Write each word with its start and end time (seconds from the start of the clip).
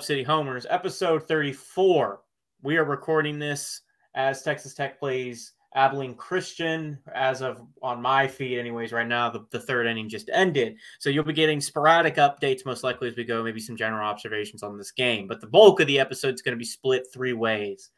City 0.00 0.24
Homers, 0.24 0.66
episode 0.70 1.28
34. 1.28 2.20
We 2.64 2.76
are 2.78 2.84
recording 2.84 3.38
this 3.38 3.82
as 4.16 4.42
Texas 4.42 4.74
Tech 4.74 4.98
plays 4.98 5.52
Abilene 5.76 6.16
Christian. 6.16 6.98
As 7.14 7.42
of 7.42 7.60
on 7.80 8.02
my 8.02 8.26
feed, 8.26 8.58
anyways, 8.58 8.90
right 8.90 9.06
now, 9.06 9.30
the, 9.30 9.46
the 9.50 9.60
third 9.60 9.86
inning 9.86 10.08
just 10.08 10.30
ended. 10.32 10.78
So 10.98 11.10
you'll 11.10 11.22
be 11.22 11.32
getting 11.32 11.60
sporadic 11.60 12.16
updates 12.16 12.66
most 12.66 12.82
likely 12.82 13.06
as 13.06 13.16
we 13.16 13.22
go, 13.22 13.44
maybe 13.44 13.60
some 13.60 13.76
general 13.76 14.04
observations 14.04 14.64
on 14.64 14.76
this 14.76 14.90
game. 14.90 15.28
But 15.28 15.40
the 15.40 15.46
bulk 15.46 15.78
of 15.78 15.86
the 15.86 16.00
episode 16.00 16.34
is 16.34 16.42
going 16.42 16.56
to 16.56 16.58
be 16.58 16.64
split 16.64 17.06
three 17.12 17.32
ways. 17.32 17.90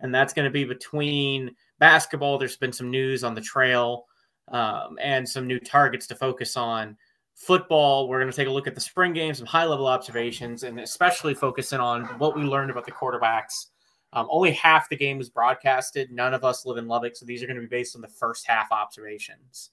And 0.00 0.12
that's 0.12 0.34
going 0.34 0.46
to 0.46 0.50
be 0.50 0.64
between 0.64 1.54
basketball. 1.78 2.36
There's 2.36 2.56
been 2.56 2.72
some 2.72 2.90
news 2.90 3.22
on 3.22 3.34
the 3.34 3.40
trail 3.40 4.06
um, 4.48 4.98
and 5.00 5.28
some 5.28 5.46
new 5.46 5.60
targets 5.60 6.08
to 6.08 6.16
focus 6.16 6.56
on 6.56 6.96
football, 7.34 8.08
we're 8.08 8.20
going 8.20 8.30
to 8.30 8.36
take 8.36 8.48
a 8.48 8.50
look 8.50 8.66
at 8.66 8.74
the 8.74 8.80
spring 8.80 9.12
game, 9.12 9.34
some 9.34 9.46
high 9.46 9.64
level 9.64 9.86
observations, 9.86 10.62
and 10.62 10.80
especially 10.80 11.34
focusing 11.34 11.80
on 11.80 12.04
what 12.18 12.36
we 12.36 12.42
learned 12.42 12.70
about 12.70 12.86
the 12.86 12.92
quarterbacks. 12.92 13.66
Um, 14.12 14.28
only 14.30 14.52
half 14.52 14.88
the 14.88 14.96
game 14.96 15.18
was 15.18 15.28
broadcasted. 15.28 16.12
None 16.12 16.34
of 16.34 16.44
us 16.44 16.64
live 16.64 16.78
in 16.78 16.86
Lubbock, 16.86 17.16
so 17.16 17.26
these 17.26 17.42
are 17.42 17.46
going 17.46 17.56
to 17.56 17.62
be 17.62 17.66
based 17.66 17.96
on 17.96 18.02
the 18.02 18.08
first 18.08 18.46
half 18.46 18.70
observations. 18.70 19.70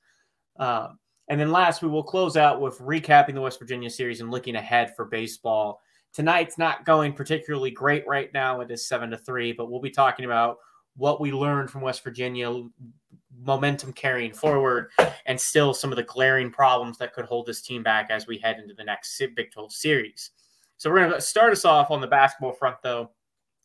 Um, 0.57 0.97
and 1.27 1.39
then 1.39 1.51
last, 1.51 1.81
we 1.81 1.87
will 1.87 2.03
close 2.03 2.35
out 2.35 2.59
with 2.59 2.79
recapping 2.79 3.35
the 3.35 3.41
West 3.41 3.59
Virginia 3.59 3.89
series 3.89 4.19
and 4.19 4.31
looking 4.31 4.55
ahead 4.55 4.95
for 4.95 5.05
baseball. 5.05 5.79
Tonight's 6.13 6.57
not 6.57 6.85
going 6.85 7.13
particularly 7.13 7.71
great 7.71 8.05
right 8.07 8.33
now. 8.33 8.59
It 8.61 8.71
is 8.71 8.87
seven 8.87 9.11
to 9.11 9.17
three, 9.17 9.53
but 9.53 9.69
we'll 9.69 9.79
be 9.79 9.91
talking 9.91 10.25
about 10.25 10.57
what 10.97 11.21
we 11.21 11.31
learned 11.31 11.69
from 11.69 11.81
West 11.81 12.03
Virginia, 12.03 12.51
momentum 13.43 13.93
carrying 13.93 14.33
forward, 14.33 14.91
and 15.25 15.39
still 15.39 15.73
some 15.73 15.91
of 15.91 15.95
the 15.95 16.03
glaring 16.03 16.51
problems 16.51 16.97
that 16.97 17.13
could 17.13 17.25
hold 17.25 17.45
this 17.45 17.61
team 17.61 17.83
back 17.83 18.09
as 18.09 18.27
we 18.27 18.37
head 18.37 18.59
into 18.59 18.73
the 18.73 18.83
next 18.83 19.21
Big 19.35 19.51
12 19.51 19.71
series. 19.71 20.31
So 20.77 20.89
we're 20.89 20.99
going 20.99 21.11
to 21.11 21.21
start 21.21 21.51
us 21.51 21.65
off 21.65 21.91
on 21.91 22.01
the 22.01 22.07
basketball 22.07 22.53
front, 22.53 22.77
though. 22.81 23.11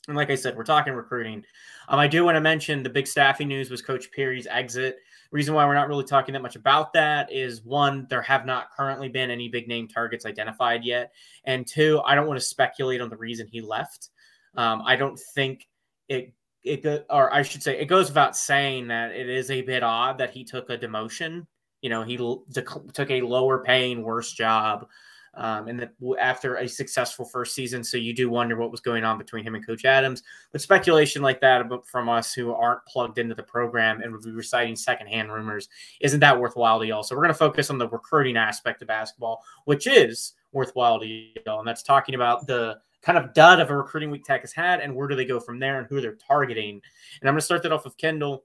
And 0.08 0.16
like 0.16 0.30
I 0.30 0.34
said, 0.34 0.56
we're 0.56 0.64
talking 0.64 0.92
recruiting. 0.92 1.44
Um, 1.88 1.98
I 1.98 2.06
do 2.06 2.24
want 2.24 2.36
to 2.36 2.40
mention 2.40 2.82
the 2.82 2.90
big 2.90 3.06
staffing 3.06 3.48
news 3.48 3.70
was 3.70 3.82
Coach 3.82 4.12
Perry's 4.12 4.46
exit. 4.46 4.98
Reason 5.32 5.54
why 5.54 5.66
we're 5.66 5.74
not 5.74 5.88
really 5.88 6.04
talking 6.04 6.32
that 6.34 6.42
much 6.42 6.56
about 6.56 6.92
that 6.92 7.32
is 7.32 7.64
one, 7.64 8.06
there 8.08 8.22
have 8.22 8.46
not 8.46 8.70
currently 8.70 9.08
been 9.08 9.30
any 9.30 9.48
big 9.48 9.66
name 9.66 9.88
targets 9.88 10.24
identified 10.24 10.84
yet, 10.84 11.12
and 11.44 11.66
two, 11.66 12.00
I 12.06 12.14
don't 12.14 12.28
want 12.28 12.38
to 12.38 12.46
speculate 12.46 13.00
on 13.00 13.08
the 13.08 13.16
reason 13.16 13.48
he 13.48 13.60
left. 13.60 14.10
Um, 14.54 14.82
I 14.86 14.94
don't 14.94 15.18
think 15.34 15.66
it 16.08 16.32
it 16.66 17.06
or 17.10 17.32
I 17.32 17.42
should 17.42 17.62
say, 17.62 17.78
it 17.78 17.86
goes 17.86 18.08
without 18.08 18.36
saying 18.36 18.88
that 18.88 19.12
it 19.12 19.28
is 19.28 19.50
a 19.50 19.62
bit 19.62 19.82
odd 19.82 20.18
that 20.18 20.30
he 20.30 20.44
took 20.44 20.70
a 20.70 20.76
demotion. 20.76 21.46
You 21.82 21.90
know, 21.90 22.02
he 22.02 22.16
took 22.16 23.10
a 23.10 23.20
lower 23.20 23.62
paying, 23.62 24.02
worse 24.02 24.32
job, 24.32 24.88
um, 25.34 25.68
and 25.68 25.78
that 25.78 25.92
after 26.18 26.56
a 26.56 26.68
successful 26.68 27.24
first 27.24 27.54
season. 27.54 27.84
So 27.84 27.96
you 27.96 28.14
do 28.14 28.30
wonder 28.30 28.56
what 28.56 28.70
was 28.70 28.80
going 28.80 29.04
on 29.04 29.18
between 29.18 29.44
him 29.44 29.54
and 29.54 29.64
Coach 29.64 29.84
Adams. 29.84 30.22
But 30.50 30.60
speculation 30.60 31.22
like 31.22 31.40
that 31.42 31.64
from 31.86 32.08
us 32.08 32.32
who 32.32 32.52
aren't 32.52 32.84
plugged 32.86 33.18
into 33.18 33.34
the 33.34 33.42
program 33.42 34.00
and 34.00 34.12
would 34.12 34.22
be 34.22 34.32
reciting 34.32 34.74
secondhand 34.74 35.32
rumors 35.32 35.68
isn't 36.00 36.20
that 36.20 36.38
worthwhile 36.38 36.80
to 36.80 36.86
y'all. 36.86 37.02
So 37.02 37.14
we're 37.14 37.22
going 37.22 37.34
to 37.34 37.38
focus 37.38 37.70
on 37.70 37.78
the 37.78 37.88
recruiting 37.88 38.36
aspect 38.36 38.82
of 38.82 38.88
basketball, 38.88 39.44
which 39.66 39.86
is 39.86 40.32
worthwhile 40.52 40.98
to 40.98 41.06
y'all, 41.06 41.58
and 41.58 41.68
that's 41.68 41.82
talking 41.82 42.14
about 42.14 42.46
the 42.46 42.78
kind 43.06 43.16
of 43.16 43.32
dud 43.32 43.60
of 43.60 43.70
a 43.70 43.76
recruiting 43.76 44.10
week 44.10 44.24
Tech 44.24 44.40
has 44.40 44.52
had, 44.52 44.80
and 44.80 44.92
where 44.92 45.06
do 45.06 45.14
they 45.14 45.24
go 45.24 45.38
from 45.38 45.60
there, 45.60 45.78
and 45.78 45.86
who 45.86 46.00
they're 46.00 46.16
targeting. 46.16 46.82
And 47.20 47.28
I'm 47.28 47.34
going 47.34 47.38
to 47.38 47.44
start 47.44 47.62
that 47.62 47.70
off 47.70 47.84
with 47.84 47.96
Kendall. 47.96 48.44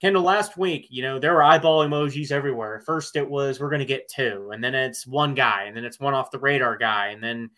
Kendall, 0.00 0.22
last 0.22 0.56
week, 0.56 0.86
you 0.90 1.02
know, 1.02 1.18
there 1.18 1.34
were 1.34 1.42
eyeball 1.42 1.84
emojis 1.84 2.30
everywhere. 2.30 2.80
First, 2.86 3.16
it 3.16 3.28
was 3.28 3.58
we're 3.58 3.68
going 3.68 3.80
to 3.80 3.84
get 3.84 4.08
two, 4.08 4.50
and 4.52 4.62
then 4.62 4.76
it's 4.76 5.08
one 5.08 5.34
guy, 5.34 5.64
and 5.64 5.76
then 5.76 5.84
it's 5.84 5.98
one 5.98 6.14
off 6.14 6.30
the 6.30 6.38
radar 6.38 6.76
guy, 6.76 7.08
and 7.08 7.22
then 7.22 7.50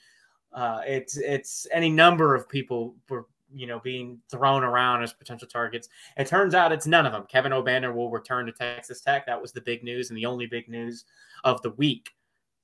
uh, 0.54 0.80
it's 0.86 1.18
it's 1.18 1.66
any 1.70 1.90
number 1.90 2.34
of 2.34 2.48
people 2.48 2.96
were 3.10 3.26
you 3.52 3.66
know 3.66 3.80
being 3.80 4.18
thrown 4.30 4.64
around 4.64 5.02
as 5.02 5.12
potential 5.12 5.48
targets. 5.48 5.90
It 6.16 6.28
turns 6.28 6.54
out 6.54 6.72
it's 6.72 6.86
none 6.86 7.04
of 7.04 7.12
them. 7.12 7.26
Kevin 7.28 7.52
Obanor 7.52 7.94
will 7.94 8.10
return 8.10 8.46
to 8.46 8.52
Texas 8.52 9.02
Tech. 9.02 9.26
That 9.26 9.42
was 9.42 9.52
the 9.52 9.60
big 9.60 9.84
news 9.84 10.08
and 10.08 10.16
the 10.16 10.26
only 10.26 10.46
big 10.46 10.68
news 10.68 11.04
of 11.44 11.60
the 11.60 11.70
week 11.72 12.12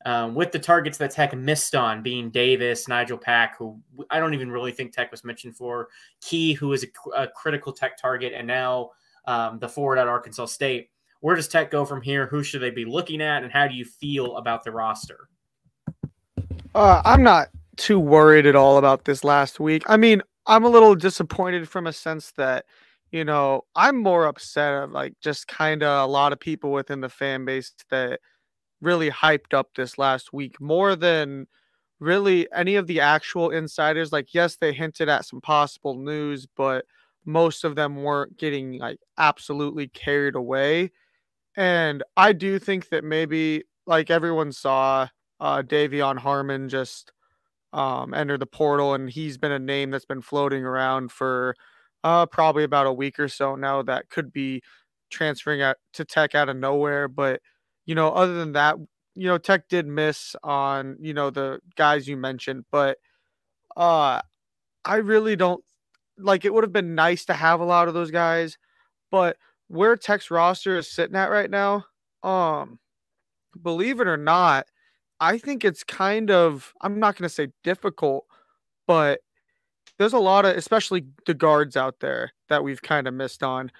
um, 0.06 0.34
with 0.34 0.52
the 0.52 0.58
targets 0.58 0.98
that 0.98 1.10
Tech 1.10 1.34
missed 1.34 1.74
on 1.74 2.02
being 2.02 2.30
Davis, 2.30 2.88
Nigel 2.88 3.16
Pack, 3.16 3.56
who 3.58 3.80
I 4.10 4.20
don't 4.20 4.34
even 4.34 4.50
really 4.50 4.72
think 4.72 4.92
Tech 4.92 5.10
was 5.10 5.24
mentioned 5.24 5.56
for, 5.56 5.88
Key, 6.20 6.52
who 6.52 6.72
is 6.74 6.84
a, 6.84 7.22
a 7.22 7.28
critical 7.28 7.72
Tech 7.72 7.96
target, 7.96 8.32
and 8.34 8.46
now 8.46 8.90
um, 9.26 9.58
the 9.58 9.68
forward 9.68 9.98
at 9.98 10.06
Arkansas 10.06 10.46
State. 10.46 10.90
Where 11.20 11.34
does 11.34 11.48
Tech 11.48 11.70
go 11.70 11.86
from 11.86 12.02
here? 12.02 12.26
Who 12.26 12.42
should 12.42 12.60
they 12.60 12.70
be 12.70 12.84
looking 12.84 13.22
at, 13.22 13.42
and 13.42 13.50
how 13.50 13.66
do 13.66 13.74
you 13.74 13.84
feel 13.84 14.36
about 14.36 14.62
the 14.62 14.72
roster? 14.72 15.28
Uh, 16.74 17.00
I'm 17.04 17.22
not 17.22 17.48
too 17.76 17.98
worried 17.98 18.44
at 18.44 18.56
all 18.56 18.76
about 18.76 19.06
this 19.06 19.24
last 19.24 19.58
week. 19.58 19.84
I 19.86 19.96
mean, 19.96 20.22
I'm 20.46 20.64
a 20.64 20.68
little 20.68 20.94
disappointed 20.94 21.66
from 21.66 21.86
a 21.86 21.92
sense 21.94 22.32
that, 22.32 22.66
you 23.10 23.24
know, 23.24 23.62
I'm 23.74 23.96
more 23.96 24.26
upset 24.26 24.82
of 24.82 24.90
like 24.90 25.14
just 25.20 25.48
kind 25.48 25.82
of 25.82 26.08
a 26.08 26.12
lot 26.12 26.34
of 26.34 26.40
people 26.40 26.72
within 26.72 27.00
the 27.00 27.08
fan 27.08 27.46
base 27.46 27.72
that– 27.88 28.20
really 28.84 29.10
hyped 29.10 29.54
up 29.54 29.70
this 29.74 29.98
last 29.98 30.32
week 30.32 30.60
more 30.60 30.96
than 30.96 31.46
really 32.00 32.48
any 32.54 32.76
of 32.76 32.86
the 32.86 33.00
actual 33.00 33.50
insiders. 33.50 34.12
Like, 34.12 34.34
yes, 34.34 34.56
they 34.56 34.72
hinted 34.72 35.08
at 35.08 35.26
some 35.26 35.40
possible 35.40 35.94
news, 35.96 36.46
but 36.56 36.84
most 37.24 37.64
of 37.64 37.76
them 37.76 37.96
weren't 38.02 38.36
getting 38.36 38.78
like 38.78 38.98
absolutely 39.18 39.88
carried 39.88 40.34
away. 40.34 40.90
And 41.56 42.02
I 42.16 42.32
do 42.32 42.58
think 42.58 42.88
that 42.90 43.04
maybe 43.04 43.64
like 43.86 44.10
everyone 44.10 44.52
saw 44.52 45.08
uh 45.40 45.62
De'Vion 45.62 46.18
Harmon 46.18 46.68
just 46.68 47.12
um 47.72 48.14
enter 48.14 48.38
the 48.38 48.46
portal 48.46 48.94
and 48.94 49.10
he's 49.10 49.38
been 49.38 49.52
a 49.52 49.58
name 49.58 49.90
that's 49.90 50.04
been 50.06 50.22
floating 50.22 50.64
around 50.64 51.12
for 51.12 51.56
uh 52.04 52.26
probably 52.26 52.64
about 52.64 52.86
a 52.86 52.92
week 52.92 53.18
or 53.18 53.28
so 53.28 53.56
now 53.56 53.82
that 53.82 54.08
could 54.10 54.32
be 54.32 54.62
transferring 55.10 55.62
out 55.62 55.76
to 55.94 56.04
tech 56.04 56.34
out 56.34 56.48
of 56.48 56.56
nowhere. 56.56 57.08
But 57.08 57.40
you 57.86 57.94
know, 57.94 58.10
other 58.10 58.34
than 58.34 58.52
that, 58.52 58.76
you 59.14 59.28
know, 59.28 59.38
Tech 59.38 59.68
did 59.68 59.86
miss 59.86 60.36
on, 60.42 60.96
you 61.00 61.14
know, 61.14 61.30
the 61.30 61.60
guys 61.76 62.08
you 62.08 62.16
mentioned, 62.16 62.64
but 62.70 62.98
uh 63.76 64.20
I 64.84 64.96
really 64.96 65.36
don't 65.36 65.64
like 66.18 66.44
it 66.44 66.54
would 66.54 66.64
have 66.64 66.72
been 66.72 66.94
nice 66.94 67.24
to 67.26 67.34
have 67.34 67.60
a 67.60 67.64
lot 67.64 67.88
of 67.88 67.94
those 67.94 68.10
guys, 68.10 68.58
but 69.10 69.36
where 69.68 69.96
Tech's 69.96 70.30
roster 70.30 70.78
is 70.78 70.90
sitting 70.90 71.16
at 71.16 71.30
right 71.30 71.50
now, 71.50 71.86
um 72.22 72.78
believe 73.62 74.00
it 74.00 74.08
or 74.08 74.16
not, 74.16 74.66
I 75.20 75.38
think 75.38 75.64
it's 75.64 75.84
kind 75.84 76.30
of 76.30 76.72
I'm 76.80 76.98
not 77.00 77.16
going 77.16 77.28
to 77.28 77.34
say 77.34 77.48
difficult, 77.62 78.26
but 78.86 79.20
there's 79.98 80.12
a 80.12 80.18
lot 80.18 80.44
of 80.44 80.56
especially 80.56 81.06
the 81.26 81.34
guards 81.34 81.76
out 81.76 82.00
there 82.00 82.32
that 82.48 82.64
we've 82.64 82.82
kind 82.82 83.06
of 83.08 83.14
missed 83.14 83.42
on. 83.42 83.70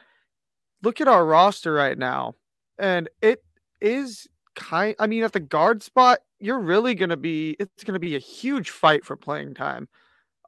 Look 0.82 1.00
at 1.00 1.09
our 1.09 1.25
roster 1.25 1.72
right 1.72 1.98
now, 1.98 2.34
and 2.78 3.09
it 3.22 3.43
is 3.84 4.28
kind 4.56 4.96
I 5.00 5.08
mean 5.08 5.24
at 5.24 5.34
the 5.34 5.40
guard 5.40 5.84
spot, 5.84 6.20
you're 6.40 6.60
really 6.60 6.96
going 6.96 7.10
to 7.10 7.18
be 7.18 7.56
it's 7.60 7.84
going 7.84 7.94
to 7.94 8.00
be 8.00 8.16
a 8.16 8.20
huge 8.20 8.70
fight 8.70 9.04
for 9.06 9.16
playing 9.16 9.54
time. 9.54 9.88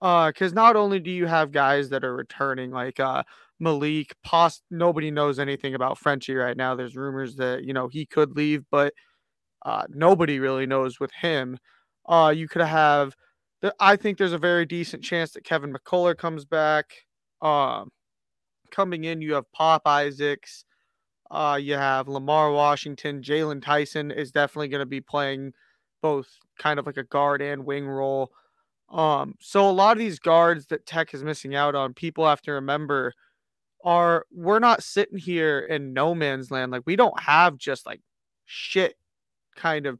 Uh 0.02 0.32
cuz 0.32 0.52
not 0.54 0.76
only 0.76 1.00
do 1.00 1.10
you 1.10 1.26
have 1.26 1.52
guys 1.52 1.90
that 1.90 2.04
are 2.04 2.14
returning 2.16 2.70
like 2.72 3.00
uh 3.00 3.22
Malik, 3.60 4.14
Post 4.24 4.62
nobody 4.70 5.10
knows 5.12 5.38
anything 5.40 5.74
about 5.74 5.98
Frenchie 5.98 6.34
right 6.36 6.56
now. 6.56 6.74
There's 6.76 6.96
rumors 6.96 7.36
that, 7.36 7.64
you 7.64 7.72
know, 7.74 7.88
he 7.88 8.06
could 8.06 8.36
leave, 8.36 8.64
but 8.70 8.94
uh 9.66 9.84
nobody 9.90 10.38
really 10.40 10.66
knows 10.66 11.00
with 11.00 11.12
him. 11.12 11.58
Uh 12.08 12.32
you 12.36 12.48
could 12.48 12.62
have 12.62 13.14
I 13.80 13.96
think 13.96 14.18
there's 14.18 14.32
a 14.34 14.38
very 14.38 14.66
decent 14.66 15.02
chance 15.04 15.32
that 15.32 15.44
Kevin 15.44 15.72
McCullar 15.74 16.16
comes 16.16 16.44
back. 16.46 16.92
Um 17.42 17.90
coming 18.72 19.04
in, 19.04 19.22
you 19.22 19.34
have 19.34 19.50
Pop 19.52 19.82
Isaacs, 19.86 20.65
uh, 21.30 21.58
you 21.60 21.74
have 21.74 22.08
Lamar 22.08 22.52
Washington, 22.52 23.22
Jaylon 23.22 23.62
Tyson 23.62 24.10
is 24.10 24.30
definitely 24.30 24.68
going 24.68 24.80
to 24.80 24.86
be 24.86 25.00
playing 25.00 25.52
both 26.02 26.28
kind 26.58 26.78
of 26.78 26.86
like 26.86 26.96
a 26.96 27.04
guard 27.04 27.42
and 27.42 27.64
wing 27.64 27.86
role. 27.86 28.30
Um, 28.90 29.34
so 29.40 29.68
a 29.68 29.72
lot 29.72 29.92
of 29.92 29.98
these 29.98 30.18
guards 30.18 30.66
that 30.66 30.86
Tech 30.86 31.12
is 31.12 31.24
missing 31.24 31.54
out 31.54 31.74
on, 31.74 31.94
people 31.94 32.26
have 32.26 32.42
to 32.42 32.52
remember 32.52 33.12
are 33.84 34.26
we're 34.32 34.58
not 34.58 34.82
sitting 34.82 35.18
here 35.18 35.60
in 35.60 35.92
no 35.92 36.14
man's 36.14 36.50
land. 36.50 36.72
Like 36.72 36.82
we 36.86 36.96
don't 36.96 37.18
have 37.20 37.56
just 37.56 37.86
like 37.86 38.00
shit 38.44 38.96
kind 39.56 39.86
of 39.86 39.98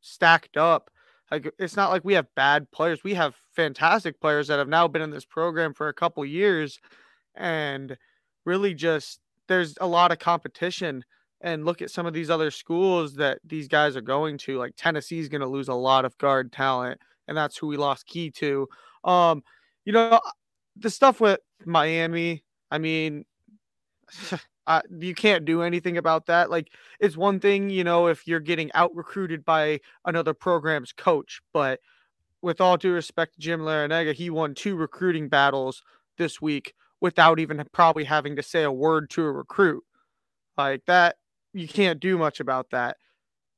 stacked 0.00 0.56
up. 0.56 0.90
Like 1.30 1.52
it's 1.58 1.76
not 1.76 1.90
like 1.90 2.04
we 2.04 2.14
have 2.14 2.34
bad 2.34 2.70
players. 2.70 3.04
We 3.04 3.14
have 3.14 3.36
fantastic 3.54 4.20
players 4.20 4.48
that 4.48 4.58
have 4.58 4.68
now 4.68 4.88
been 4.88 5.02
in 5.02 5.10
this 5.10 5.26
program 5.26 5.74
for 5.74 5.88
a 5.88 5.94
couple 5.94 6.24
years 6.24 6.78
and 7.34 7.96
really 8.44 8.74
just 8.74 9.20
there's 9.48 9.74
a 9.80 9.86
lot 9.86 10.12
of 10.12 10.18
competition 10.18 11.04
and 11.40 11.64
look 11.64 11.80
at 11.82 11.90
some 11.90 12.06
of 12.06 12.14
these 12.14 12.30
other 12.30 12.50
schools 12.50 13.14
that 13.14 13.38
these 13.44 13.68
guys 13.68 13.96
are 13.96 14.02
going 14.02 14.38
to 14.38 14.58
like 14.58 14.72
tennessee's 14.76 15.28
going 15.28 15.40
to 15.40 15.46
lose 15.46 15.68
a 15.68 15.74
lot 15.74 16.04
of 16.04 16.16
guard 16.18 16.52
talent 16.52 17.00
and 17.26 17.36
that's 17.36 17.56
who 17.56 17.66
we 17.66 17.76
lost 17.76 18.06
key 18.06 18.30
to. 18.30 18.68
Um 19.04 19.42
you 19.84 19.92
know 19.92 20.20
the 20.76 20.90
stuff 20.90 21.20
with 21.20 21.40
miami 21.64 22.44
i 22.70 22.78
mean 22.78 23.24
uh, 24.66 24.82
you 24.98 25.14
can't 25.14 25.46
do 25.46 25.62
anything 25.62 25.96
about 25.96 26.26
that. 26.26 26.50
Like 26.50 26.68
it's 27.00 27.16
one 27.16 27.40
thing 27.40 27.70
you 27.70 27.84
know 27.84 28.06
if 28.06 28.26
you're 28.26 28.40
getting 28.40 28.70
out 28.74 28.94
recruited 28.94 29.44
by 29.44 29.80
another 30.04 30.34
program's 30.34 30.92
coach 30.92 31.40
but 31.52 31.80
with 32.42 32.60
all 32.60 32.76
due 32.76 32.92
respect 32.92 33.34
to 33.34 33.40
Jim 33.40 33.60
Larrañaga, 33.60 34.14
he 34.14 34.30
won 34.30 34.54
two 34.54 34.76
recruiting 34.76 35.28
battles 35.28 35.82
this 36.18 36.40
week 36.40 36.74
without 37.00 37.38
even 37.38 37.64
probably 37.72 38.04
having 38.04 38.36
to 38.36 38.42
say 38.42 38.64
a 38.64 38.72
word 38.72 39.10
to 39.10 39.22
a 39.22 39.32
recruit. 39.32 39.84
Like 40.56 40.84
that, 40.86 41.16
you 41.52 41.68
can't 41.68 42.00
do 42.00 42.18
much 42.18 42.40
about 42.40 42.70
that. 42.70 42.96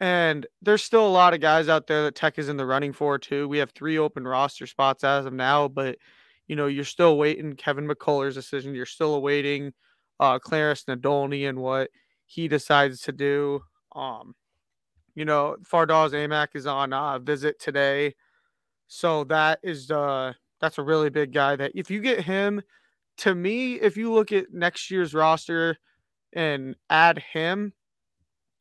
And 0.00 0.46
there's 0.62 0.82
still 0.82 1.06
a 1.06 1.08
lot 1.10 1.34
of 1.34 1.40
guys 1.40 1.68
out 1.68 1.86
there 1.86 2.04
that 2.04 2.14
Tech 2.14 2.38
is 2.38 2.48
in 2.48 2.56
the 2.56 2.64
running 2.64 2.92
for 2.92 3.18
too. 3.18 3.46
We 3.48 3.58
have 3.58 3.70
three 3.70 3.98
open 3.98 4.26
roster 4.26 4.66
spots 4.66 5.04
as 5.04 5.26
of 5.26 5.32
now, 5.32 5.68
but 5.68 5.98
you 6.48 6.56
know, 6.56 6.66
you're 6.66 6.84
still 6.84 7.16
waiting 7.18 7.54
Kevin 7.54 7.86
McCullar's 7.86 8.34
decision. 8.34 8.74
You're 8.74 8.86
still 8.86 9.14
awaiting 9.14 9.72
uh 10.18 10.38
Clarence 10.38 10.84
Nadolny 10.84 11.48
and 11.48 11.58
what 11.58 11.90
he 12.26 12.48
decides 12.48 13.02
to 13.02 13.12
do. 13.12 13.62
Um, 13.94 14.34
you 15.14 15.24
know, 15.24 15.56
Fardaws 15.70 16.12
Aimaq 16.12 16.48
is 16.54 16.66
on 16.66 16.92
a 16.92 17.18
visit 17.18 17.58
today. 17.60 18.14
So 18.88 19.24
that 19.24 19.60
is 19.62 19.90
uh 19.90 20.32
that's 20.60 20.78
a 20.78 20.82
really 20.82 21.10
big 21.10 21.32
guy 21.32 21.56
that 21.56 21.72
if 21.74 21.90
you 21.90 22.00
get 22.00 22.22
him, 22.24 22.62
to 23.20 23.34
me, 23.34 23.74
if 23.74 23.96
you 23.96 24.12
look 24.12 24.32
at 24.32 24.52
next 24.52 24.90
year's 24.90 25.14
roster 25.14 25.76
and 26.32 26.74
add 26.88 27.18
him, 27.32 27.74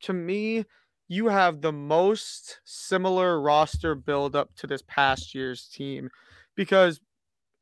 to 0.01 0.13
me, 0.13 0.65
you 1.07 1.27
have 1.27 1.61
the 1.61 1.71
most 1.71 2.59
similar 2.65 3.41
roster 3.41 3.95
build 3.95 4.35
up 4.35 4.53
to 4.55 4.67
this 4.67 4.83
past 4.87 5.33
year's 5.33 5.67
team 5.67 6.09
because 6.55 6.99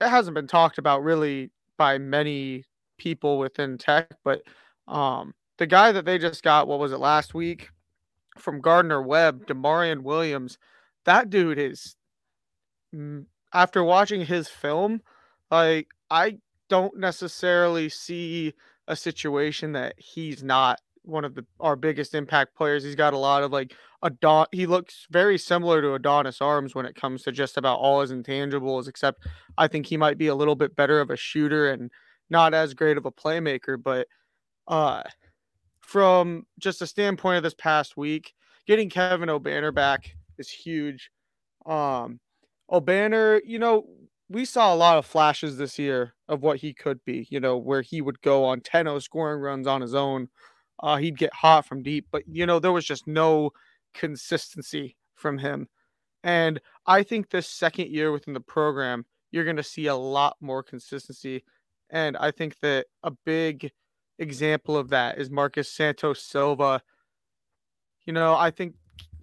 it 0.01 0.09
hasn't 0.09 0.35
been 0.35 0.47
talked 0.47 0.77
about 0.77 1.03
really 1.03 1.51
by 1.77 1.97
many 1.97 2.65
people 2.97 3.37
within 3.37 3.77
tech, 3.77 4.09
but 4.23 4.41
um 4.87 5.33
the 5.59 5.67
guy 5.67 5.91
that 5.91 6.05
they 6.05 6.19
just 6.19 6.43
got, 6.43 6.67
what 6.67 6.79
was 6.79 6.91
it 6.91 6.99
last 6.99 7.33
week 7.33 7.69
from 8.37 8.61
Gardner 8.61 9.01
Webb, 9.01 9.47
D'Maurian 9.47 10.01
Williams, 10.03 10.57
that 11.05 11.29
dude 11.29 11.57
is 11.57 11.95
after 13.53 13.83
watching 13.83 14.25
his 14.25 14.47
film, 14.47 15.01
like 15.49 15.87
I 16.11 16.37
don't 16.69 16.97
necessarily 16.97 17.89
see 17.89 18.53
a 18.87 18.95
situation 18.95 19.73
that 19.73 19.95
he's 19.97 20.43
not 20.43 20.79
one 21.03 21.23
of 21.23 21.35
the 21.35 21.45
our 21.59 21.75
biggest 21.75 22.13
impact 22.13 22.55
players. 22.55 22.83
He's 22.83 22.95
got 22.95 23.13
a 23.13 23.17
lot 23.17 23.43
of 23.43 23.51
like 23.51 23.73
a 24.03 24.09
dot. 24.09 24.49
He 24.51 24.65
looks 24.65 25.07
very 25.09 25.37
similar 25.37 25.81
to 25.81 25.93
Adonis 25.93 26.41
Arms 26.41 26.75
when 26.75 26.85
it 26.85 26.95
comes 26.95 27.23
to 27.23 27.31
just 27.31 27.57
about 27.57 27.79
all 27.79 28.01
his 28.01 28.11
intangibles, 28.11 28.87
except 28.87 29.25
I 29.57 29.67
think 29.67 29.85
he 29.85 29.97
might 29.97 30.17
be 30.17 30.27
a 30.27 30.35
little 30.35 30.55
bit 30.55 30.75
better 30.75 30.99
of 30.99 31.09
a 31.09 31.17
shooter 31.17 31.71
and 31.71 31.89
not 32.29 32.53
as 32.53 32.73
great 32.73 32.97
of 32.97 33.05
a 33.05 33.11
playmaker. 33.11 33.81
But 33.81 34.07
uh, 34.67 35.03
from 35.79 36.45
just 36.59 36.81
a 36.81 36.87
standpoint 36.87 37.37
of 37.37 37.43
this 37.43 37.55
past 37.55 37.97
week, 37.97 38.33
getting 38.67 38.89
Kevin 38.89 39.29
Obanor 39.29 39.73
back 39.73 40.15
is 40.37 40.49
huge. 40.49 41.09
Um, 41.65 42.19
Obanor, 42.69 43.39
you 43.45 43.59
know, 43.59 43.85
we 44.29 44.45
saw 44.45 44.73
a 44.73 44.75
lot 44.75 44.97
of 44.97 45.05
flashes 45.05 45.57
this 45.57 45.79
year 45.79 46.13
of 46.27 46.41
what 46.41 46.57
he 46.57 46.73
could 46.73 47.03
be, 47.05 47.27
you 47.29 47.39
know, 47.39 47.57
where 47.57 47.81
he 47.81 48.01
would 48.01 48.21
go 48.21 48.43
on 48.43 48.61
10 48.61 48.99
scoring 48.99 49.41
runs 49.41 49.67
on 49.67 49.81
his 49.81 49.95
own 49.95 50.27
uh, 50.81 50.97
he'd 50.97 51.17
get 51.17 51.33
hot 51.33 51.65
from 51.65 51.83
deep, 51.83 52.07
but 52.11 52.23
you 52.27 52.45
know 52.45 52.59
there 52.59 52.71
was 52.71 52.85
just 52.85 53.07
no 53.07 53.51
consistency 53.93 54.95
from 55.15 55.37
him. 55.37 55.67
And 56.23 56.59
I 56.85 57.03
think 57.03 57.29
this 57.29 57.47
second 57.47 57.89
year 57.89 58.11
within 58.11 58.33
the 58.33 58.39
program, 58.39 59.05
you're 59.31 59.43
going 59.43 59.57
to 59.57 59.63
see 59.63 59.87
a 59.87 59.95
lot 59.95 60.37
more 60.39 60.63
consistency. 60.63 61.43
And 61.89 62.17
I 62.17 62.31
think 62.31 62.59
that 62.61 62.87
a 63.03 63.11
big 63.25 63.71
example 64.19 64.77
of 64.77 64.89
that 64.89 65.19
is 65.19 65.29
Marcus 65.29 65.71
Santos 65.71 66.23
Silva. 66.23 66.81
You 68.05 68.13
know, 68.13 68.35
I 68.35 68.51
think 68.51 68.75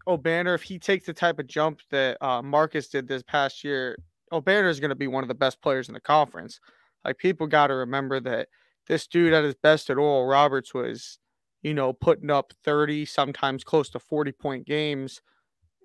Obanor, 0.09 0.55
if 0.55 0.63
he 0.63 0.79
takes 0.79 1.07
the 1.07 1.13
type 1.13 1.39
of 1.39 1.47
jump 1.47 1.81
that 1.91 2.17
uh, 2.25 2.43
Marcus 2.43 2.89
did 2.89 3.07
this 3.07 3.23
past 3.23 3.65
year, 3.65 3.97
Obanor 4.33 4.69
is 4.69 4.81
going 4.81 4.91
to 4.91 4.95
be 4.95 5.07
one 5.07 5.25
of 5.25 5.29
the 5.29 5.35
best 5.35 5.61
players 5.61 5.89
in 5.89 5.95
the 5.95 6.01
conference. 6.01 6.61
Like 7.05 7.19
people 7.19 7.47
got 7.47 7.69
to 7.69 7.75
remember 7.75 8.21
that 8.21 8.49
this 8.87 9.07
dude 9.07 9.33
at 9.33 9.45
his 9.45 9.55
best 9.55 9.91
at 9.91 9.99
Oral 9.99 10.27
Roberts 10.27 10.75
was 10.75 11.19
you 11.65 11.73
know, 11.73 11.95
putting 11.95 12.31
up 12.31 12.53
30, 12.63 13.07
sometimes 13.07 13.65
close 13.65 13.89
to 13.89 13.99
40 13.99 14.33
point 14.33 14.67
games. 14.67 15.23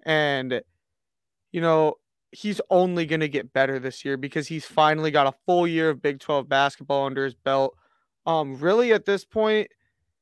And, 0.06 0.62
you 1.52 1.62
know, 1.62 1.96
he's 2.32 2.62
only 2.70 3.06
going 3.06 3.22
to 3.22 3.30
get 3.30 3.54
better 3.54 3.80
this 3.80 4.04
year 4.04 4.18
because 4.18 4.50
he's 4.50 4.66
finally 4.66 5.10
got 5.10 5.26
a 5.26 5.38
full 5.46 5.66
year 5.66 5.90
of 5.90 6.02
Big 6.02 6.20
12 6.20 6.48
basketball 6.50 7.06
under 7.06 7.24
his 7.24 7.34
belt. 7.34 7.76
Um, 8.26 8.58
really, 8.58 8.92
at 8.92 9.06
this 9.06 9.24
point, 9.24 9.70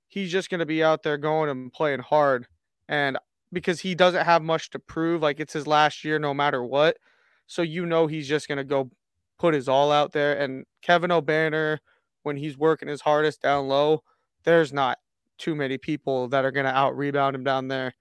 he's 0.08 0.32
just 0.32 0.52
going 0.52 0.60
to 0.60 0.66
be 0.66 0.84
out 0.84 1.02
there 1.02 1.18
going 1.18 1.50
and 1.50 1.74
playing 1.74 2.02
hard. 2.02 2.46
And 2.88 3.18
because 3.52 3.80
he 3.80 3.96
doesn't 3.96 4.26
have 4.26 4.44
much 4.44 4.70
to 4.70 4.80
prove, 4.80 5.24
like 5.24 5.40
it's 5.40 5.54
his 5.54 5.66
last 5.66 6.06
year 6.06 6.20
no 6.20 6.36
matter 6.36 6.64
what. 6.64 6.98
So, 7.48 7.62
you 7.62 7.86
know, 7.86 8.08
he's 8.08 8.28
just 8.28 8.48
going 8.48 8.58
to 8.60 8.64
go 8.64 8.92
put 9.40 9.54
his 9.54 9.70
all 9.70 9.92
out 9.92 10.12
there. 10.14 10.38
And 10.38 10.66
Kevin 10.82 11.12
Obanor, 11.12 11.80
when 12.24 12.38
he's 12.38 12.58
working 12.58 12.90
his 12.90 13.02
hardest 13.02 13.42
down 13.42 13.68
low, 13.68 14.04
there's 14.44 14.74
not 14.74 15.00
too 15.38 15.56
many 15.56 15.78
people 15.78 16.28
that 16.30 16.46
are 16.46 16.52
going 16.52 16.66
to 16.66 16.76
out 16.76 16.98
rebound 16.98 17.36
him 17.36 17.44
down 17.44 17.68
there. 17.68 17.94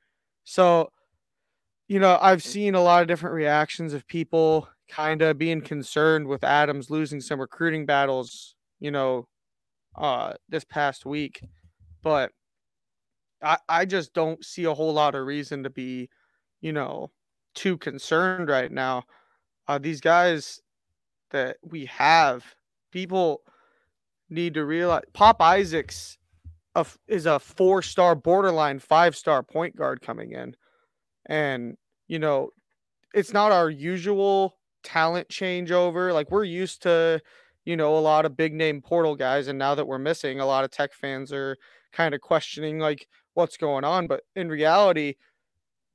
So, 0.45 0.91
you 1.89 2.01
know, 2.01 2.19
I've 2.21 2.43
seen 2.43 2.75
a 2.75 2.81
lot 2.83 3.03
of 3.03 3.09
different 3.09 3.35
reactions 3.35 3.93
of 3.93 4.07
people 4.07 4.69
kind 4.89 5.23
of 5.23 5.39
being 5.39 5.61
concerned 5.61 6.27
with 6.27 6.45
Adams 6.45 6.91
losing 6.91 7.21
some 7.21 7.41
recruiting 7.41 7.87
battles, 7.87 8.55
you 8.81 8.91
know, 8.91 9.29
uh 9.97 10.35
this 10.49 10.65
past 10.65 11.07
week. 11.07 11.43
But 12.03 12.33
I 13.43 13.59
I 13.69 13.85
just 13.85 14.13
don't 14.15 14.45
see 14.45 14.65
a 14.65 14.75
whole 14.75 14.93
lot 14.93 15.15
of 15.15 15.27
reason 15.27 15.63
to 15.65 15.71
be, 15.71 16.09
you 16.61 16.73
know, 16.73 17.13
too 17.55 17.79
concerned 17.79 18.49
right 18.49 18.71
now. 18.71 19.05
Uh 19.69 19.79
these 19.79 20.01
guys 20.01 20.61
that 21.31 21.57
we 21.63 21.87
have, 21.87 22.45
people 22.93 23.43
need 24.31 24.55
to 24.55 24.65
realize 24.65 25.03
Pop 25.13 25.41
Isaacs 25.41 26.19
is 27.09 27.27
a 27.27 27.39
four 27.39 27.83
star, 27.83 28.15
borderline 28.15 28.79
five 28.79 29.17
star 29.17 29.43
point 29.43 29.77
guard 29.77 30.03
coming 30.03 30.33
in. 30.33 30.55
And, 31.27 31.77
you 32.07 32.19
know, 32.19 32.51
it's 33.15 33.33
not 33.33 33.53
our 33.53 33.71
usual 33.71 34.59
talent 34.85 35.29
changeover. 35.29 36.13
Like 36.13 36.31
we're 36.31 36.45
used 36.45 36.83
to, 36.83 37.21
you 37.65 37.77
know, 37.77 37.97
a 37.97 38.01
lot 38.01 38.27
of 38.27 38.37
big 38.37 38.53
name 38.53 38.83
portal 38.83 39.17
guys. 39.17 39.49
And 39.49 39.59
now 39.59 39.75
that 39.75 39.87
we're 39.87 39.99
missing, 39.99 40.39
a 40.39 40.47
lot 40.47 40.65
of 40.65 40.71
tech 40.71 40.93
fans 40.93 41.33
are 41.33 41.57
kind 41.93 42.15
of 42.15 42.21
questioning 42.21 42.79
like 42.79 43.07
what's 43.35 43.57
going 43.57 43.85
on. 43.85 44.07
But 44.07 44.23
in 44.35 44.49
reality, 44.49 45.15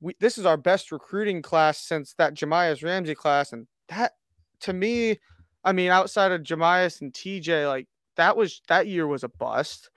we, 0.02 0.16
this 0.18 0.36
is 0.36 0.44
our 0.44 0.56
best 0.56 0.90
recruiting 0.90 1.40
class 1.42 1.78
since 1.78 2.12
that 2.14 2.34
Jahmi'us 2.34 2.82
Ramsey 2.82 3.14
class. 3.14 3.52
And 3.52 3.68
that 3.88 4.12
to 4.60 4.72
me, 4.72 5.18
I 5.64 5.72
mean, 5.72 5.90
outside 5.90 6.32
of 6.32 6.42
Jahmi'us 6.42 7.00
and 7.00 7.12
TJ, 7.12 7.68
like 7.68 7.86
that 8.16 8.36
was 8.36 8.60
that 8.68 8.88
year 8.88 9.06
was 9.06 9.22
a 9.22 9.28
bust. 9.28 9.90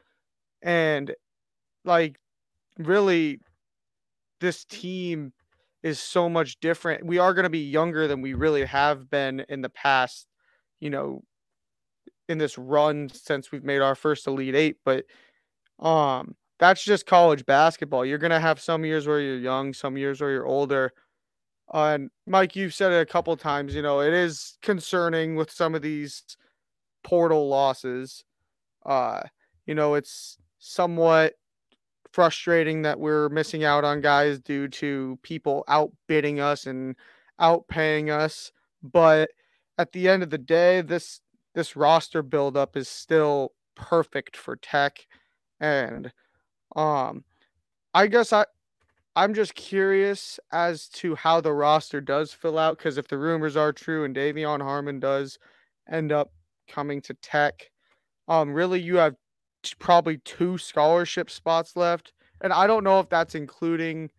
And 0.61 1.13
like 1.83 2.19
really 2.77 3.39
this 4.39 4.63
team 4.65 5.33
is 5.81 5.99
so 5.99 6.29
much 6.29 6.59
different. 6.59 7.05
We 7.05 7.17
are 7.17 7.33
going 7.33 7.43
to 7.43 7.49
be 7.49 7.59
younger 7.59 8.07
than 8.07 8.21
we 8.21 8.35
really 8.35 8.65
have 8.65 9.09
been 9.09 9.43
in 9.49 9.61
the 9.61 9.69
past, 9.69 10.27
you 10.79 10.91
know, 10.91 11.23
in 12.29 12.37
this 12.37 12.57
run 12.57 13.09
since 13.09 13.51
we've 13.51 13.63
made 13.63 13.81
our 13.81 13.95
first 13.95 14.27
Elite 14.27 14.55
8, 14.55 14.77
but 14.85 15.05
um 15.79 16.35
that's 16.59 16.83
just 16.83 17.05
college 17.05 17.45
basketball. 17.45 18.05
You're 18.05 18.17
to 18.31 18.39
have 18.39 18.59
some 18.59 18.85
years 18.85 19.07
where 19.07 19.19
you're 19.19 19.37
young, 19.37 19.73
some 19.73 19.97
years 19.97 20.21
where 20.21 20.31
you're 20.31 20.47
older. 20.47 20.93
Uh, 21.73 21.93
and 21.95 22.09
Mike, 22.27 22.55
you've 22.55 22.73
said 22.73 22.91
it 22.91 23.01
a 23.01 23.05
couple 23.05 23.35
times, 23.35 23.73
you 23.75 23.81
know, 23.81 24.01
it 24.01 24.13
is 24.13 24.57
concerning 24.61 25.35
with 25.35 25.51
some 25.51 25.75
of 25.75 25.81
these 25.81 26.23
portal 27.03 27.47
losses. 27.47 28.23
Uh, 28.85 29.21
you 29.65 29.73
know, 29.73 29.95
it's 29.95 30.37
somewhat 30.59 31.33
frustrating 32.13 32.83
that 32.83 32.99
we're 32.99 33.29
missing 33.29 33.63
out 33.63 33.83
on 33.83 33.99
guys 33.99 34.39
due 34.39 34.67
to 34.69 35.19
people 35.23 35.65
outbidding 35.67 36.39
us 36.39 36.65
and 36.65 36.95
outpaying 37.41 38.09
us. 38.09 38.51
But 38.81 39.29
at 39.77 39.91
the 39.91 40.07
end 40.07 40.23
of 40.23 40.29
the 40.29 40.37
day, 40.37 40.81
this 40.81 41.19
this 41.55 41.75
roster 41.75 42.21
buildup 42.21 42.77
is 42.77 42.87
still 42.87 43.53
perfect 43.75 44.37
for 44.37 44.55
Tech, 44.57 45.05
and 45.59 46.11
um, 46.75 47.23
I 47.93 48.07
guess 48.07 48.33
I 48.33 48.45
I'm 49.15 49.33
just 49.33 49.55
curious 49.55 50.39
as 50.51 50.89
to 50.89 51.15
how 51.15 51.39
the 51.39 51.53
roster 51.53 52.01
does 52.01 52.33
fill 52.33 52.59
out 52.59 52.77
because 52.77 52.97
if 52.97 53.07
the 53.07 53.17
rumors 53.17 53.55
are 53.55 53.71
true 53.71 54.03
and 54.03 54.13
De'Vion 54.15 54.61
Harmon 54.61 54.99
does 54.99 55.39
end 55.89 56.11
up 56.11 56.31
coming 56.67 57.01
to 57.03 57.13
Tech, 57.15 57.71
um, 58.27 58.53
really 58.53 58.81
you 58.81 58.97
have 58.97 59.15
probably 59.79 60.17
two 60.25 60.57
scholarship 60.57 61.29
spots 61.29 61.77
left. 61.77 62.11
And 62.41 62.51
I 62.51 62.67
don't 62.67 62.83
know 62.83 62.99
if 62.99 63.07
that's 63.07 63.35
including 63.35 64.11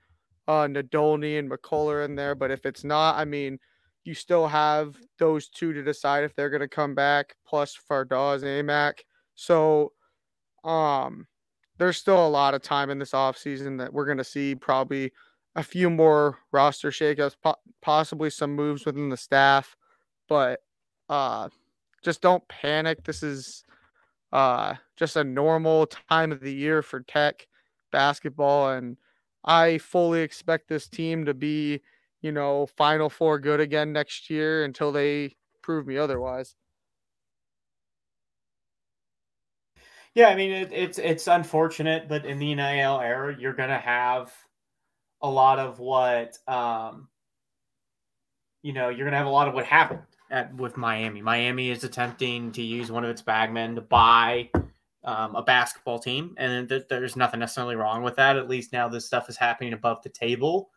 uh, 0.49 0.67
Nadolny 0.67 1.39
and 1.39 1.51
McCullar 1.51 2.05
in 2.05 2.15
there, 2.15 2.35
but 2.35 2.51
if 2.51 2.65
it's 2.65 2.83
not, 2.83 3.17
I 3.17 3.27
mean, 3.27 3.59
you 4.05 4.15
still 4.15 4.47
have 4.47 4.97
those 5.19 5.49
two 5.49 5.73
to 5.75 5.83
decide 5.83 6.25
if 6.25 6.35
they're 6.35 6.51
going 6.51 6.61
to 6.61 6.69
come 6.69 6.95
back, 6.95 7.37
plus 7.47 7.77
Fardaws 7.91 8.43
and 8.43 8.69
Aimaq. 8.69 9.01
So, 9.35 9.93
um, 10.65 11.27
there's 11.79 11.97
still 11.97 12.27
a 12.27 12.29
lot 12.29 12.55
of 12.55 12.63
time 12.63 12.91
in 12.91 12.99
this 12.99 13.13
offseason 13.13 13.79
that 13.79 13.93
we're 13.93 14.07
going 14.07 14.19
to 14.19 14.25
see 14.25 14.55
probably 14.55 15.13
a 15.55 15.63
few 15.63 15.89
more 15.91 16.39
roster 16.53 16.91
shakeups, 16.91 17.37
po- 17.43 17.57
possibly 17.83 18.31
some 18.31 18.55
moves 18.55 18.85
within 18.85 19.09
the 19.09 19.17
staff, 19.17 19.77
but 20.29 20.61
uh, 21.09 21.49
just 22.03 22.21
don't 22.21 22.47
panic. 22.49 23.05
This 23.05 23.23
is 23.23 23.65
uh, 24.33 24.75
just 24.97 25.17
a 25.17 25.25
normal 25.25 25.87
time 25.87 26.33
of 26.33 26.41
the 26.41 26.55
year 26.55 26.83
for 26.83 27.01
Tech 27.01 27.47
basketball, 27.91 28.71
and 28.71 28.97
I 29.45 29.79
fully 29.79 30.21
expect 30.21 30.69
this 30.69 30.89
team 30.89 31.25
to 31.25 31.35
be, 31.35 31.81
you 32.21 32.33
know, 32.33 32.67
Final 32.77 33.09
Four 33.09 33.39
good 33.39 33.61
again 33.61 33.93
next 33.93 34.29
year 34.29 34.65
until 34.65 34.93
they 34.93 35.37
prove 35.63 35.87
me 35.87 35.97
otherwise. 35.97 36.55
Yeah, 40.17 40.29
I 40.29 40.35
mean 40.35 40.51
it, 40.51 40.73
it's 40.73 40.99
it's 40.99 41.27
unfortunate, 41.27 42.09
but 42.09 42.25
in 42.25 42.39
the 42.39 42.55
NIL 42.55 43.01
era, 43.01 43.37
you're 43.39 43.53
gonna 43.53 43.79
have 43.79 44.33
a 45.21 45.29
lot 45.29 45.59
of 45.59 45.79
what 45.79 46.39
um, 46.49 47.09
you 48.63 48.73
know. 48.73 48.89
You're 48.89 49.07
gonna 49.07 49.19
have 49.19 49.27
a 49.27 49.31
lot 49.31 49.47
of 49.47 49.53
what 49.53 49.67
happened 49.67 50.01
at 50.31 50.55
with 50.55 50.79
Miami. 50.79 51.21
Miami 51.21 51.69
is 51.71 51.85
attempting 51.85 52.51
to 52.53 52.63
use 52.63 52.91
one 52.91 53.05
of 53.05 53.11
its 53.11 53.21
bagmen 53.21 53.75
to 53.75 53.83
buy 53.83 54.49
um, 55.05 55.37
a 55.37 55.43
basketball 55.43 55.99
team, 55.99 56.35
and 56.39 56.67
th- 56.67 56.87
there's 56.89 57.15
nothing 57.15 57.41
necessarily 57.41 57.77
wrong 57.77 58.03
with 58.03 58.17
that. 58.17 58.39
At 58.39 58.49
least 58.49 58.73
now 58.73 58.89
this 58.89 59.05
stuff 59.05 59.29
is 59.29 59.37
happening 59.37 59.75
above 59.75 60.03
the 60.03 60.09
table. 60.09 60.71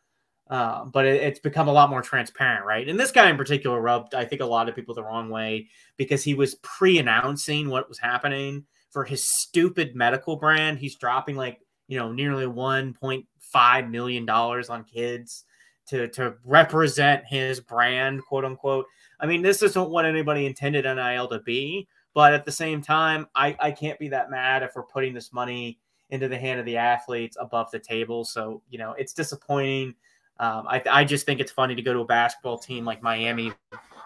Uh, 0.49 0.83
but 0.83 1.05
it, 1.05 1.21
it's 1.21 1.39
become 1.39 1.69
a 1.69 1.71
lot 1.71 1.89
more 1.89 2.01
transparent, 2.01 2.65
right? 2.65 2.89
And 2.89 2.99
this 2.99 3.11
guy 3.11 3.29
in 3.29 3.37
particular 3.37 3.79
rubbed, 3.79 4.15
I 4.15 4.25
think, 4.25 4.41
a 4.41 4.45
lot 4.45 4.67
of 4.67 4.75
people 4.75 4.95
the 4.95 5.03
wrong 5.03 5.29
way 5.29 5.69
because 5.95 6.23
he 6.23 6.33
was 6.33 6.55
pre-announcing 6.55 7.69
what 7.69 7.87
was 7.87 7.99
happening 7.99 8.65
for 8.89 9.03
his 9.03 9.29
stupid 9.29 9.95
medical 9.95 10.35
brand. 10.35 10.79
He's 10.79 10.95
dropping 10.95 11.35
like, 11.35 11.59
you 11.87 11.97
know, 11.97 12.11
nearly 12.11 12.45
$1.5 12.45 13.89
million 13.89 14.29
on 14.29 14.83
kids 14.83 15.45
to, 15.87 16.07
to 16.09 16.35
represent 16.45 17.23
his 17.25 17.59
brand, 17.59 18.21
quote 18.25 18.45
unquote. 18.45 18.85
I 19.19 19.25
mean, 19.25 19.41
this 19.41 19.61
isn't 19.63 19.89
what 19.89 20.05
anybody 20.05 20.45
intended 20.45 20.85
NIL 20.85 21.27
to 21.27 21.39
be. 21.39 21.87
But 22.13 22.33
at 22.33 22.45
the 22.45 22.51
same 22.51 22.81
time, 22.81 23.27
I, 23.35 23.55
I 23.59 23.71
can't 23.71 23.99
be 23.99 24.09
that 24.09 24.31
mad 24.31 24.63
if 24.63 24.71
we're 24.75 24.83
putting 24.83 25.13
this 25.13 25.31
money 25.31 25.79
into 26.09 26.27
the 26.27 26.37
hand 26.37 26.59
of 26.59 26.65
the 26.65 26.77
athletes 26.77 27.37
above 27.39 27.69
the 27.71 27.79
table. 27.79 28.25
So, 28.25 28.61
you 28.69 28.79
know, 28.79 28.93
it's 28.97 29.13
disappointing. 29.13 29.93
Um, 30.39 30.65
I, 30.67 30.81
I 30.89 31.03
just 31.03 31.25
think 31.25 31.39
it's 31.39 31.51
funny 31.51 31.75
to 31.75 31.81
go 31.81 31.93
to 31.93 31.99
a 31.99 32.05
basketball 32.05 32.57
team 32.57 32.83
like 32.83 33.03
Miami, 33.03 33.53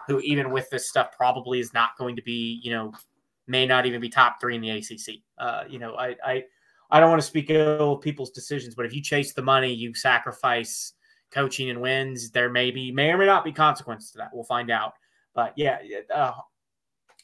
who, 0.06 0.20
even 0.20 0.50
with 0.50 0.68
this 0.70 0.88
stuff, 0.88 1.16
probably 1.16 1.60
is 1.60 1.72
not 1.72 1.96
going 1.96 2.16
to 2.16 2.22
be, 2.22 2.60
you 2.62 2.72
know, 2.72 2.92
may 3.46 3.66
not 3.66 3.86
even 3.86 4.00
be 4.00 4.08
top 4.08 4.40
three 4.40 4.54
in 4.54 4.60
the 4.60 4.70
ACC. 4.70 5.20
Uh, 5.38 5.64
you 5.68 5.78
know, 5.78 5.94
I, 5.94 6.16
I, 6.24 6.44
I 6.90 7.00
don't 7.00 7.10
want 7.10 7.20
to 7.20 7.26
speak 7.26 7.50
ill 7.50 7.94
of 7.94 8.00
people's 8.00 8.30
decisions, 8.30 8.74
but 8.74 8.86
if 8.86 8.94
you 8.94 9.02
chase 9.02 9.32
the 9.32 9.42
money, 9.42 9.72
you 9.72 9.94
sacrifice 9.94 10.92
coaching 11.30 11.70
and 11.70 11.80
wins. 11.80 12.30
There 12.30 12.50
may 12.50 12.70
be, 12.70 12.92
may 12.92 13.10
or 13.10 13.18
may 13.18 13.26
not 13.26 13.44
be 13.44 13.52
consequences 13.52 14.12
to 14.12 14.18
that. 14.18 14.30
We'll 14.32 14.44
find 14.44 14.70
out. 14.70 14.94
But 15.34 15.52
yeah, 15.56 15.78
uh, 16.14 16.32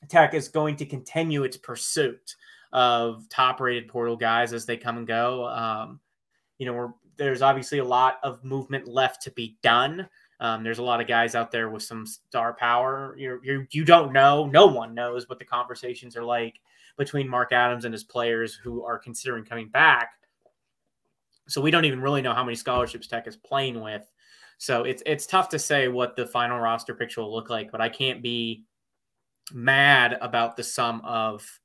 Tech 0.08 0.34
is 0.34 0.48
going 0.48 0.76
to 0.76 0.86
continue 0.86 1.44
its 1.44 1.56
pursuit 1.56 2.34
of 2.72 3.28
top-rated 3.28 3.88
portal 3.88 4.16
guys 4.16 4.52
as 4.52 4.66
they 4.66 4.76
come 4.76 4.98
and 4.98 5.06
go. 5.06 5.46
Um, 5.48 6.00
you 6.58 6.66
know, 6.66 6.94
there's 7.16 7.42
obviously 7.42 7.78
a 7.78 7.84
lot 7.84 8.18
of 8.22 8.42
movement 8.44 8.88
left 8.88 9.22
to 9.22 9.30
be 9.32 9.56
done. 9.62 10.08
Um, 10.40 10.64
there's 10.64 10.78
a 10.78 10.82
lot 10.82 11.00
of 11.00 11.06
guys 11.06 11.34
out 11.34 11.50
there 11.52 11.68
with 11.68 11.82
some 11.82 12.06
star 12.06 12.54
power. 12.54 13.14
You're, 13.18 13.44
you're, 13.44 13.68
you 13.70 13.84
don't 13.84 14.12
know. 14.12 14.46
No 14.46 14.66
one 14.66 14.94
knows 14.94 15.28
what 15.28 15.38
the 15.38 15.44
conversations 15.44 16.16
are 16.16 16.24
like 16.24 16.60
between 16.96 17.28
Mark 17.28 17.52
Adams 17.52 17.84
and 17.84 17.92
his 17.92 18.04
players 18.04 18.54
who 18.54 18.82
are 18.82 18.98
considering 18.98 19.44
coming 19.44 19.68
back. 19.68 20.12
So 21.46 21.60
we 21.60 21.70
don't 21.70 21.84
even 21.84 22.00
really 22.00 22.22
know 22.22 22.32
how 22.32 22.44
many 22.44 22.56
scholarships 22.56 23.06
Tech 23.06 23.26
is 23.26 23.36
playing 23.36 23.80
with. 23.80 24.10
So 24.56 24.84
it's 24.84 25.02
it's 25.06 25.26
tough 25.26 25.48
to 25.50 25.58
say 25.58 25.88
what 25.88 26.16
the 26.16 26.26
final 26.26 26.58
roster 26.58 26.94
picture 26.94 27.22
will 27.22 27.34
look 27.34 27.50
like. 27.50 27.72
But 27.72 27.80
I 27.80 27.88
can't 27.88 28.22
be 28.22 28.64
mad 29.52 30.16
about 30.20 30.56
the 30.56 30.62
sum 30.62 31.00
of 31.02 31.59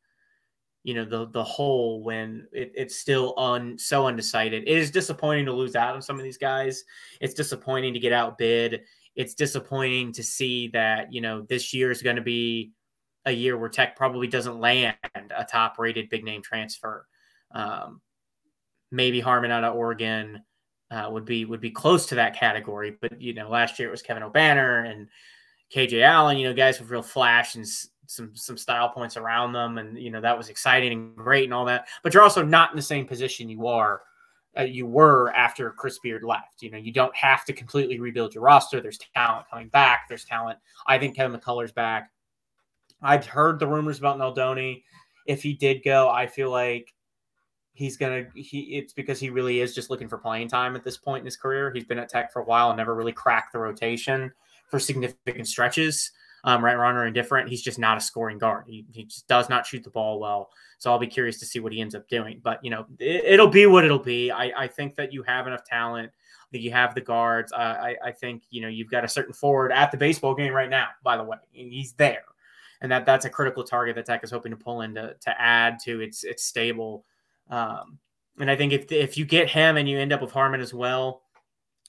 you 0.86 0.94
know 0.94 1.04
the 1.04 1.28
the 1.32 1.44
whole 1.44 2.04
when 2.04 2.48
it, 2.52 2.72
it's 2.76 2.96
still 2.96 3.34
un 3.38 3.76
so 3.76 4.06
undecided. 4.06 4.64
It 4.68 4.78
is 4.78 4.92
disappointing 4.92 5.46
to 5.48 5.52
lose 5.52 5.76
out 5.76 5.96
on 5.96 6.02
some 6.02 6.18
of 6.18 6.24
these 6.24 6.38
guys. 6.38 6.84
It's 7.20 7.34
disappointing 7.34 7.96
to 7.96 8.00
get 8.00 8.14
outbid. 8.14 8.82
It's 9.16 9.34
disappointing 9.34 10.14
to 10.14 10.22
see 10.24 10.68
that 10.70 11.12
you 11.12 11.22
know 11.22 11.42
this 11.42 11.74
year 11.74 11.90
is 11.90 12.04
going 12.04 12.18
to 12.18 12.22
be 12.22 12.72
a 13.26 13.32
year 13.32 13.58
where 13.58 13.68
Tech 13.68 13.96
probably 13.96 14.28
doesn't 14.28 14.60
land 14.60 14.96
a 15.36 15.44
top 15.44 15.80
rated 15.80 16.08
big 16.10 16.24
name 16.24 16.44
transfer. 16.44 17.08
Um, 17.50 18.00
maybe 18.92 19.20
Harmon 19.20 19.50
out 19.50 19.64
of 19.64 19.74
Oregon 19.74 20.44
uh, 20.92 21.10
would 21.10 21.26
be 21.26 21.46
would 21.46 21.62
be 21.62 21.72
close 21.72 22.06
to 22.08 22.16
that 22.16 22.38
category, 22.38 22.96
but 23.02 23.20
you 23.20 23.34
know 23.34 23.50
last 23.50 23.80
year 23.80 23.88
it 23.88 23.92
was 23.92 24.04
Kevin 24.04 24.22
Obanor 24.22 24.88
and 24.88 25.08
KJ 25.74 26.04
Allen. 26.04 26.38
You 26.38 26.50
know 26.50 26.54
guys 26.54 26.80
with 26.80 26.92
real 26.92 27.02
flash 27.02 27.56
and 27.56 27.66
some 28.08 28.32
some 28.36 28.58
style 28.58 28.90
points 28.90 29.18
around 29.18 29.54
them, 29.54 29.78
and 29.78 29.98
you 29.98 30.12
know 30.12 30.22
that 30.22 30.38
was 30.38 30.50
exciting 30.50 30.92
and 30.92 31.16
great 31.16 31.46
and 31.46 31.54
all 31.54 31.66
that. 31.66 31.88
But 32.04 32.14
you're 32.14 32.24
also 32.24 32.44
not 32.44 32.72
in 32.72 32.76
the 32.76 32.82
same 32.82 33.06
position 33.06 33.50
you 33.50 33.68
are 33.68 34.02
uh, 34.58 34.64
you 34.64 34.86
were 34.86 35.32
after 35.34 35.72
Chris 35.72 36.00
Beard 36.00 36.24
left. 36.24 36.62
You 36.62 36.72
know, 36.72 36.78
you 36.78 36.92
don't 36.92 37.16
have 37.16 37.46
to 37.46 37.54
completely 37.54 38.00
rebuild 38.00 38.34
your 38.34 38.44
roster. 38.44 38.80
There's 38.80 39.00
talent 39.14 39.48
coming 39.50 39.68
back. 39.70 40.06
There's 40.08 40.26
talent. 40.26 40.60
I 40.88 40.98
think 40.98 41.16
Kevin 41.16 41.38
McCullar's 41.38 41.72
back. 41.72 42.12
I've 43.02 43.26
heard 43.26 43.60
the 43.60 43.68
rumors 43.68 44.00
about 44.00 44.18
Nadolny. 44.18 44.84
If 45.28 45.44
he 45.44 45.54
did 45.54 45.84
go, 45.84 46.10
I 46.10 46.28
feel 46.28 46.50
like 46.50 46.94
he's 47.74 47.98
gonna 47.98 48.26
he 48.36 48.78
it's 48.78 48.94
because 48.94 49.20
he 49.20 49.30
really 49.30 49.60
is 49.60 49.76
just 49.76 49.90
looking 49.90 50.08
for 50.08 50.18
playing 50.18 50.48
time 50.48 50.78
at 50.78 50.84
this 50.84 50.98
point 50.98 51.22
in 51.22 51.26
his 51.26 51.36
career. 51.36 51.72
He's 51.74 51.84
been 51.84 52.00
at 52.00 52.10
Tech 52.10 52.32
for 52.32 52.42
a 52.42 52.46
while 52.46 52.70
and 52.70 52.78
never 52.78 52.96
really 52.96 53.12
cracked 53.12 53.52
the 53.52 53.60
rotation 53.60 54.32
for 54.70 54.80
significant 54.80 55.48
stretches 55.48 56.12
um, 56.46 56.64
right 56.64 56.78
runner 56.78 57.04
and 57.04 57.14
different. 57.14 57.50
He's 57.50 57.62
just 57.62 57.80
not 57.80 57.98
a 57.98 58.02
scoring 58.02 58.38
guard. 58.38 58.66
He, 58.68 58.86
he 58.94 59.04
just 59.06 59.28
does 59.28 59.50
not 59.50 59.66
shoot 59.66 59.84
the 59.84 59.90
ball 59.90 60.20
well. 60.20 60.52
So 60.78 60.92
I'll 60.92 61.00
be 61.00 61.08
curious 61.08 61.40
to 61.40 61.46
see 61.46 61.60
what 61.60 61.74
he 61.74 61.82
ends 61.82 61.96
up 61.96 62.08
doing. 62.08 62.40
But 62.44 62.64
you 62.64 62.70
know, 62.70 62.86
it, 63.00 63.40
will 63.40 63.48
be 63.48 63.66
what 63.66 63.84
it'll 63.84 63.98
be. 63.98 64.32
I, 64.32 64.52
I 64.56 64.68
think 64.68 64.96
that 64.96 65.12
you 65.12 65.24
have 65.24 65.48
enough 65.48 65.66
talent. 65.66 66.12
That 66.52 66.60
you 66.62 66.72
have 66.72 66.94
the 66.96 67.02
guards. 67.02 67.52
Uh, 67.52 67.56
I, 67.82 67.96
I 68.06 68.12
think 68.12 68.44
you 68.50 68.62
know 68.62 68.68
you've 68.68 68.92
got 68.92 69.04
a 69.04 69.10
certain 69.10 69.34
forward 69.34 69.74
at 69.74 69.92
the 69.92 69.98
baseball 69.98 70.36
game 70.36 70.54
right 70.54 70.70
now. 70.70 70.88
By 71.04 71.18
the 71.18 71.24
way, 71.24 71.38
he's 71.52 71.94
there, 71.94 72.24
and 72.82 72.92
that 72.92 73.06
that's 73.06 73.26
a 73.26 73.30
critical 73.30 73.64
target 73.64 73.96
that 73.96 74.06
Tech 74.06 74.24
is 74.24 74.32
hoping 74.32 74.52
to 74.52 74.56
pull 74.56 74.82
in 74.82 74.94
to, 74.94 75.16
to 75.20 75.42
add 75.42 75.80
to 75.86 76.00
its 76.00 76.24
its 76.24 76.46
stable. 76.46 77.04
Um, 77.50 77.98
and 78.40 78.50
I 78.50 78.56
think 78.56 78.72
if 78.72 78.90
if 78.92 79.18
you 79.18 79.26
get 79.26 79.50
him 79.50 79.76
and 79.76 79.90
you 79.90 79.98
end 79.98 80.14
up 80.14 80.22
with 80.22 80.32
Harmon 80.32 80.62
as 80.62 80.74
well, 80.74 81.24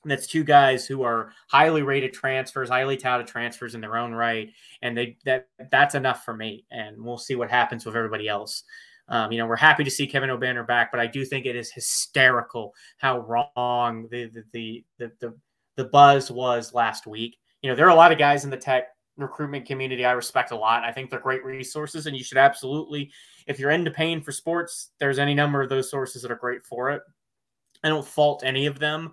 and 0.06 0.10
that's 0.12 0.28
two 0.28 0.44
guys 0.44 0.86
who 0.86 1.02
are 1.02 1.32
highly 1.48 1.82
rated 1.82 2.12
transfers, 2.12 2.68
highly 2.68 2.96
touted 2.96 3.26
transfers 3.26 3.74
in 3.74 3.80
their 3.80 3.96
own 3.96 4.12
right, 4.12 4.52
and 4.80 4.96
they 4.96 5.16
that 5.24 5.48
that's 5.68 5.96
enough 5.96 6.24
for 6.24 6.32
me. 6.32 6.64
And 6.70 6.96
we'll 7.02 7.18
see 7.18 7.34
what 7.34 7.50
happens 7.50 7.84
with 7.84 7.96
everybody 7.96 8.28
else. 8.28 8.62
Um, 9.08 9.32
you 9.32 9.38
know, 9.38 9.46
we're 9.46 9.56
happy 9.56 9.82
to 9.82 9.90
see 9.90 10.06
Kevin 10.06 10.30
Obanor 10.30 10.64
back, 10.64 10.92
but 10.92 11.00
I 11.00 11.08
do 11.08 11.24
think 11.24 11.44
it 11.44 11.56
is 11.56 11.72
hysterical 11.72 12.72
how 12.98 13.18
wrong 13.18 14.06
the 14.12 14.26
the 14.26 14.44
the 14.52 14.84
the, 14.98 15.12
the, 15.18 15.34
the 15.74 15.84
buzz 15.86 16.30
was 16.30 16.72
last 16.72 17.08
week. 17.08 17.36
You 17.62 17.70
know, 17.70 17.74
there 17.74 17.86
are 17.86 17.90
a 17.90 17.96
lot 17.96 18.12
of 18.12 18.18
guys 18.18 18.44
in 18.44 18.50
the 18.50 18.56
tech 18.56 18.84
recruitment 19.16 19.66
community 19.66 20.04
I 20.04 20.12
respect 20.12 20.52
a 20.52 20.56
lot. 20.56 20.84
I 20.84 20.92
think 20.92 21.10
they're 21.10 21.18
great 21.18 21.44
resources, 21.44 22.06
and 22.06 22.16
you 22.16 22.22
should 22.22 22.38
absolutely, 22.38 23.10
if 23.48 23.58
you're 23.58 23.72
into 23.72 23.90
paying 23.90 24.22
for 24.22 24.30
sports, 24.30 24.90
there's 25.00 25.18
any 25.18 25.34
number 25.34 25.62
of 25.62 25.68
those 25.68 25.90
sources 25.90 26.22
that 26.22 26.30
are 26.30 26.36
great 26.36 26.64
for 26.64 26.92
it. 26.92 27.02
I 27.82 27.88
don't 27.88 28.06
fault 28.06 28.42
any 28.44 28.66
of 28.66 28.78
them. 28.78 29.12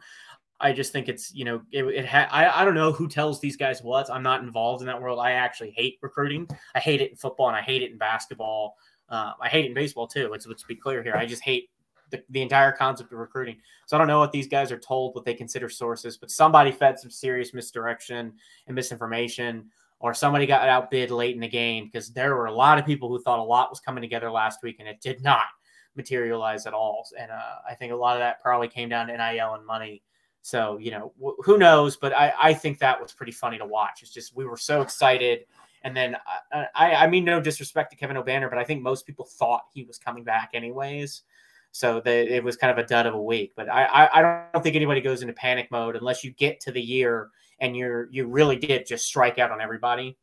I 0.64 0.72
just 0.72 0.94
think 0.94 1.10
it's 1.10 1.34
you 1.36 1.44
know 1.44 1.62
it, 1.72 1.84
it 1.84 2.06
ha- 2.06 2.30
I, 2.32 2.62
I 2.62 2.66
don't 2.66 2.74
know 2.74 2.94
who 2.94 3.08
tells 3.08 3.42
these 3.42 3.58
guys 3.58 3.84
what. 3.84 4.10
I'm 4.10 4.24
not 4.24 4.42
involved 4.42 4.82
in 4.82 4.88
that 4.88 5.00
world. 5.00 5.20
I 5.20 5.32
actually 5.32 5.72
hate 5.72 6.00
recruiting. 6.02 6.48
I 6.74 6.80
hate 6.80 7.02
it 7.02 7.12
in 7.12 7.18
football 7.18 7.50
and 7.50 7.58
I 7.58 7.62
hate 7.62 7.84
it 7.84 7.92
in 7.92 7.98
basketball. 7.98 8.78
Uh, 9.10 9.34
I 9.42 9.50
hate 9.50 9.66
it 9.66 9.68
in 9.68 9.74
baseball 9.74 10.08
too. 10.08 10.30
Let's 10.32 10.48
let's 10.48 10.64
be 10.64 10.76
clear 10.76 11.04
here. 11.04 11.16
I 11.16 11.26
just 11.26 11.44
hate 11.44 11.70
the, 12.12 12.24
the 12.30 12.42
entire 12.42 12.72
concept 12.72 13.12
of 13.12 13.20
recruiting. 13.20 13.58
So 13.88 13.98
I 13.98 14.00
don't 14.00 14.08
know 14.08 14.20
what 14.20 14.32
these 14.32 14.48
guys 14.48 14.72
are 14.72 14.80
told, 14.80 15.16
what 15.16 15.26
they 15.26 15.34
consider 15.34 15.68
sources, 15.68 16.16
but 16.16 16.32
somebody 16.32 16.72
fed 16.72 16.98
some 16.98 17.12
serious 17.12 17.54
misdirection 17.54 18.34
and 18.68 18.76
misinformation, 18.76 19.66
or 20.00 20.14
somebody 20.14 20.46
got 20.46 20.70
outbid 20.70 21.12
late 21.12 21.36
in 21.36 21.42
the 21.42 21.48
game 21.48 21.86
because 21.86 22.14
there 22.14 22.36
were 22.36 22.46
a 22.46 22.54
lot 22.54 22.78
of 22.78 22.86
people 22.86 23.10
who 23.10 23.22
thought 23.22 23.40
a 23.40 23.44
lot 23.44 23.70
was 23.70 23.82
coming 23.82 24.02
together 24.02 24.32
last 24.32 24.60
week 24.64 24.78
and 24.80 24.88
it 24.88 25.02
did 25.02 25.22
not 25.22 25.48
materialize 25.96 26.66
at 26.66 26.74
all. 26.74 27.06
And 27.20 27.32
uh, 27.32 27.56
I 27.70 27.76
think 27.76 27.92
a 27.92 27.96
lot 27.96 28.16
of 28.16 28.20
that 28.22 28.42
probably 28.42 28.68
came 28.68 28.90
down 28.90 29.08
to 29.08 29.18
NIL 29.18 29.56
and 29.56 29.66
money 29.66 30.02
so, 30.44 30.78
you 30.78 30.92
know, 30.92 31.14
who 31.40 31.58
knows? 31.58 31.96
But 31.96 32.14
I, 32.14 32.34
I 32.40 32.54
think 32.54 32.78
that 32.80 33.02
was 33.02 33.14
pretty 33.14 33.32
funny 33.32 33.58
to 33.58 33.66
watch. 33.66 34.02
It's 34.02 34.12
just 34.12 34.36
we 34.36 34.46
were 34.46 34.58
so 34.58 34.82
excited. 34.82 35.46
And 35.84 35.96
then 35.96 36.16
uh, 36.52 36.66
I, 36.76 36.96
I 36.96 37.08
mean, 37.08 37.24
no 37.24 37.40
disrespect 37.40 37.92
to 37.92 37.98
Kevin 37.98 38.18
Obanor, 38.18 38.50
but 38.50 38.60
I 38.60 38.66
think 38.66 38.84
most 38.84 39.08
people 39.08 39.26
thought 39.26 39.64
he 39.74 39.86
was 39.86 39.98
coming 39.98 40.26
back 40.26 40.52
anyways. 40.54 41.24
So 41.72 42.02
that 42.02 42.28
it 42.28 42.44
was 42.44 42.58
kind 42.58 42.78
of 42.78 42.78
a 42.78 42.88
dud 42.88 43.08
of 43.08 43.16
a 43.16 43.22
week. 43.22 43.54
But 43.56 43.68
I, 43.68 43.86
I, 43.86 44.20
I 44.20 44.46
don't 44.54 44.62
think 44.62 44.76
anybody 44.76 45.02
goes 45.02 45.22
into 45.22 45.34
panic 45.34 45.72
mode 45.72 45.96
unless 45.96 46.24
you 46.24 46.32
get 46.32 46.60
to 46.62 46.72
the 46.72 46.82
year 46.82 47.30
and 47.60 47.76
you're 47.76 48.10
you 48.12 48.28
really 48.28 48.58
did 48.58 48.86
just 48.86 49.06
strike 49.06 49.40
out 49.40 49.50
on 49.50 49.62
everybody. 49.62 50.18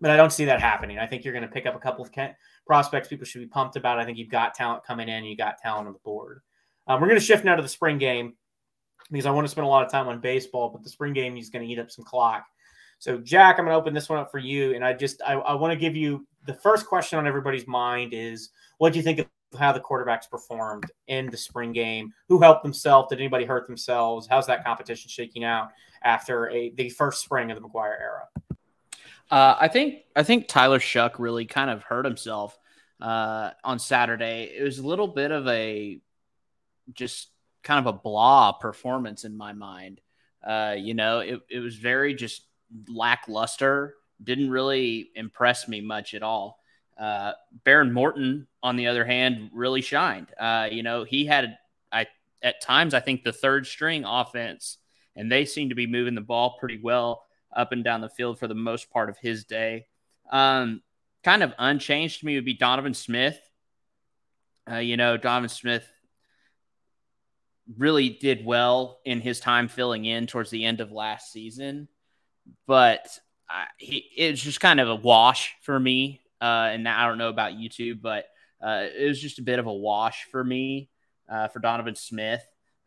But 0.00 0.10
I 0.10 0.16
don't 0.16 0.32
see 0.32 0.46
that 0.46 0.60
happening. 0.60 0.98
I 0.98 1.06
think 1.06 1.24
you're 1.24 1.34
going 1.34 1.46
to 1.46 1.52
pick 1.52 1.66
up 1.66 1.76
a 1.76 1.78
couple 1.78 2.04
of 2.04 2.10
prospects 2.66 3.08
people 3.08 3.26
should 3.26 3.42
be 3.42 3.46
pumped 3.46 3.76
about. 3.76 4.00
I 4.00 4.04
think 4.04 4.18
you've 4.18 4.30
got 4.30 4.54
talent 4.54 4.84
coming 4.84 5.08
in, 5.08 5.22
you 5.24 5.36
got 5.36 5.58
talent 5.58 5.86
on 5.86 5.92
the 5.92 6.00
board. 6.00 6.40
Um, 6.88 7.00
we're 7.00 7.06
going 7.06 7.20
to 7.20 7.24
shift 7.24 7.44
now 7.44 7.54
to 7.54 7.62
the 7.62 7.68
spring 7.68 7.98
game 7.98 8.34
because 9.12 9.26
I 9.26 9.30
want 9.30 9.44
to 9.44 9.50
spend 9.50 9.66
a 9.66 9.68
lot 9.68 9.84
of 9.84 9.92
time 9.92 10.08
on 10.08 10.20
baseball, 10.20 10.70
but 10.70 10.82
the 10.82 10.88
spring 10.88 11.12
game 11.12 11.36
is 11.36 11.50
going 11.50 11.64
to 11.64 11.70
eat 11.70 11.78
up 11.78 11.90
some 11.90 12.04
clock. 12.04 12.46
So, 12.98 13.18
Jack, 13.18 13.58
I'm 13.58 13.66
going 13.66 13.74
to 13.74 13.78
open 13.78 13.94
this 13.94 14.08
one 14.08 14.18
up 14.18 14.30
for 14.30 14.38
you, 14.38 14.74
and 14.74 14.84
I 14.84 14.92
just 14.92 15.20
I, 15.22 15.34
I 15.34 15.54
want 15.54 15.72
to 15.72 15.78
give 15.78 15.94
you 15.94 16.26
the 16.46 16.54
first 16.54 16.86
question 16.86 17.18
on 17.18 17.26
everybody's 17.26 17.66
mind 17.66 18.14
is 18.14 18.50
what 18.78 18.92
do 18.92 18.98
you 18.98 19.02
think 19.02 19.18
of 19.18 19.26
how 19.58 19.72
the 19.72 19.80
quarterbacks 19.80 20.30
performed 20.30 20.90
in 21.08 21.26
the 21.26 21.36
spring 21.36 21.72
game? 21.72 22.12
Who 22.28 22.40
helped 22.40 22.62
themselves? 22.62 23.08
Did 23.10 23.18
anybody 23.18 23.44
hurt 23.44 23.66
themselves? 23.66 24.26
How's 24.26 24.46
that 24.46 24.64
competition 24.64 25.10
shaking 25.10 25.44
out 25.44 25.68
after 26.02 26.48
a 26.50 26.70
the 26.70 26.88
first 26.88 27.22
spring 27.22 27.50
of 27.50 27.60
the 27.60 27.68
McGuire 27.68 28.00
era? 28.00 28.28
Uh, 29.30 29.56
I 29.60 29.68
think 29.68 30.04
I 30.16 30.22
think 30.22 30.48
Tyler 30.48 30.78
Shough 30.78 31.18
really 31.18 31.44
kind 31.44 31.70
of 31.70 31.82
hurt 31.82 32.04
himself 32.04 32.56
uh, 33.00 33.50
on 33.64 33.78
Saturday. 33.78 34.52
It 34.56 34.62
was 34.62 34.78
a 34.78 34.86
little 34.86 35.08
bit 35.08 35.32
of 35.32 35.46
a 35.48 36.00
just 36.92 37.31
kind 37.62 37.86
of 37.86 37.94
a 37.94 37.98
blah 37.98 38.52
performance 38.52 39.24
in 39.24 39.36
my 39.36 39.52
mind. 39.52 40.00
Uh, 40.44 40.74
you 40.76 40.94
know, 40.94 41.20
it, 41.20 41.40
it 41.50 41.60
was 41.60 41.76
very 41.76 42.14
just 42.14 42.42
lackluster. 42.88 43.94
Didn't 44.22 44.50
really 44.50 45.10
impress 45.14 45.68
me 45.68 45.80
much 45.80 46.14
at 46.14 46.22
all. 46.22 46.58
Uh, 46.98 47.32
Behren 47.64 47.92
Morton, 47.92 48.46
on 48.62 48.76
the 48.76 48.86
other 48.86 49.04
hand, 49.04 49.50
really 49.52 49.80
shined. 49.80 50.28
Uh, 50.38 50.68
you 50.70 50.82
know, 50.82 51.04
he 51.04 51.26
had 51.26 51.56
I 51.90 52.06
at 52.42 52.60
times 52.60 52.94
I 52.94 53.00
think 53.00 53.24
the 53.24 53.32
third 53.32 53.66
string 53.66 54.04
offense, 54.04 54.78
and 55.16 55.30
they 55.30 55.44
seemed 55.44 55.70
to 55.70 55.76
be 55.76 55.86
moving 55.86 56.14
the 56.14 56.20
ball 56.20 56.58
pretty 56.58 56.78
well 56.82 57.24
up 57.54 57.72
and 57.72 57.84
down 57.84 58.00
the 58.00 58.08
field 58.08 58.38
for 58.38 58.48
the 58.48 58.54
most 58.54 58.90
part 58.90 59.08
of 59.08 59.18
his 59.18 59.44
day. 59.44 59.86
Um, 60.30 60.82
kind 61.22 61.42
of 61.42 61.52
unchanged 61.58 62.20
to 62.20 62.26
me 62.26 62.34
would 62.36 62.44
be 62.44 62.54
Donovan 62.54 62.94
Smith. 62.94 63.38
Uh, 64.70 64.76
you 64.76 64.96
know, 64.96 65.16
Donovan 65.16 65.48
Smith 65.48 65.91
really 67.78 68.10
did 68.10 68.44
well 68.44 69.00
in 69.04 69.20
his 69.20 69.40
time 69.40 69.68
filling 69.68 70.04
in 70.04 70.26
towards 70.26 70.50
the 70.50 70.64
end 70.64 70.80
of 70.80 70.92
last 70.92 71.32
season, 71.32 71.88
but 72.66 73.06
he 73.78 74.08
it's 74.16 74.40
just 74.40 74.60
kind 74.60 74.80
of 74.80 74.88
a 74.88 74.94
wash 74.94 75.54
for 75.62 75.78
me. 75.78 76.20
Uh, 76.40 76.70
and 76.72 76.88
I 76.88 77.06
don't 77.06 77.18
know 77.18 77.28
about 77.28 77.52
YouTube, 77.52 78.02
but 78.02 78.26
uh, 78.60 78.86
it 78.96 79.06
was 79.06 79.20
just 79.20 79.38
a 79.38 79.42
bit 79.42 79.58
of 79.58 79.66
a 79.66 79.72
wash 79.72 80.24
for 80.30 80.42
me 80.42 80.90
uh, 81.30 81.48
for 81.48 81.60
Donovan 81.60 81.94
Smith. 81.94 82.44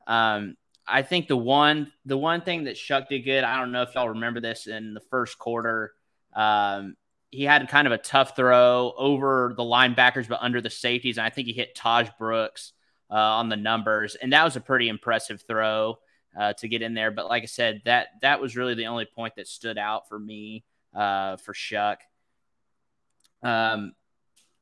Um, 0.07 0.57
I 0.87 1.01
think 1.01 1.27
the 1.27 1.37
one 1.37 1.91
the 2.05 2.17
one 2.17 2.41
thing 2.41 2.65
that 2.65 2.75
Shough 2.75 3.07
did 3.07 3.21
good. 3.21 3.43
I 3.43 3.59
don't 3.59 3.71
know 3.71 3.81
if 3.81 3.95
y'all 3.95 4.09
remember 4.09 4.39
this 4.39 4.67
in 4.67 4.93
the 4.93 5.01
first 5.09 5.39
quarter. 5.39 5.93
Um, 6.35 6.95
he 7.31 7.43
had 7.43 7.67
kind 7.69 7.87
of 7.87 7.93
a 7.93 7.97
tough 7.97 8.35
throw 8.35 8.93
over 8.97 9.53
the 9.57 9.63
linebackers, 9.63 10.27
but 10.27 10.39
under 10.41 10.61
the 10.61 10.69
safeties. 10.69 11.17
And 11.17 11.25
I 11.25 11.29
think 11.29 11.47
he 11.47 11.53
hit 11.53 11.75
Taj 11.75 12.09
Brooks 12.19 12.73
uh, 13.09 13.13
on 13.13 13.49
the 13.49 13.57
numbers, 13.57 14.15
and 14.15 14.33
that 14.33 14.43
was 14.43 14.55
a 14.55 14.61
pretty 14.61 14.89
impressive 14.89 15.41
throw 15.47 15.97
uh, 16.37 16.53
to 16.53 16.67
get 16.67 16.81
in 16.81 16.93
there. 16.93 17.11
But 17.11 17.27
like 17.27 17.43
I 17.43 17.47
said, 17.47 17.81
that 17.85 18.07
that 18.21 18.41
was 18.41 18.55
really 18.55 18.73
the 18.73 18.87
only 18.87 19.05
point 19.05 19.35
that 19.35 19.47
stood 19.47 19.77
out 19.77 20.09
for 20.09 20.19
me 20.19 20.63
uh, 20.93 21.37
for 21.37 21.53
Shough. 21.53 21.97
Um, 23.43 23.93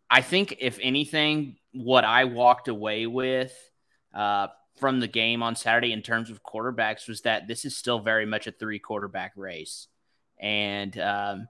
I 0.09 0.21
think 0.21 0.57
if 0.59 0.77
anything, 0.81 1.57
what 1.71 2.03
I 2.03 2.25
walked 2.25 2.67
away 2.67 3.07
with 3.07 3.57
uh, 4.13 4.47
from 4.79 4.99
the 4.99 5.07
game 5.07 5.41
on 5.41 5.55
Saturday 5.55 5.93
in 5.93 6.01
terms 6.01 6.29
of 6.29 6.43
quarterbacks 6.43 7.07
was 7.07 7.21
that 7.21 7.47
this 7.47 7.65
is 7.65 7.77
still 7.77 7.99
very 7.99 8.25
much 8.25 8.45
a 8.45 8.51
three 8.51 8.79
quarterback 8.79 9.33
race, 9.35 9.87
and 10.39 10.97
um, 10.99 11.47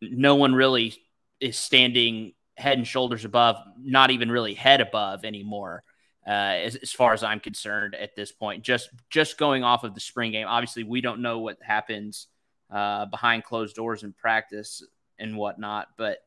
no 0.00 0.34
one 0.34 0.54
really 0.54 0.94
is 1.40 1.58
standing 1.58 2.32
head 2.56 2.78
and 2.78 2.86
shoulders 2.86 3.24
above, 3.24 3.56
not 3.78 4.12
even 4.12 4.30
really 4.30 4.54
head 4.54 4.80
above 4.80 5.24
anymore 5.24 5.82
uh, 6.26 6.30
as, 6.30 6.76
as, 6.76 6.92
far 6.92 7.12
as 7.12 7.22
I'm 7.22 7.40
concerned 7.40 7.94
at 7.94 8.16
this 8.16 8.32
point. 8.32 8.64
Just 8.64 8.90
just 9.10 9.38
going 9.38 9.62
off 9.62 9.84
of 9.84 9.94
the 9.94 10.00
spring 10.00 10.32
game, 10.32 10.46
obviously 10.48 10.84
we 10.84 11.00
don't 11.00 11.20
know 11.20 11.40
what 11.40 11.58
happens 11.62 12.28
uh, 12.70 13.06
behind 13.06 13.44
closed 13.44 13.76
doors 13.76 14.02
in 14.02 14.12
practice 14.12 14.82
and 15.18 15.36
whatnot, 15.36 15.88
but 15.96 16.18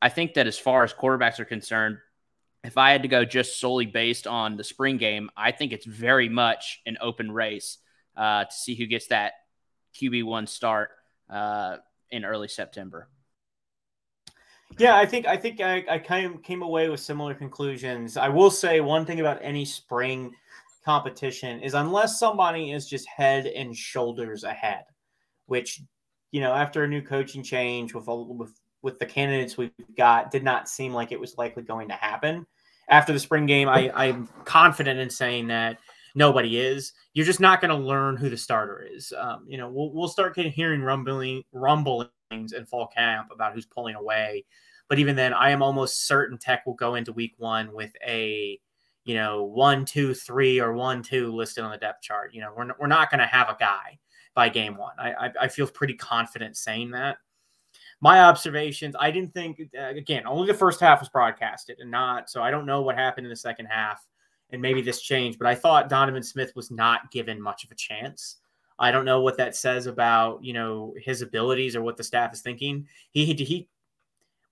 I 0.00 0.08
think 0.08 0.34
that 0.34 0.46
as 0.46 0.58
far 0.58 0.84
as 0.84 0.92
quarterbacks 0.92 1.40
are 1.40 1.44
concerned, 1.44 1.98
if 2.64 2.76
I 2.76 2.90
had 2.90 3.02
to 3.02 3.08
go 3.08 3.24
just 3.24 3.60
solely 3.60 3.86
based 3.86 4.26
on 4.26 4.56
the 4.56 4.64
spring 4.64 4.96
game, 4.96 5.30
I 5.36 5.52
think 5.52 5.72
it's 5.72 5.86
very 5.86 6.28
much 6.28 6.80
an 6.86 6.98
open 7.00 7.30
race 7.30 7.78
uh, 8.16 8.44
to 8.44 8.52
see 8.52 8.74
who 8.74 8.86
gets 8.86 9.08
that 9.08 9.34
QB 9.94 10.24
one 10.24 10.46
start 10.46 10.90
uh, 11.30 11.76
in 12.10 12.24
early 12.24 12.48
September. 12.48 13.08
Yeah, 14.78 14.96
I 14.96 15.06
think 15.06 15.26
I 15.26 15.36
think 15.36 15.60
I, 15.60 15.84
I 15.88 15.98
kind 15.98 16.26
of 16.26 16.42
came 16.42 16.62
away 16.62 16.88
with 16.88 17.00
similar 17.00 17.34
conclusions. 17.34 18.16
I 18.16 18.28
will 18.28 18.50
say 18.50 18.80
one 18.80 19.06
thing 19.06 19.20
about 19.20 19.38
any 19.40 19.64
spring 19.64 20.34
competition 20.84 21.60
is 21.60 21.74
unless 21.74 22.18
somebody 22.18 22.72
is 22.72 22.88
just 22.88 23.08
head 23.08 23.46
and 23.46 23.74
shoulders 23.74 24.44
ahead, 24.44 24.84
which 25.46 25.80
you 26.30 26.40
know 26.40 26.52
after 26.52 26.84
a 26.84 26.88
new 26.88 27.00
coaching 27.00 27.42
change 27.42 27.94
with 27.94 28.06
with 28.06 28.52
with 28.82 28.98
the 28.98 29.06
candidates 29.06 29.56
we've 29.56 29.72
got 29.96 30.30
did 30.30 30.44
not 30.44 30.68
seem 30.68 30.92
like 30.92 31.10
it 31.10 31.18
was 31.18 31.38
likely 31.38 31.62
going 31.62 31.88
to 31.88 31.94
happen. 31.94 32.46
After 32.88 33.12
the 33.12 33.18
spring 33.18 33.46
game, 33.46 33.68
I, 33.68 33.90
I'm 33.94 34.28
confident 34.44 35.00
in 35.00 35.10
saying 35.10 35.48
that 35.48 35.78
nobody 36.14 36.58
is. 36.58 36.92
You're 37.14 37.26
just 37.26 37.40
not 37.40 37.60
going 37.60 37.70
to 37.70 37.76
learn 37.76 38.16
who 38.16 38.30
the 38.30 38.36
starter 38.36 38.86
is. 38.88 39.12
Um, 39.18 39.44
you 39.48 39.58
know, 39.58 39.68
we'll, 39.68 39.90
we'll 39.90 40.08
start 40.08 40.38
hearing 40.38 40.82
rumbling 40.82 41.42
rumblings 41.50 42.10
in 42.30 42.66
fall 42.66 42.86
camp 42.88 43.28
about 43.32 43.54
who's 43.54 43.66
pulling 43.66 43.94
away. 43.94 44.44
But 44.88 44.98
even 44.98 45.16
then, 45.16 45.32
I 45.32 45.50
am 45.50 45.62
almost 45.62 46.06
certain 46.06 46.38
Tech 46.38 46.64
will 46.66 46.74
go 46.74 46.94
into 46.94 47.12
week 47.12 47.34
one 47.38 47.72
with 47.72 47.92
a, 48.06 48.58
you 49.04 49.14
know, 49.14 49.42
one, 49.44 49.84
two, 49.84 50.14
three, 50.14 50.60
or 50.60 50.72
one, 50.74 51.02
two 51.02 51.32
listed 51.32 51.64
on 51.64 51.70
the 51.70 51.76
depth 51.76 52.02
chart. 52.02 52.32
You 52.32 52.42
know, 52.42 52.52
we're, 52.56 52.70
we're 52.78 52.86
not 52.86 53.10
going 53.10 53.20
to 53.20 53.26
have 53.26 53.48
a 53.48 53.56
guy 53.58 53.98
by 54.34 54.48
game 54.48 54.76
one. 54.76 54.94
I, 54.98 55.12
I, 55.12 55.32
I 55.42 55.48
feel 55.48 55.66
pretty 55.66 55.94
confident 55.94 56.56
saying 56.56 56.92
that. 56.92 57.18
My 58.00 58.20
observations, 58.20 58.94
I 59.00 59.10
didn't 59.10 59.32
think, 59.32 59.60
uh, 59.76 59.86
again, 59.86 60.26
only 60.26 60.46
the 60.46 60.54
first 60.54 60.80
half 60.80 61.00
was 61.00 61.08
broadcasted 61.08 61.78
and 61.80 61.90
not, 61.90 62.28
so 62.28 62.42
I 62.42 62.50
don't 62.50 62.66
know 62.66 62.82
what 62.82 62.94
happened 62.94 63.26
in 63.26 63.30
the 63.30 63.36
second 63.36 63.66
half. 63.66 64.06
And 64.50 64.62
maybe 64.62 64.82
this 64.82 65.00
changed, 65.00 65.38
but 65.38 65.48
I 65.48 65.54
thought 65.56 65.88
Donovan 65.88 66.22
Smith 66.22 66.52
was 66.54 66.70
not 66.70 67.10
given 67.10 67.40
much 67.40 67.64
of 67.64 67.72
a 67.72 67.74
chance. 67.74 68.36
I 68.78 68.90
don't 68.90 69.04
know 69.04 69.20
what 69.20 69.38
that 69.38 69.56
says 69.56 69.86
about 69.86 70.44
you 70.44 70.52
know 70.52 70.94
his 70.98 71.22
abilities 71.22 71.76
or 71.76 71.82
what 71.82 71.96
the 71.96 72.04
staff 72.04 72.32
is 72.32 72.40
thinking. 72.40 72.86
He 73.10 73.24
he 73.34 73.68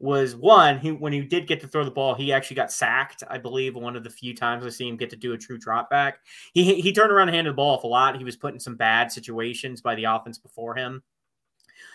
was 0.01 0.35
one 0.37 0.79
he 0.79 0.93
when 0.93 1.13
he 1.13 1.23
did 1.23 1.47
get 1.47 1.61
to 1.61 1.69
throw 1.69 1.85
the 1.85 1.91
ball, 1.91 2.15
he 2.15 2.33
actually 2.33 2.57
got 2.57 2.73
sacked. 2.73 3.23
I 3.29 3.39
believe 3.39 3.75
one 3.75 3.97
of 3.97 4.05
the 4.05 4.11
few 4.11 4.35
times 4.35 4.67
I 4.67 4.69
see 4.71 4.89
him 4.89 4.97
get 4.97 5.11
to 5.11 5.17
do 5.17 5.33
a 5.33 5.39
true 5.39 5.59
drop 5.59 5.91
back. 5.91 6.19
He 6.53 6.81
he 6.81 6.93
turned 6.93 7.13
around 7.13 7.29
and 7.29 7.35
handed 7.35 7.53
the 7.53 7.57
ball 7.57 7.77
off 7.77 7.85
a 7.85 7.87
lot. 7.87 8.17
He 8.17 8.25
was 8.25 8.37
put 8.37 8.55
in 8.55 8.61
some 8.61 8.77
bad 8.77 9.13
situations 9.13 9.81
by 9.81 9.95
the 9.95 10.05
offense 10.05 10.39
before 10.39 10.75
him. 10.75 11.03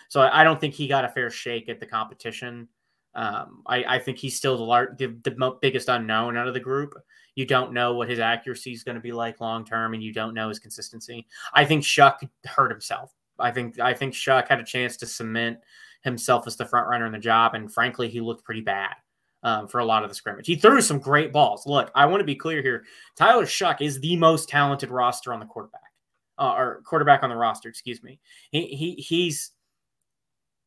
So 0.08 0.20
I, 0.22 0.40
I 0.40 0.44
don't 0.44 0.60
think 0.60 0.74
he 0.74 0.88
got 0.88 1.04
a 1.04 1.08
fair 1.08 1.30
shake 1.30 1.68
at 1.68 1.80
the 1.80 1.86
competition. 1.86 2.68
Um, 3.14 3.62
I, 3.66 3.84
I 3.84 3.98
think 3.98 4.18
he's 4.18 4.36
still 4.36 4.56
the, 4.56 4.62
lar- 4.62 4.94
the, 4.98 5.16
the 5.24 5.58
biggest 5.60 5.88
unknown 5.88 6.36
out 6.36 6.48
of 6.48 6.54
the 6.54 6.60
group. 6.60 6.94
You 7.34 7.46
don't 7.46 7.72
know 7.72 7.94
what 7.94 8.08
his 8.08 8.18
accuracy 8.18 8.72
is 8.72 8.84
going 8.84 8.96
to 8.96 9.00
be 9.00 9.12
like 9.12 9.40
long 9.40 9.64
term, 9.64 9.94
and 9.94 10.02
you 10.02 10.12
don't 10.12 10.34
know 10.34 10.48
his 10.48 10.58
consistency. 10.58 11.26
I 11.54 11.64
think 11.64 11.82
Shough 11.82 12.28
hurt 12.44 12.70
himself. 12.70 13.12
I 13.38 13.50
think 13.50 13.80
I 13.80 13.94
think 13.94 14.14
Shough 14.14 14.46
had 14.46 14.60
a 14.60 14.64
chance 14.64 14.96
to 14.98 15.06
cement 15.06 15.58
himself 16.02 16.46
as 16.46 16.56
the 16.56 16.66
front 16.66 16.88
runner 16.88 17.06
in 17.06 17.12
the 17.12 17.18
job, 17.18 17.54
and 17.54 17.72
frankly, 17.72 18.08
he 18.08 18.20
looked 18.20 18.44
pretty 18.44 18.60
bad 18.60 18.94
um, 19.42 19.68
for 19.68 19.78
a 19.78 19.84
lot 19.84 20.02
of 20.02 20.08
the 20.08 20.14
scrimmage. 20.14 20.46
He 20.46 20.56
threw 20.56 20.80
some 20.80 20.98
great 20.98 21.32
balls. 21.32 21.66
Look, 21.66 21.90
I 21.94 22.06
want 22.06 22.20
to 22.20 22.24
be 22.24 22.34
clear 22.34 22.62
here. 22.62 22.84
Tyler 23.16 23.46
Shough 23.46 23.80
is 23.80 24.00
the 24.00 24.16
most 24.16 24.48
talented 24.48 24.90
roster 24.90 25.32
on 25.32 25.40
the 25.40 25.46
quarterback, 25.46 25.92
uh, 26.38 26.54
or 26.56 26.82
quarterback 26.84 27.22
on 27.22 27.30
the 27.30 27.36
roster. 27.36 27.68
Excuse 27.68 28.02
me. 28.02 28.20
He, 28.50 28.66
he 28.66 28.94
he's 28.94 29.52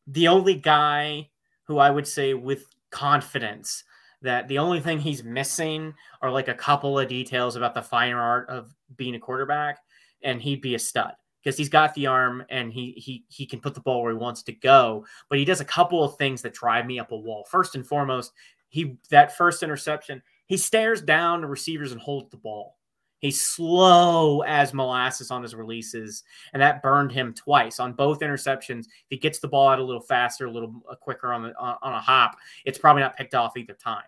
the 0.07 0.27
only 0.27 0.55
guy 0.55 1.29
who 1.65 1.77
I 1.77 1.89
would 1.89 2.07
say 2.07 2.33
with 2.33 2.65
confidence 2.91 3.83
that 4.21 4.47
the 4.47 4.57
only 4.57 4.79
thing 4.79 4.99
he's 4.99 5.23
missing 5.23 5.93
are 6.21 6.31
like 6.31 6.47
a 6.47 6.53
couple 6.53 6.97
of 6.97 7.07
details 7.07 7.55
about 7.55 7.73
the 7.73 7.81
fine 7.81 8.13
art 8.13 8.49
of 8.49 8.73
being 8.95 9.15
a 9.15 9.19
quarterback, 9.19 9.79
and 10.23 10.41
he'd 10.41 10.61
be 10.61 10.75
a 10.75 10.79
stud 10.79 11.13
because 11.43 11.57
he's 11.57 11.69
got 11.69 11.93
the 11.93 12.07
arm 12.07 12.43
and 12.49 12.71
he 12.71 12.91
he 12.91 13.25
he 13.27 13.45
can 13.45 13.59
put 13.59 13.73
the 13.73 13.81
ball 13.81 14.01
where 14.01 14.13
he 14.13 14.17
wants 14.17 14.43
to 14.43 14.53
go. 14.53 15.05
But 15.29 15.39
he 15.39 15.45
does 15.45 15.59
a 15.61 15.65
couple 15.65 16.03
of 16.03 16.15
things 16.17 16.41
that 16.41 16.53
drive 16.53 16.85
me 16.85 16.99
up 16.99 17.11
a 17.11 17.17
wall. 17.17 17.45
First 17.49 17.75
and 17.75 17.85
foremost, 17.85 18.31
he 18.69 18.97
that 19.09 19.35
first 19.35 19.61
interception, 19.61 20.21
he 20.45 20.57
stares 20.57 21.01
down 21.01 21.41
the 21.41 21.47
receivers 21.47 21.91
and 21.91 22.01
holds 22.01 22.29
the 22.31 22.37
ball. 22.37 22.77
He's 23.23 23.41
slow 23.41 24.41
as 24.41 24.73
molasses 24.73 25.31
on 25.31 25.41
his 25.41 25.55
releases, 25.55 26.23
and 26.51 26.61
that 26.61 26.81
burned 26.81 27.09
him 27.09 27.33
twice 27.33 27.79
on 27.79 27.93
both 27.93 28.19
interceptions. 28.19 28.79
If 28.79 29.05
he 29.11 29.17
gets 29.17 29.39
the 29.39 29.47
ball 29.47 29.69
out 29.69 29.79
a 29.79 29.83
little 29.83 30.01
faster, 30.01 30.47
a 30.47 30.51
little 30.51 30.83
uh, 30.91 30.95
quicker 30.95 31.31
on 31.31 31.43
the 31.43 31.57
on, 31.57 31.77
on 31.81 31.93
a 31.93 32.01
hop, 32.01 32.35
it's 32.65 32.77
probably 32.77 33.01
not 33.01 33.15
picked 33.15 33.33
off 33.33 33.55
either 33.55 33.75
time. 33.75 34.03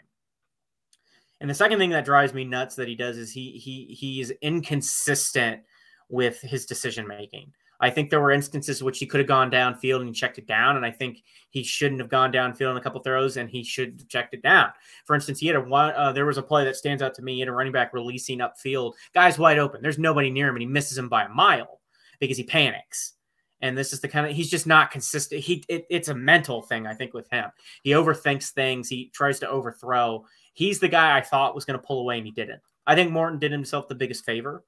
And 1.39 1.49
the 1.49 1.53
second 1.53 1.79
thing 1.79 1.91
that 1.91 2.03
drives 2.03 2.33
me 2.33 2.43
nuts 2.43 2.75
that 2.75 2.89
he 2.89 2.95
does 2.95 3.17
is 3.17 3.31
he 3.31 3.51
he 3.51 3.85
he 3.85 4.19
is 4.19 4.33
inconsistent 4.41 5.61
with 6.09 6.41
his 6.41 6.65
decision 6.65 7.07
making. 7.07 7.53
I 7.79 7.89
think 7.89 8.09
there 8.09 8.21
were 8.21 8.31
instances 8.31 8.81
which 8.81 8.99
he 8.99 9.05
could 9.05 9.19
have 9.19 9.27
gone 9.27 9.51
downfield 9.51 10.01
and 10.01 10.15
checked 10.15 10.37
it 10.37 10.47
down, 10.47 10.77
and 10.77 10.85
I 10.85 10.91
think 10.91 11.23
he 11.49 11.63
shouldn't 11.63 12.01
have 12.01 12.09
gone 12.09 12.31
downfield 12.31 12.71
in 12.71 12.77
a 12.77 12.81
couple 12.81 13.01
throws, 13.01 13.37
and 13.37 13.49
he 13.49 13.63
should 13.63 13.95
have 13.99 14.07
checked 14.07 14.33
it 14.33 14.41
down. 14.41 14.69
For 15.05 15.15
instance, 15.15 15.39
he 15.39 15.47
had 15.47 15.55
a 15.55 15.61
one. 15.61 15.93
Uh, 15.95 16.11
there 16.11 16.25
was 16.25 16.37
a 16.37 16.43
play 16.43 16.63
that 16.65 16.75
stands 16.75 17.01
out 17.01 17.13
to 17.15 17.21
me. 17.21 17.33
He 17.33 17.39
had 17.39 17.49
a 17.49 17.53
running 17.53 17.73
back 17.73 17.93
releasing 17.93 18.39
upfield, 18.39 18.93
guys 19.13 19.37
wide 19.37 19.59
open. 19.59 19.81
There's 19.81 19.99
nobody 19.99 20.29
near 20.29 20.47
him, 20.49 20.55
and 20.55 20.61
he 20.61 20.67
misses 20.67 20.97
him 20.97 21.09
by 21.09 21.25
a 21.25 21.29
mile 21.29 21.81
because 22.19 22.37
he 22.37 22.43
panics. 22.43 23.13
And 23.61 23.77
this 23.77 23.93
is 23.93 24.01
the 24.01 24.07
kind 24.07 24.27
of 24.27 24.35
he's 24.35 24.49
just 24.49 24.67
not 24.67 24.91
consistent. 24.91 25.41
He 25.41 25.63
it, 25.67 25.85
it's 25.89 26.09
a 26.09 26.15
mental 26.15 26.61
thing, 26.61 26.87
I 26.87 26.93
think, 26.93 27.13
with 27.13 27.29
him. 27.29 27.49
He 27.83 27.91
overthinks 27.91 28.51
things. 28.51 28.89
He 28.89 29.09
tries 29.13 29.39
to 29.39 29.49
overthrow. 29.49 30.25
He's 30.53 30.79
the 30.79 30.87
guy 30.87 31.17
I 31.17 31.21
thought 31.21 31.55
was 31.55 31.65
going 31.65 31.79
to 31.79 31.85
pull 31.85 31.99
away, 32.01 32.17
and 32.17 32.25
he 32.25 32.31
didn't. 32.31 32.61
I 32.87 32.95
think 32.95 33.11
Morton 33.11 33.39
did 33.39 33.51
himself 33.51 33.87
the 33.87 33.95
biggest 33.95 34.25
favor 34.25 34.63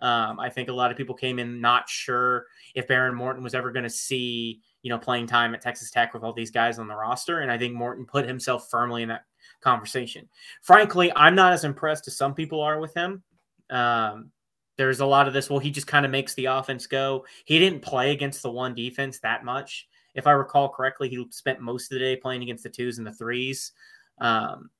um, 0.00 0.38
I 0.38 0.50
think 0.50 0.68
a 0.68 0.72
lot 0.72 0.90
of 0.90 0.96
people 0.96 1.14
came 1.14 1.38
in 1.38 1.60
not 1.60 1.88
sure 1.88 2.46
if 2.74 2.86
Behren 2.86 3.14
Morton 3.14 3.42
was 3.42 3.54
ever 3.54 3.72
going 3.72 3.84
to 3.84 3.90
see, 3.90 4.60
you 4.82 4.90
know, 4.90 4.98
playing 4.98 5.26
time 5.26 5.54
at 5.54 5.62
Texas 5.62 5.90
Tech 5.90 6.12
with 6.12 6.22
all 6.22 6.32
these 6.32 6.50
guys 6.50 6.78
on 6.78 6.88
the 6.88 6.94
roster. 6.94 7.40
And 7.40 7.50
I 7.50 7.56
think 7.56 7.74
Morton 7.74 8.04
put 8.04 8.28
himself 8.28 8.68
firmly 8.70 9.02
in 9.02 9.08
that 9.08 9.24
conversation. 9.62 10.28
Frankly, 10.62 11.10
I'm 11.16 11.34
not 11.34 11.52
as 11.52 11.64
impressed 11.64 12.06
as 12.08 12.16
some 12.16 12.34
people 12.34 12.60
are 12.60 12.78
with 12.78 12.94
him. 12.94 13.22
Um, 13.70 14.30
there's 14.76 15.00
a 15.00 15.06
lot 15.06 15.26
of 15.26 15.32
this. 15.32 15.48
Well, 15.48 15.58
he 15.58 15.70
just 15.70 15.86
kind 15.86 16.04
of 16.04 16.12
makes 16.12 16.34
the 16.34 16.46
offense 16.46 16.86
go. 16.86 17.24
He 17.46 17.58
didn't 17.58 17.80
play 17.80 18.12
against 18.12 18.42
the 18.42 18.50
one 18.50 18.74
defense 18.74 19.18
that 19.20 19.44
much. 19.44 19.88
If 20.14 20.26
I 20.26 20.32
recall 20.32 20.68
correctly, 20.68 21.08
he 21.08 21.26
spent 21.30 21.60
most 21.60 21.90
of 21.90 21.98
the 21.98 22.04
day 22.04 22.16
playing 22.16 22.42
against 22.42 22.62
the 22.62 22.70
twos 22.70 22.98
and 22.98 23.06
the 23.06 23.12
threes. 23.12 23.72
Um, 24.18 24.70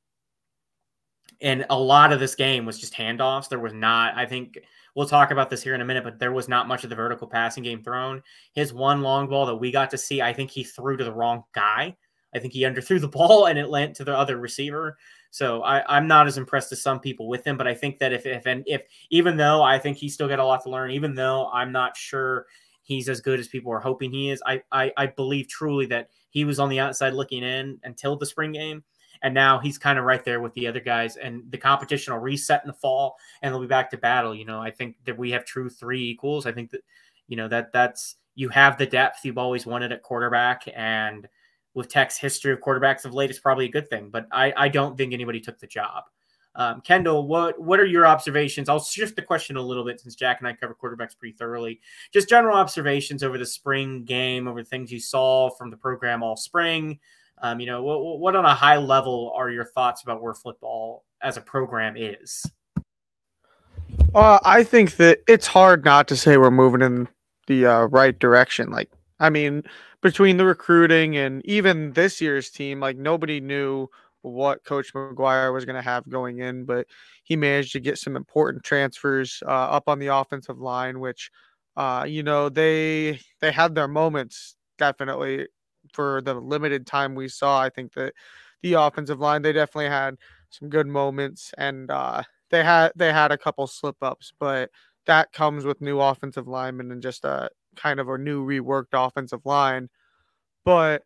and 1.40 1.66
a 1.70 1.78
lot 1.78 2.12
of 2.12 2.20
this 2.20 2.34
game 2.34 2.66
was 2.66 2.78
just 2.78 2.94
handoffs. 2.94 3.48
There 3.48 3.58
was 3.58 3.72
not, 3.72 4.16
I 4.16 4.26
think, 4.26 4.58
We'll 4.96 5.06
talk 5.06 5.30
about 5.30 5.50
this 5.50 5.62
here 5.62 5.74
in 5.74 5.82
a 5.82 5.84
minute, 5.84 6.04
but 6.04 6.18
there 6.18 6.32
was 6.32 6.48
not 6.48 6.68
much 6.68 6.82
of 6.82 6.88
the 6.88 6.96
vertical 6.96 7.26
passing 7.26 7.62
game 7.62 7.82
thrown. 7.82 8.22
His 8.54 8.72
one 8.72 9.02
long 9.02 9.28
ball 9.28 9.44
that 9.44 9.54
we 9.54 9.70
got 9.70 9.90
to 9.90 9.98
see, 9.98 10.22
I 10.22 10.32
think 10.32 10.50
he 10.50 10.64
threw 10.64 10.96
to 10.96 11.04
the 11.04 11.12
wrong 11.12 11.44
guy. 11.54 11.94
I 12.34 12.38
think 12.38 12.54
he 12.54 12.62
underthrew 12.62 12.98
the 12.98 13.08
ball 13.18 13.44
and 13.44 13.58
it 13.58 13.68
went 13.68 13.94
to 13.96 14.04
the 14.04 14.16
other 14.16 14.38
receiver. 14.38 14.96
So 15.30 15.62
I, 15.64 15.98
am 15.98 16.08
not 16.08 16.26
as 16.26 16.38
impressed 16.38 16.72
as 16.72 16.80
some 16.80 16.98
people 16.98 17.28
with 17.28 17.46
him, 17.46 17.58
but 17.58 17.66
I 17.66 17.74
think 17.74 17.98
that 17.98 18.14
if 18.14 18.24
if 18.24 18.46
and 18.46 18.64
if 18.66 18.84
even 19.10 19.36
though 19.36 19.62
I 19.62 19.78
think 19.78 19.98
he's 19.98 20.14
still 20.14 20.28
got 20.28 20.38
a 20.38 20.44
lot 20.44 20.62
to 20.62 20.70
learn, 20.70 20.90
even 20.90 21.14
though 21.14 21.50
I'm 21.52 21.72
not 21.72 21.94
sure 21.94 22.46
he's 22.80 23.10
as 23.10 23.20
good 23.20 23.38
as 23.38 23.48
people 23.48 23.72
are 23.72 23.80
hoping 23.80 24.10
he 24.10 24.30
is, 24.30 24.42
I 24.46 24.62
I, 24.72 24.92
I 24.96 25.06
believe 25.08 25.48
truly 25.48 25.84
that 25.86 26.08
he 26.30 26.46
was 26.46 26.58
on 26.58 26.70
the 26.70 26.80
outside 26.80 27.12
looking 27.12 27.42
in 27.42 27.78
until 27.84 28.16
the 28.16 28.24
spring 28.24 28.52
game 28.52 28.82
and 29.22 29.34
now 29.34 29.58
he's 29.58 29.78
kind 29.78 29.98
of 29.98 30.04
right 30.04 30.24
there 30.24 30.40
with 30.40 30.54
the 30.54 30.66
other 30.66 30.80
guys. 30.80 31.16
And 31.16 31.42
the 31.50 31.58
competition 31.58 32.12
will 32.12 32.20
reset 32.20 32.62
in 32.64 32.68
the 32.68 32.74
fall, 32.74 33.16
and 33.42 33.52
they'll 33.52 33.60
be 33.60 33.66
back 33.66 33.90
to 33.90 33.98
battle. 33.98 34.34
You 34.34 34.44
know, 34.44 34.60
I 34.60 34.70
think 34.70 34.96
that 35.04 35.16
we 35.16 35.30
have 35.32 35.44
true 35.44 35.68
three 35.68 36.08
equals. 36.08 36.46
I 36.46 36.52
think 36.52 36.70
that 36.70 36.82
you 37.28 37.36
know 37.36 37.48
that 37.48 37.72
that's 37.72 38.16
you 38.34 38.48
have 38.50 38.78
the 38.78 38.86
depth 38.86 39.24
you've 39.24 39.38
always 39.38 39.66
wanted 39.66 39.92
at 39.92 40.02
quarterback, 40.02 40.64
and 40.74 41.28
with 41.74 41.88
Tech's 41.88 42.16
history 42.16 42.52
of 42.52 42.60
quarterbacks 42.60 43.04
of 43.04 43.14
late, 43.14 43.30
it's 43.30 43.38
probably 43.38 43.66
a 43.66 43.70
good 43.70 43.88
thing. 43.88 44.10
But 44.10 44.26
I 44.32 44.52
I 44.56 44.68
don't 44.68 44.96
think 44.96 45.12
anybody 45.12 45.40
took 45.40 45.58
the 45.58 45.66
job. 45.66 46.04
Um, 46.56 46.80
Kendall, 46.80 47.26
what 47.28 47.60
what 47.60 47.78
are 47.78 47.84
your 47.86 48.06
observations? 48.06 48.68
I'll 48.68 48.80
shift 48.80 49.14
the 49.14 49.22
question 49.22 49.56
a 49.56 49.62
little 49.62 49.84
bit 49.84 50.00
since 50.00 50.14
Jack 50.14 50.40
and 50.40 50.48
I 50.48 50.54
cover 50.54 50.74
quarterbacks 50.74 51.16
pretty 51.16 51.36
thoroughly. 51.36 51.80
Just 52.12 52.30
general 52.30 52.56
observations 52.56 53.22
over 53.22 53.36
the 53.36 53.46
spring 53.46 54.04
game, 54.04 54.48
over 54.48 54.64
things 54.64 54.90
you 54.90 54.98
saw 54.98 55.50
from 55.50 55.70
the 55.70 55.76
program 55.76 56.22
all 56.22 56.36
spring, 56.36 56.98
um, 57.42 57.60
you 57.60 57.66
know, 57.66 57.82
what, 57.82 58.18
what 58.18 58.36
on 58.36 58.44
a 58.44 58.54
high 58.54 58.78
level 58.78 59.32
are 59.36 59.50
your 59.50 59.64
thoughts 59.64 60.02
about 60.02 60.22
where 60.22 60.34
football 60.34 61.04
as 61.22 61.36
a 61.36 61.40
program 61.40 61.96
is? 61.96 62.46
Uh, 64.14 64.38
I 64.44 64.64
think 64.64 64.96
that 64.96 65.20
it's 65.28 65.46
hard 65.46 65.84
not 65.84 66.08
to 66.08 66.16
say 66.16 66.36
we're 66.36 66.50
moving 66.50 66.82
in 66.82 67.08
the 67.46 67.66
uh, 67.66 67.84
right 67.84 68.18
direction. 68.18 68.70
Like, 68.70 68.90
I 69.20 69.30
mean, 69.30 69.62
between 70.02 70.36
the 70.36 70.44
recruiting 70.44 71.16
and 71.16 71.44
even 71.44 71.92
this 71.92 72.20
year's 72.20 72.50
team, 72.50 72.80
like 72.80 72.96
nobody 72.96 73.40
knew 73.40 73.88
what 74.22 74.64
Coach 74.64 74.92
McGuire 74.92 75.52
was 75.52 75.64
going 75.64 75.76
to 75.76 75.82
have 75.82 76.08
going 76.08 76.38
in, 76.40 76.64
but 76.64 76.86
he 77.22 77.36
managed 77.36 77.72
to 77.72 77.80
get 77.80 77.98
some 77.98 78.16
important 78.16 78.64
transfers 78.64 79.42
uh, 79.46 79.50
up 79.50 79.88
on 79.88 79.98
the 79.98 80.08
offensive 80.08 80.58
line, 80.58 80.98
which, 80.98 81.30
uh, 81.76 82.04
you 82.08 82.22
know, 82.22 82.48
they 82.48 83.20
they 83.40 83.52
had 83.52 83.74
their 83.74 83.88
moments 83.88 84.56
definitely 84.78 85.46
for 85.96 86.20
the 86.20 86.34
limited 86.34 86.86
time 86.86 87.14
we 87.14 87.28
saw. 87.28 87.60
I 87.60 87.70
think 87.70 87.94
that 87.94 88.12
the 88.62 88.74
offensive 88.74 89.18
line 89.18 89.42
they 89.42 89.52
definitely 89.52 89.88
had 89.88 90.16
some 90.50 90.68
good 90.68 90.86
moments 90.86 91.52
and 91.58 91.90
uh, 91.90 92.22
they 92.50 92.62
had 92.62 92.92
they 92.94 93.12
had 93.12 93.32
a 93.32 93.38
couple 93.38 93.66
slip 93.66 93.96
ups, 94.02 94.32
but 94.38 94.70
that 95.06 95.32
comes 95.32 95.64
with 95.64 95.80
new 95.80 96.00
offensive 96.00 96.46
linemen 96.46 96.92
and 96.92 97.02
just 97.02 97.24
a 97.24 97.48
kind 97.76 97.98
of 98.00 98.08
a 98.08 98.18
new 98.18 98.44
reworked 98.44 98.92
offensive 98.92 99.44
line. 99.44 99.88
But 100.64 101.02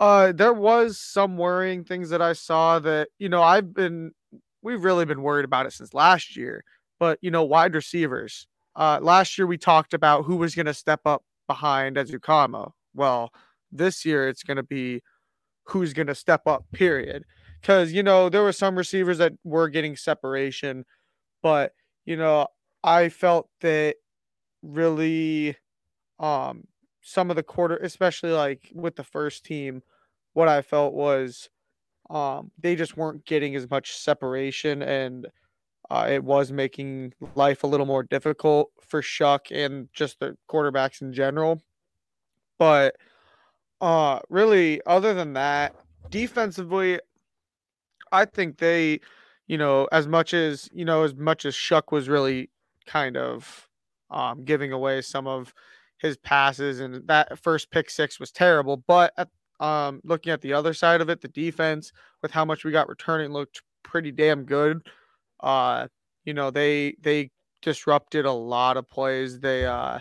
uh, 0.00 0.32
there 0.32 0.52
was 0.52 0.98
some 0.98 1.36
worrying 1.36 1.84
things 1.84 2.10
that 2.10 2.22
I 2.22 2.32
saw 2.32 2.78
that 2.80 3.08
you 3.18 3.28
know 3.28 3.42
I've 3.42 3.72
been 3.72 4.12
we've 4.62 4.84
really 4.84 5.04
been 5.04 5.22
worried 5.22 5.44
about 5.44 5.66
it 5.66 5.72
since 5.72 5.94
last 5.94 6.36
year. 6.36 6.64
But 6.98 7.18
you 7.22 7.30
know, 7.30 7.44
wide 7.44 7.74
receivers. 7.74 8.46
Uh, 8.74 8.98
last 9.02 9.36
year 9.36 9.46
we 9.46 9.58
talked 9.58 9.92
about 9.94 10.24
who 10.24 10.36
was 10.36 10.54
going 10.54 10.66
to 10.66 10.74
step 10.74 11.00
up 11.04 11.22
behind 11.46 11.96
Ezukanma. 11.96 12.72
Well, 12.94 13.32
this 13.72 14.04
year, 14.04 14.28
it's 14.28 14.42
going 14.42 14.58
to 14.58 14.62
be 14.62 15.02
who's 15.66 15.92
going 15.92 16.08
to 16.08 16.14
step 16.14 16.46
up, 16.46 16.64
period. 16.72 17.24
Because, 17.60 17.92
you 17.92 18.02
know, 18.02 18.28
there 18.28 18.42
were 18.42 18.52
some 18.52 18.76
receivers 18.76 19.18
that 19.18 19.32
were 19.44 19.68
getting 19.68 19.96
separation, 19.96 20.84
but, 21.42 21.72
you 22.04 22.16
know, 22.16 22.48
I 22.82 23.08
felt 23.08 23.48
that 23.60 23.96
really 24.62 25.56
um 26.18 26.64
some 27.02 27.30
of 27.30 27.36
the 27.36 27.42
quarter 27.42 27.76
especially 27.78 28.30
like 28.30 28.70
with 28.74 28.94
the 28.96 29.04
first 29.04 29.44
team 29.44 29.82
what 30.34 30.48
i 30.48 30.62
felt 30.62 30.94
was 30.94 31.48
um 32.10 32.50
they 32.58 32.76
just 32.76 32.96
weren't 32.96 33.24
getting 33.26 33.56
as 33.56 33.68
much 33.70 33.92
separation 33.92 34.82
and 34.82 35.26
uh, 35.90 36.06
it 36.08 36.24
was 36.24 36.52
making 36.52 37.12
life 37.34 37.64
a 37.64 37.66
little 37.66 37.84
more 37.84 38.02
difficult 38.04 38.70
for 38.80 39.02
Shough 39.02 39.50
and 39.50 39.88
just 39.92 40.20
the 40.20 40.36
quarterbacks 40.48 41.02
in 41.02 41.12
general 41.12 41.60
but 42.58 42.94
uh, 43.82 44.20
really, 44.30 44.80
other 44.86 45.12
than 45.12 45.32
that, 45.32 45.74
defensively, 46.08 47.00
I 48.12 48.24
think 48.26 48.58
they, 48.58 49.00
you 49.48 49.58
know, 49.58 49.88
as 49.90 50.06
much 50.06 50.32
as 50.32 50.68
you 50.72 50.84
know, 50.84 51.02
as 51.02 51.14
much 51.14 51.44
as 51.44 51.54
Shough 51.54 51.90
was 51.90 52.08
really 52.08 52.48
kind 52.86 53.16
of 53.16 53.68
um, 54.10 54.44
giving 54.44 54.72
away 54.72 55.02
some 55.02 55.26
of 55.26 55.52
his 55.98 56.16
passes, 56.16 56.78
and 56.78 57.06
that 57.08 57.38
first 57.40 57.70
pick 57.72 57.90
six 57.90 58.20
was 58.20 58.30
terrible. 58.30 58.76
But 58.76 59.12
at, 59.16 59.28
um, 59.58 60.00
looking 60.04 60.32
at 60.32 60.42
the 60.42 60.52
other 60.52 60.74
side 60.74 61.00
of 61.00 61.10
it, 61.10 61.20
the 61.20 61.28
defense 61.28 61.92
with 62.22 62.30
how 62.30 62.44
much 62.44 62.64
we 62.64 62.70
got 62.70 62.88
returning 62.88 63.32
looked 63.32 63.62
pretty 63.82 64.12
damn 64.12 64.44
good. 64.44 64.86
Uh, 65.40 65.88
you 66.24 66.34
know, 66.34 66.50
they 66.52 66.94
they 67.00 67.30
disrupted 67.62 68.26
a 68.26 68.32
lot 68.32 68.76
of 68.76 68.88
plays. 68.88 69.40
They 69.40 69.66
uh, 69.66 69.98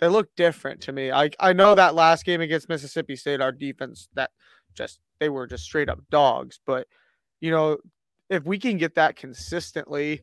they 0.00 0.08
look 0.08 0.34
different 0.34 0.80
to 0.82 0.92
me. 0.92 1.12
I 1.12 1.30
I 1.38 1.52
know 1.52 1.74
that 1.74 1.94
last 1.94 2.24
game 2.24 2.40
against 2.40 2.68
Mississippi 2.68 3.16
State, 3.16 3.40
our 3.40 3.52
defense 3.52 4.08
that 4.14 4.30
just 4.74 5.00
they 5.18 5.28
were 5.28 5.46
just 5.46 5.64
straight 5.64 5.88
up 5.88 6.00
dogs. 6.10 6.58
But 6.66 6.86
you 7.40 7.50
know, 7.50 7.78
if 8.28 8.44
we 8.44 8.58
can 8.58 8.78
get 8.78 8.94
that 8.94 9.16
consistently, 9.16 10.22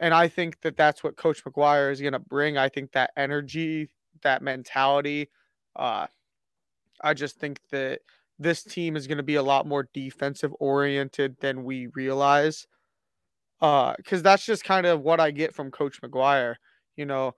and 0.00 0.14
I 0.14 0.28
think 0.28 0.60
that 0.62 0.76
that's 0.76 1.02
what 1.02 1.16
Coach 1.16 1.44
McGuire 1.44 1.90
is 1.90 2.00
going 2.00 2.12
to 2.12 2.18
bring. 2.18 2.56
I 2.56 2.68
think 2.68 2.92
that 2.92 3.10
energy, 3.16 3.88
that 4.22 4.42
mentality. 4.42 5.28
Uh, 5.74 6.06
I 7.02 7.14
just 7.14 7.38
think 7.38 7.60
that 7.70 8.00
this 8.38 8.62
team 8.62 8.96
is 8.96 9.06
going 9.06 9.16
to 9.18 9.24
be 9.24 9.36
a 9.36 9.42
lot 9.42 9.66
more 9.66 9.88
defensive 9.92 10.54
oriented 10.60 11.36
than 11.40 11.64
we 11.64 11.88
realize. 11.94 12.66
Uh, 13.60 13.94
because 13.96 14.22
that's 14.22 14.44
just 14.44 14.64
kind 14.64 14.84
of 14.86 15.00
what 15.00 15.18
I 15.18 15.30
get 15.30 15.54
from 15.54 15.70
Coach 15.70 16.00
McGuire. 16.02 16.56
You 16.96 17.06
know, 17.06 17.34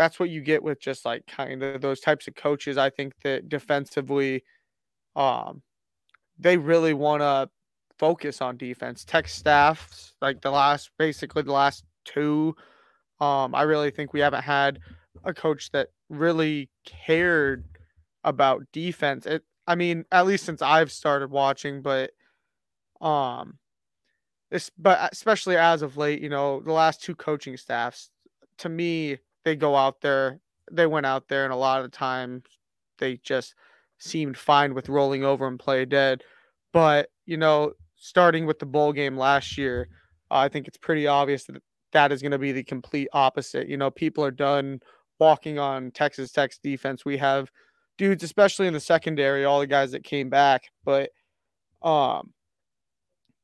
that's 0.00 0.18
what 0.18 0.30
you 0.30 0.40
get 0.40 0.62
with 0.62 0.80
just 0.80 1.04
like 1.04 1.26
kind 1.26 1.62
of 1.62 1.82
those 1.82 2.00
types 2.00 2.26
of 2.26 2.34
coaches. 2.34 2.78
I 2.78 2.88
think 2.88 3.12
that 3.22 3.50
defensively, 3.50 4.42
um, 5.14 5.60
they 6.38 6.56
really 6.56 6.94
want 6.94 7.20
to 7.20 7.50
focus 7.98 8.40
on 8.40 8.56
defense. 8.56 9.04
Tech 9.04 9.28
staffs, 9.28 10.14
like 10.22 10.40
the 10.40 10.50
last, 10.50 10.90
basically 10.98 11.42
the 11.42 11.52
last 11.52 11.84
two, 12.06 12.56
um, 13.20 13.54
I 13.54 13.64
really 13.64 13.90
think 13.90 14.14
we 14.14 14.20
haven't 14.20 14.42
had 14.42 14.80
a 15.22 15.34
coach 15.34 15.70
that 15.72 15.88
really 16.08 16.70
cared 16.86 17.66
about 18.24 18.64
defense. 18.72 19.26
It, 19.26 19.42
I 19.66 19.74
mean, 19.74 20.06
at 20.10 20.24
least 20.24 20.46
since 20.46 20.62
I've 20.62 20.90
started 20.90 21.30
watching, 21.30 21.82
but, 21.82 22.12
um, 23.02 23.58
this, 24.50 24.70
but 24.78 25.10
especially 25.12 25.58
as 25.58 25.82
of 25.82 25.98
late, 25.98 26.22
you 26.22 26.30
know, 26.30 26.60
the 26.60 26.72
last 26.72 27.02
two 27.02 27.14
coaching 27.14 27.58
staffs, 27.58 28.08
to 28.56 28.70
me, 28.70 29.18
they 29.44 29.56
go 29.56 29.76
out 29.76 30.00
there. 30.00 30.40
They 30.70 30.86
went 30.86 31.06
out 31.06 31.28
there, 31.28 31.44
and 31.44 31.52
a 31.52 31.56
lot 31.56 31.80
of 31.80 31.90
the 31.90 31.96
time 31.96 32.42
they 32.98 33.18
just 33.22 33.54
seemed 33.98 34.36
fine 34.36 34.74
with 34.74 34.88
rolling 34.88 35.24
over 35.24 35.46
and 35.46 35.58
play 35.58 35.84
dead. 35.84 36.22
But 36.72 37.10
you 37.26 37.36
know, 37.36 37.72
starting 37.96 38.46
with 38.46 38.58
the 38.58 38.66
bowl 38.66 38.92
game 38.92 39.16
last 39.16 39.58
year, 39.58 39.88
uh, 40.30 40.36
I 40.36 40.48
think 40.48 40.68
it's 40.68 40.78
pretty 40.78 41.06
obvious 41.06 41.44
that 41.44 41.62
that 41.92 42.12
is 42.12 42.22
going 42.22 42.32
to 42.32 42.38
be 42.38 42.52
the 42.52 42.62
complete 42.62 43.08
opposite. 43.12 43.68
You 43.68 43.76
know, 43.76 43.90
people 43.90 44.24
are 44.24 44.30
done 44.30 44.80
walking 45.18 45.58
on 45.58 45.90
Texas 45.90 46.32
Tech's 46.32 46.58
defense. 46.58 47.04
We 47.04 47.16
have 47.18 47.50
dudes, 47.98 48.22
especially 48.22 48.66
in 48.66 48.72
the 48.72 48.80
secondary, 48.80 49.44
all 49.44 49.60
the 49.60 49.66
guys 49.66 49.92
that 49.92 50.04
came 50.04 50.30
back. 50.30 50.64
But 50.84 51.10
um 51.82 52.32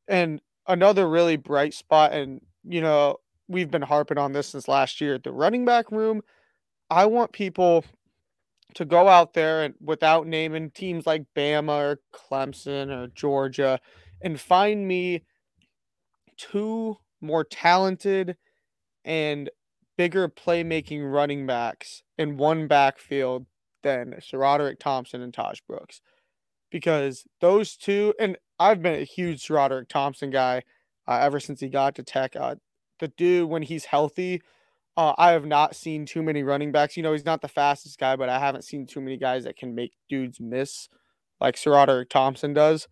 and 0.09 0.41
another 0.67 1.09
really 1.09 1.37
bright 1.37 1.75
spot, 1.75 2.13
and 2.13 2.41
you 2.65 2.81
know, 2.81 3.17
we've 3.49 3.71
been 3.71 3.83
harping 3.83 4.19
on 4.19 4.33
this 4.33 4.49
since 4.49 4.69
last 4.69 5.01
year. 5.01 5.19
The 5.19 5.33
running 5.33 5.65
back 5.65 5.91
room, 5.91 6.23
I 6.91 7.07
want 7.07 7.33
people 7.33 7.85
to 8.75 8.85
go 8.85 9.09
out 9.09 9.33
there 9.33 9.63
and 9.63 9.75
without 9.81 10.27
naming 10.27 10.71
teams 10.71 11.07
like 11.07 11.25
Bama 11.35 11.95
or 11.95 12.01
Clemson 12.13 12.91
or 12.91 13.09
Georgia 13.09 13.81
and 14.21 14.41
find 14.41 14.87
me 14.87 15.25
two 16.37 16.97
more 17.21 17.45
talented 17.45 18.37
and 19.05 19.49
bigger 19.97 20.29
playmaking 20.29 21.11
running 21.11 21.47
backs 21.47 22.03
in 22.19 22.37
one 22.37 22.67
backfield 22.67 23.47
than 23.83 24.15
SaRodorick 24.21 24.79
Thompson 24.79 25.23
and 25.23 25.33
Taj 25.33 25.61
Brooks. 25.67 26.01
Because 26.71 27.25
those 27.41 27.77
two, 27.77 28.13
and 28.21 28.37
I've 28.59 28.83
been 28.83 29.01
a 29.01 29.05
huge 29.05 29.47
SaRodorick 29.47 29.89
Thompson 29.89 30.31
guy 30.31 30.63
uh, 31.09 31.19
ever 31.23 31.41
since 31.41 31.61
he 31.61 31.69
got 31.69 31.95
to 31.95 32.03
Tech. 32.03 32.37
Uh, 32.37 32.57
the 32.99 33.09
dude, 33.09 33.49
when 33.49 33.63
he's 33.63 33.85
healthy, 33.85 34.43
uh, 34.97 35.15
I 35.19 35.33
have 35.33 35.45
not 35.45 35.77
seen 35.77 36.07
too 36.07 36.23
many 36.23 36.43
running 36.43 36.73
backs. 36.73 36.97
You 36.97 37.03
know, 37.03 37.13
he's 37.13 37.25
not 37.25 37.43
the 37.43 37.49
fastest 37.49 37.99
guy, 37.99 38.17
but 38.17 38.29
I 38.29 38.39
haven't 38.39 38.65
seen 38.65 38.87
too 38.87 39.01
many 39.01 39.17
guys 39.17 39.45
that 39.45 39.57
can 39.57 39.75
make 39.75 39.93
dudes 40.09 40.41
miss 40.41 40.89
like 41.41 41.57
SaRodorick 41.57 42.09
Thompson 42.09 42.55
does. 42.55 42.89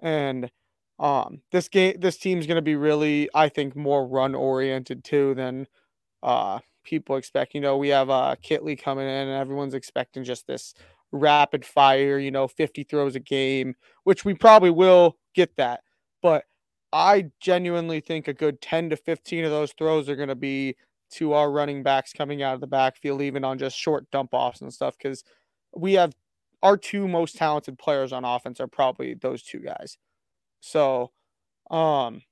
And 0.00 0.50
um, 0.98 1.42
this 1.52 1.68
game, 1.68 1.96
this 1.98 2.16
team's 2.16 2.46
going 2.46 2.56
to 2.56 2.62
be 2.62 2.76
really, 2.76 3.28
I 3.34 3.48
think, 3.48 3.76
more 3.76 4.06
run 4.06 4.34
oriented 4.34 5.04
too 5.04 5.34
than 5.34 5.66
uh, 6.22 6.60
people 6.84 7.16
expect. 7.16 7.54
You 7.54 7.60
know, 7.60 7.76
we 7.76 7.88
have 7.88 8.10
uh, 8.10 8.36
Kittley 8.42 8.80
coming 8.80 9.06
in, 9.06 9.28
and 9.28 9.38
everyone's 9.38 9.74
expecting 9.74 10.24
just 10.24 10.46
this 10.46 10.74
rapid 11.12 11.64
fire, 11.64 12.18
you 12.18 12.30
know, 12.30 12.48
50 12.48 12.84
throws 12.84 13.16
a 13.16 13.20
game, 13.20 13.74
which 14.04 14.24
we 14.24 14.34
probably 14.34 14.70
will 14.70 15.16
get 15.34 15.56
that. 15.56 15.80
But 16.22 16.44
I 16.94 17.32
genuinely 17.40 17.98
think 17.98 18.28
a 18.28 18.32
good 18.32 18.60
10 18.62 18.90
to 18.90 18.96
15 18.96 19.44
of 19.44 19.50
those 19.50 19.72
throws 19.72 20.08
are 20.08 20.14
going 20.14 20.28
to 20.28 20.36
be 20.36 20.76
to 21.14 21.32
our 21.32 21.50
running 21.50 21.82
backs 21.82 22.12
coming 22.12 22.40
out 22.40 22.54
of 22.54 22.60
the 22.60 22.68
backfield, 22.68 23.20
even 23.20 23.44
on 23.44 23.58
just 23.58 23.76
short 23.76 24.08
dump 24.12 24.30
offs 24.32 24.60
and 24.60 24.72
stuff, 24.72 24.96
because 24.96 25.24
we 25.74 25.94
have 25.94 26.14
our 26.62 26.76
two 26.76 27.08
most 27.08 27.36
talented 27.36 27.78
players 27.78 28.12
on 28.12 28.24
offense 28.24 28.60
are 28.60 28.68
probably 28.68 29.14
those 29.14 29.42
two 29.42 29.58
guys. 29.58 29.98
So, 30.60 31.10
um, 31.68 32.22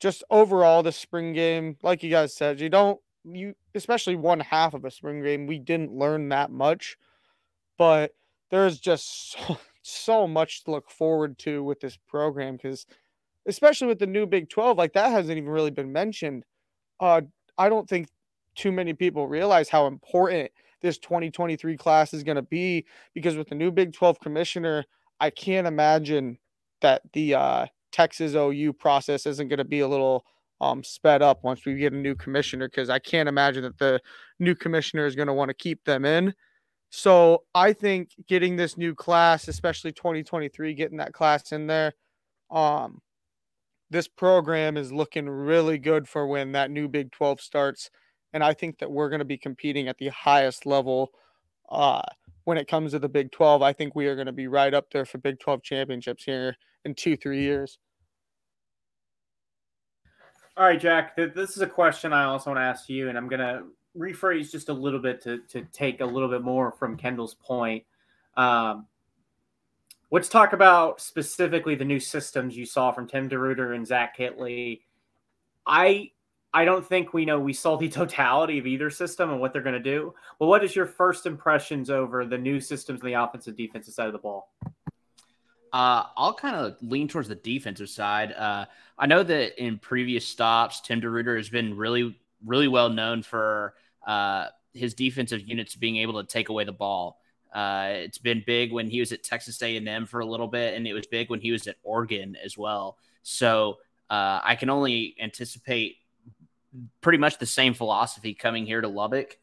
just 0.00 0.24
overall, 0.30 0.82
the 0.82 0.90
spring 0.90 1.32
game, 1.32 1.76
like 1.82 2.02
you 2.02 2.10
guys 2.10 2.34
said, 2.34 2.60
you 2.60 2.68
don't, 2.68 3.00
you, 3.24 3.54
especially 3.72 4.16
one 4.16 4.40
half 4.40 4.74
of 4.74 4.84
a 4.84 4.90
spring 4.90 5.22
game, 5.22 5.46
we 5.46 5.60
didn't 5.60 5.92
learn 5.92 6.28
that 6.30 6.50
much, 6.50 6.96
but 7.78 8.14
there's 8.50 8.80
just 8.80 9.32
so, 9.46 9.58
so 9.82 10.26
much 10.26 10.64
to 10.64 10.72
look 10.72 10.90
forward 10.90 11.38
to 11.38 11.62
with 11.62 11.78
this 11.78 11.96
program 12.08 12.56
because, 12.56 12.84
especially 13.46 13.88
with 13.88 13.98
the 13.98 14.06
new 14.06 14.26
Big 14.26 14.48
12, 14.48 14.78
like 14.78 14.92
that 14.94 15.10
hasn't 15.10 15.36
even 15.36 15.50
really 15.50 15.70
been 15.70 15.92
mentioned. 15.92 16.44
Uh, 17.00 17.22
I 17.58 17.68
don't 17.68 17.88
think 17.88 18.08
too 18.54 18.72
many 18.72 18.92
people 18.92 19.26
realize 19.26 19.68
how 19.68 19.86
important 19.86 20.50
this 20.82 20.98
2023 20.98 21.76
class 21.76 22.12
is 22.12 22.22
going 22.22 22.36
to 22.36 22.42
be 22.42 22.84
because 23.14 23.36
with 23.36 23.48
the 23.48 23.54
new 23.54 23.70
Big 23.70 23.92
12 23.92 24.20
commissioner, 24.20 24.84
I 25.20 25.30
can't 25.30 25.66
imagine 25.66 26.38
that 26.80 27.02
the 27.12 27.34
uh, 27.34 27.66
Texas 27.92 28.34
OU 28.34 28.74
process 28.74 29.26
isn't 29.26 29.48
going 29.48 29.58
to 29.58 29.64
be 29.64 29.80
a 29.80 29.88
little 29.88 30.24
um, 30.60 30.84
sped 30.84 31.22
up 31.22 31.42
once 31.42 31.64
we 31.64 31.74
get 31.74 31.92
a 31.92 31.96
new 31.96 32.14
commissioner 32.14 32.68
because 32.68 32.90
I 32.90 32.98
can't 32.98 33.28
imagine 33.28 33.62
that 33.64 33.78
the 33.78 34.00
new 34.38 34.54
commissioner 34.54 35.06
is 35.06 35.16
going 35.16 35.28
to 35.28 35.34
want 35.34 35.48
to 35.48 35.54
keep 35.54 35.84
them 35.84 36.04
in. 36.04 36.34
So 36.90 37.44
I 37.54 37.72
think 37.72 38.10
getting 38.28 38.56
this 38.56 38.76
new 38.76 38.94
class, 38.94 39.48
especially 39.48 39.92
2023, 39.92 40.74
getting 40.74 40.98
that 40.98 41.14
class 41.14 41.50
in 41.50 41.66
there, 41.66 41.94
um, 42.50 43.00
this 43.92 44.08
program 44.08 44.78
is 44.78 44.90
looking 44.90 45.28
really 45.28 45.78
good 45.78 46.08
for 46.08 46.26
when 46.26 46.52
that 46.52 46.70
new 46.70 46.88
Big 46.88 47.12
12 47.12 47.40
starts. 47.40 47.90
And 48.32 48.42
I 48.42 48.54
think 48.54 48.78
that 48.78 48.90
we're 48.90 49.10
going 49.10 49.18
to 49.18 49.26
be 49.26 49.36
competing 49.36 49.86
at 49.86 49.98
the 49.98 50.08
highest 50.08 50.64
level 50.64 51.10
uh, 51.70 52.00
when 52.44 52.56
it 52.56 52.66
comes 52.66 52.92
to 52.92 52.98
the 52.98 53.08
Big 53.08 53.30
12. 53.32 53.60
I 53.60 53.74
think 53.74 53.94
we 53.94 54.06
are 54.06 54.14
going 54.14 54.26
to 54.26 54.32
be 54.32 54.48
right 54.48 54.72
up 54.72 54.86
there 54.90 55.04
for 55.04 55.18
Big 55.18 55.38
12 55.38 55.62
championships 55.62 56.24
here 56.24 56.56
in 56.86 56.94
two, 56.94 57.18
three 57.18 57.42
years. 57.42 57.78
All 60.56 60.64
right, 60.64 60.80
Jack, 60.80 61.14
this 61.16 61.56
is 61.56 61.60
a 61.62 61.66
question 61.66 62.14
I 62.14 62.24
also 62.24 62.50
want 62.50 62.58
to 62.58 62.64
ask 62.64 62.88
you, 62.88 63.10
and 63.10 63.18
I'm 63.18 63.28
going 63.28 63.40
to 63.40 63.64
rephrase 63.96 64.50
just 64.50 64.70
a 64.70 64.72
little 64.72 65.00
bit 65.00 65.22
to, 65.22 65.38
to 65.48 65.66
take 65.72 66.00
a 66.00 66.06
little 66.06 66.28
bit 66.28 66.42
more 66.42 66.72
from 66.72 66.96
Kendall's 66.96 67.34
point. 67.34 67.84
Um, 68.38 68.86
Let's 70.12 70.28
talk 70.28 70.52
about 70.52 71.00
specifically 71.00 71.74
the 71.74 71.86
new 71.86 71.98
systems 71.98 72.54
you 72.54 72.66
saw 72.66 72.92
from 72.92 73.08
Tim 73.08 73.30
DeRuyter 73.30 73.74
and 73.74 73.86
Zach 73.86 74.14
Kittley. 74.14 74.82
I 75.66 76.10
I 76.52 76.66
don't 76.66 76.86
think 76.86 77.14
we 77.14 77.24
know 77.24 77.40
we 77.40 77.54
saw 77.54 77.78
the 77.78 77.88
totality 78.00 78.58
of 78.58 78.66
either 78.66 78.90
system 78.90 79.30
and 79.30 79.40
what 79.40 79.54
they're 79.54 79.62
going 79.62 79.72
to 79.72 79.80
do. 79.80 80.12
But 80.38 80.48
what 80.48 80.62
is 80.62 80.76
your 80.76 80.84
first 80.84 81.24
impressions 81.24 81.88
over 81.88 82.26
the 82.26 82.36
new 82.36 82.60
systems 82.60 83.00
on 83.00 83.06
the 83.06 83.14
offensive 83.14 83.56
defensive 83.56 83.94
side 83.94 84.06
of 84.06 84.12
the 84.12 84.18
ball? 84.18 84.52
Uh, 85.72 86.04
I'll 86.14 86.34
kind 86.34 86.56
of 86.56 86.76
lean 86.82 87.08
towards 87.08 87.28
the 87.28 87.34
defensive 87.34 87.88
side. 87.88 88.32
Uh, 88.32 88.66
I 88.98 89.06
know 89.06 89.22
that 89.22 89.58
in 89.64 89.78
previous 89.78 90.26
stops, 90.26 90.82
Tim 90.82 91.00
DeRuyter 91.00 91.38
has 91.38 91.48
been 91.48 91.74
really, 91.74 92.20
really 92.44 92.68
well 92.68 92.90
known 92.90 93.22
for 93.22 93.72
uh, 94.06 94.48
his 94.74 94.92
defensive 94.92 95.48
units 95.48 95.74
being 95.74 95.96
able 95.96 96.22
to 96.22 96.28
take 96.28 96.50
away 96.50 96.64
the 96.64 96.72
ball. 96.72 97.21
Uh, 97.52 97.88
it's 97.96 98.18
been 98.18 98.42
big 98.46 98.72
when 98.72 98.88
he 98.88 99.00
was 99.00 99.12
at 99.12 99.22
Texas 99.22 99.60
A&M 99.62 100.06
for 100.06 100.20
a 100.20 100.26
little 100.26 100.48
bit, 100.48 100.74
and 100.74 100.86
it 100.86 100.94
was 100.94 101.06
big 101.06 101.28
when 101.28 101.40
he 101.40 101.52
was 101.52 101.66
at 101.66 101.76
Oregon 101.82 102.36
as 102.42 102.56
well. 102.56 102.96
So 103.22 103.78
uh, 104.08 104.40
I 104.42 104.56
can 104.56 104.70
only 104.70 105.14
anticipate 105.20 105.96
pretty 107.02 107.18
much 107.18 107.38
the 107.38 107.46
same 107.46 107.74
philosophy 107.74 108.32
coming 108.32 108.64
here 108.64 108.80
to 108.80 108.88
Lubbock. 108.88 109.36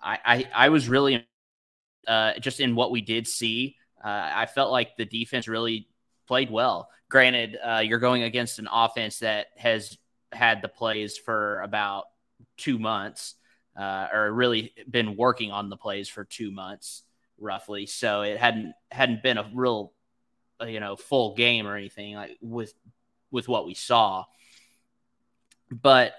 I 0.00 0.18
I, 0.24 0.50
I 0.54 0.68
was 0.68 0.88
really 0.88 1.26
uh, 2.06 2.34
just 2.38 2.60
in 2.60 2.76
what 2.76 2.92
we 2.92 3.00
did 3.00 3.26
see. 3.26 3.76
Uh, 4.02 4.30
I 4.34 4.46
felt 4.46 4.70
like 4.70 4.96
the 4.96 5.04
defense 5.04 5.48
really 5.48 5.88
played 6.28 6.50
well. 6.50 6.88
Granted, 7.08 7.58
uh, 7.64 7.82
you're 7.84 7.98
going 7.98 8.22
against 8.22 8.60
an 8.60 8.68
offense 8.70 9.18
that 9.18 9.46
has 9.56 9.98
had 10.30 10.62
the 10.62 10.68
plays 10.68 11.18
for 11.18 11.60
about 11.62 12.04
two 12.56 12.78
months, 12.78 13.34
uh, 13.76 14.06
or 14.12 14.32
really 14.32 14.72
been 14.88 15.16
working 15.16 15.50
on 15.50 15.70
the 15.70 15.76
plays 15.76 16.08
for 16.08 16.24
two 16.24 16.52
months 16.52 17.02
roughly. 17.38 17.86
So 17.86 18.22
it 18.22 18.38
hadn't 18.38 18.74
hadn't 18.90 19.22
been 19.22 19.38
a 19.38 19.50
real 19.54 19.92
uh, 20.60 20.66
you 20.66 20.80
know 20.80 20.96
full 20.96 21.34
game 21.34 21.66
or 21.66 21.76
anything 21.76 22.14
like 22.14 22.38
with 22.40 22.74
with 23.30 23.48
what 23.48 23.66
we 23.66 23.74
saw. 23.74 24.24
But 25.70 26.14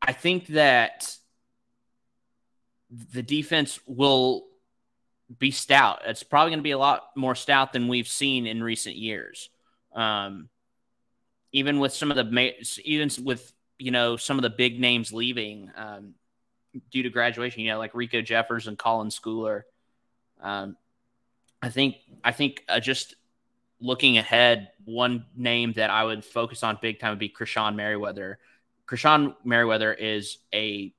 I 0.00 0.12
think 0.12 0.48
that 0.48 1.14
the 2.90 3.22
defense 3.22 3.78
will 3.86 4.46
be 5.38 5.50
stout. 5.50 6.00
It's 6.06 6.22
probably 6.22 6.50
going 6.50 6.60
to 6.60 6.64
be 6.64 6.70
a 6.70 6.78
lot 6.78 7.04
more 7.16 7.34
stout 7.34 7.72
than 7.72 7.88
we've 7.88 8.08
seen 8.08 8.46
in 8.46 8.62
recent 8.62 8.96
years. 8.96 9.50
Um, 9.94 10.48
even 11.52 11.78
with 11.80 11.92
some 11.92 12.10
of 12.10 12.16
the 12.16 12.64
even 12.84 13.10
with 13.24 13.52
you 13.78 13.90
know 13.90 14.16
some 14.16 14.38
of 14.38 14.42
the 14.42 14.50
big 14.50 14.78
names 14.78 15.12
leaving 15.12 15.70
um, 15.76 16.14
due 16.90 17.02
to 17.02 17.10
graduation, 17.10 17.62
you 17.62 17.70
know, 17.70 17.78
like 17.78 17.92
Riko 17.92 18.24
Jeffers 18.24 18.66
and 18.66 18.78
Colin 18.78 19.08
Schooler. 19.08 19.62
Um, 20.40 20.76
I 21.62 21.68
think 21.68 21.96
I 22.22 22.32
think 22.32 22.64
uh, 22.68 22.80
just 22.80 23.14
looking 23.80 24.18
ahead, 24.18 24.70
one 24.84 25.26
name 25.36 25.72
that 25.74 25.90
I 25.90 26.04
would 26.04 26.24
focus 26.24 26.62
on 26.62 26.78
big 26.80 26.98
time 26.98 27.10
would 27.10 27.18
be 27.18 27.28
Krishon 27.28 27.74
Merriweather. 27.76 28.38
Krishon 28.86 29.34
Merriweather 29.44 29.92
is 29.92 30.38
a 30.54 30.92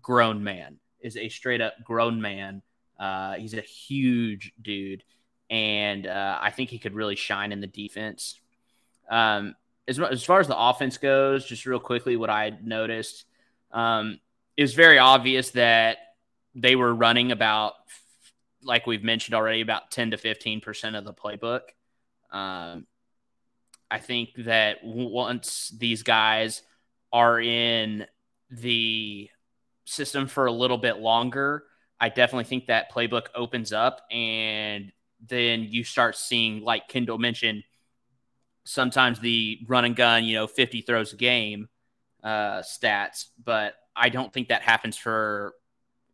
grown 0.00 0.44
man, 0.44 0.78
is 1.00 1.16
a 1.16 1.28
straight 1.28 1.60
up 1.60 1.74
grown 1.82 2.20
man. 2.20 2.62
Uh, 2.98 3.34
he's 3.34 3.54
a 3.54 3.60
huge 3.60 4.52
dude, 4.60 5.02
and 5.50 6.06
uh, 6.06 6.38
I 6.40 6.50
think 6.50 6.70
he 6.70 6.78
could 6.78 6.94
really 6.94 7.16
shine 7.16 7.52
in 7.52 7.60
the 7.60 7.66
defense. 7.66 8.38
Um, 9.10 9.56
as, 9.86 9.98
as 10.00 10.24
far 10.24 10.40
as 10.40 10.48
the 10.48 10.58
offense 10.58 10.96
goes, 10.96 11.44
just 11.44 11.66
real 11.66 11.80
quickly, 11.80 12.16
what 12.16 12.30
I 12.30 12.52
noticed 12.62 13.24
um, 13.72 14.20
it 14.56 14.62
was 14.62 14.74
very 14.74 14.98
obvious 14.98 15.50
that 15.50 15.98
they 16.54 16.76
were 16.76 16.94
running 16.94 17.32
about 17.32 17.74
like 18.64 18.86
we've 18.86 19.04
mentioned 19.04 19.34
already, 19.34 19.60
about 19.60 19.90
10 19.90 20.12
to 20.12 20.16
15% 20.16 20.98
of 20.98 21.04
the 21.04 21.12
playbook. 21.12 21.60
Um, 22.30 22.86
I 23.90 23.98
think 23.98 24.30
that 24.38 24.78
once 24.82 25.72
these 25.78 26.02
guys 26.02 26.62
are 27.12 27.40
in 27.40 28.06
the 28.50 29.28
system 29.84 30.26
for 30.26 30.46
a 30.46 30.52
little 30.52 30.78
bit 30.78 30.98
longer, 30.98 31.64
I 32.00 32.08
definitely 32.08 32.44
think 32.44 32.66
that 32.66 32.92
playbook 32.92 33.26
opens 33.34 33.72
up 33.72 34.00
and 34.10 34.90
then 35.26 35.64
you 35.64 35.84
start 35.84 36.16
seeing, 36.16 36.62
like 36.62 36.88
Kendall 36.88 37.18
mentioned, 37.18 37.62
sometimes 38.64 39.20
the 39.20 39.60
run 39.66 39.84
and 39.84 39.94
gun, 39.94 40.24
you 40.24 40.34
know, 40.34 40.46
50 40.46 40.82
throws 40.82 41.12
a 41.12 41.16
game 41.16 41.68
uh, 42.22 42.62
stats, 42.62 43.26
but 43.42 43.74
I 43.94 44.08
don't 44.08 44.32
think 44.32 44.48
that 44.48 44.62
happens 44.62 44.96
for 44.96 45.54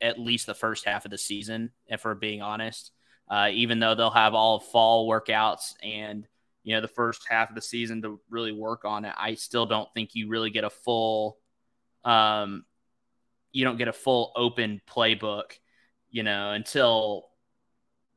at 0.00 0.18
least 0.18 0.46
the 0.46 0.54
first 0.54 0.84
half 0.84 1.04
of 1.04 1.10
the 1.10 1.18
season, 1.18 1.70
if 1.86 2.04
we're 2.04 2.14
being 2.14 2.42
honest. 2.42 2.92
Uh, 3.28 3.48
even 3.52 3.78
though 3.78 3.94
they'll 3.94 4.10
have 4.10 4.34
all 4.34 4.58
fall 4.58 5.08
workouts 5.08 5.74
and 5.84 6.26
you 6.64 6.74
know 6.74 6.80
the 6.80 6.88
first 6.88 7.22
half 7.28 7.48
of 7.48 7.54
the 7.54 7.62
season 7.62 8.02
to 8.02 8.20
really 8.28 8.52
work 8.52 8.84
on 8.84 9.04
it, 9.04 9.14
I 9.16 9.34
still 9.34 9.66
don't 9.66 9.88
think 9.94 10.14
you 10.14 10.28
really 10.28 10.50
get 10.50 10.64
a 10.64 10.70
full, 10.70 11.38
um, 12.04 12.64
you 13.52 13.64
don't 13.64 13.78
get 13.78 13.88
a 13.88 13.92
full 13.92 14.32
open 14.34 14.80
playbook, 14.88 15.52
you 16.10 16.22
know, 16.22 16.50
until, 16.52 17.26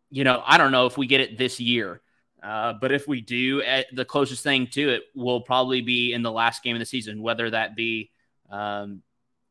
you 0.09 0.23
know, 0.23 0.41
I 0.45 0.57
don't 0.57 0.71
know 0.71 0.87
if 0.87 0.97
we 0.97 1.07
get 1.07 1.21
it 1.21 1.37
this 1.37 1.59
year. 1.59 2.01
Uh, 2.41 2.73
but 2.73 2.91
if 2.91 3.07
we 3.07 3.21
do, 3.21 3.61
eh, 3.61 3.83
the 3.93 4.03
closest 4.03 4.43
thing 4.43 4.67
to 4.67 4.89
it 4.89 5.03
will 5.15 5.39
probably 5.39 5.81
be 5.81 6.11
in 6.11 6.23
the 6.23 6.31
last 6.31 6.61
game 6.61 6.75
of 6.75 6.79
the 6.81 6.85
season, 6.85 7.21
whether 7.21 7.49
that 7.49 7.73
be 7.73 8.11
um, 8.49 9.01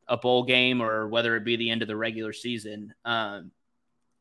a 0.09 0.17
bowl 0.17 0.45
game 0.45 0.83
or 0.83 1.09
whether 1.09 1.37
it 1.37 1.45
be 1.45 1.57
the 1.57 1.71
end 1.71 1.83
of 1.83 1.89
the 1.89 1.97
regular 1.97 2.33
season. 2.33 2.95
Um, 3.05 3.51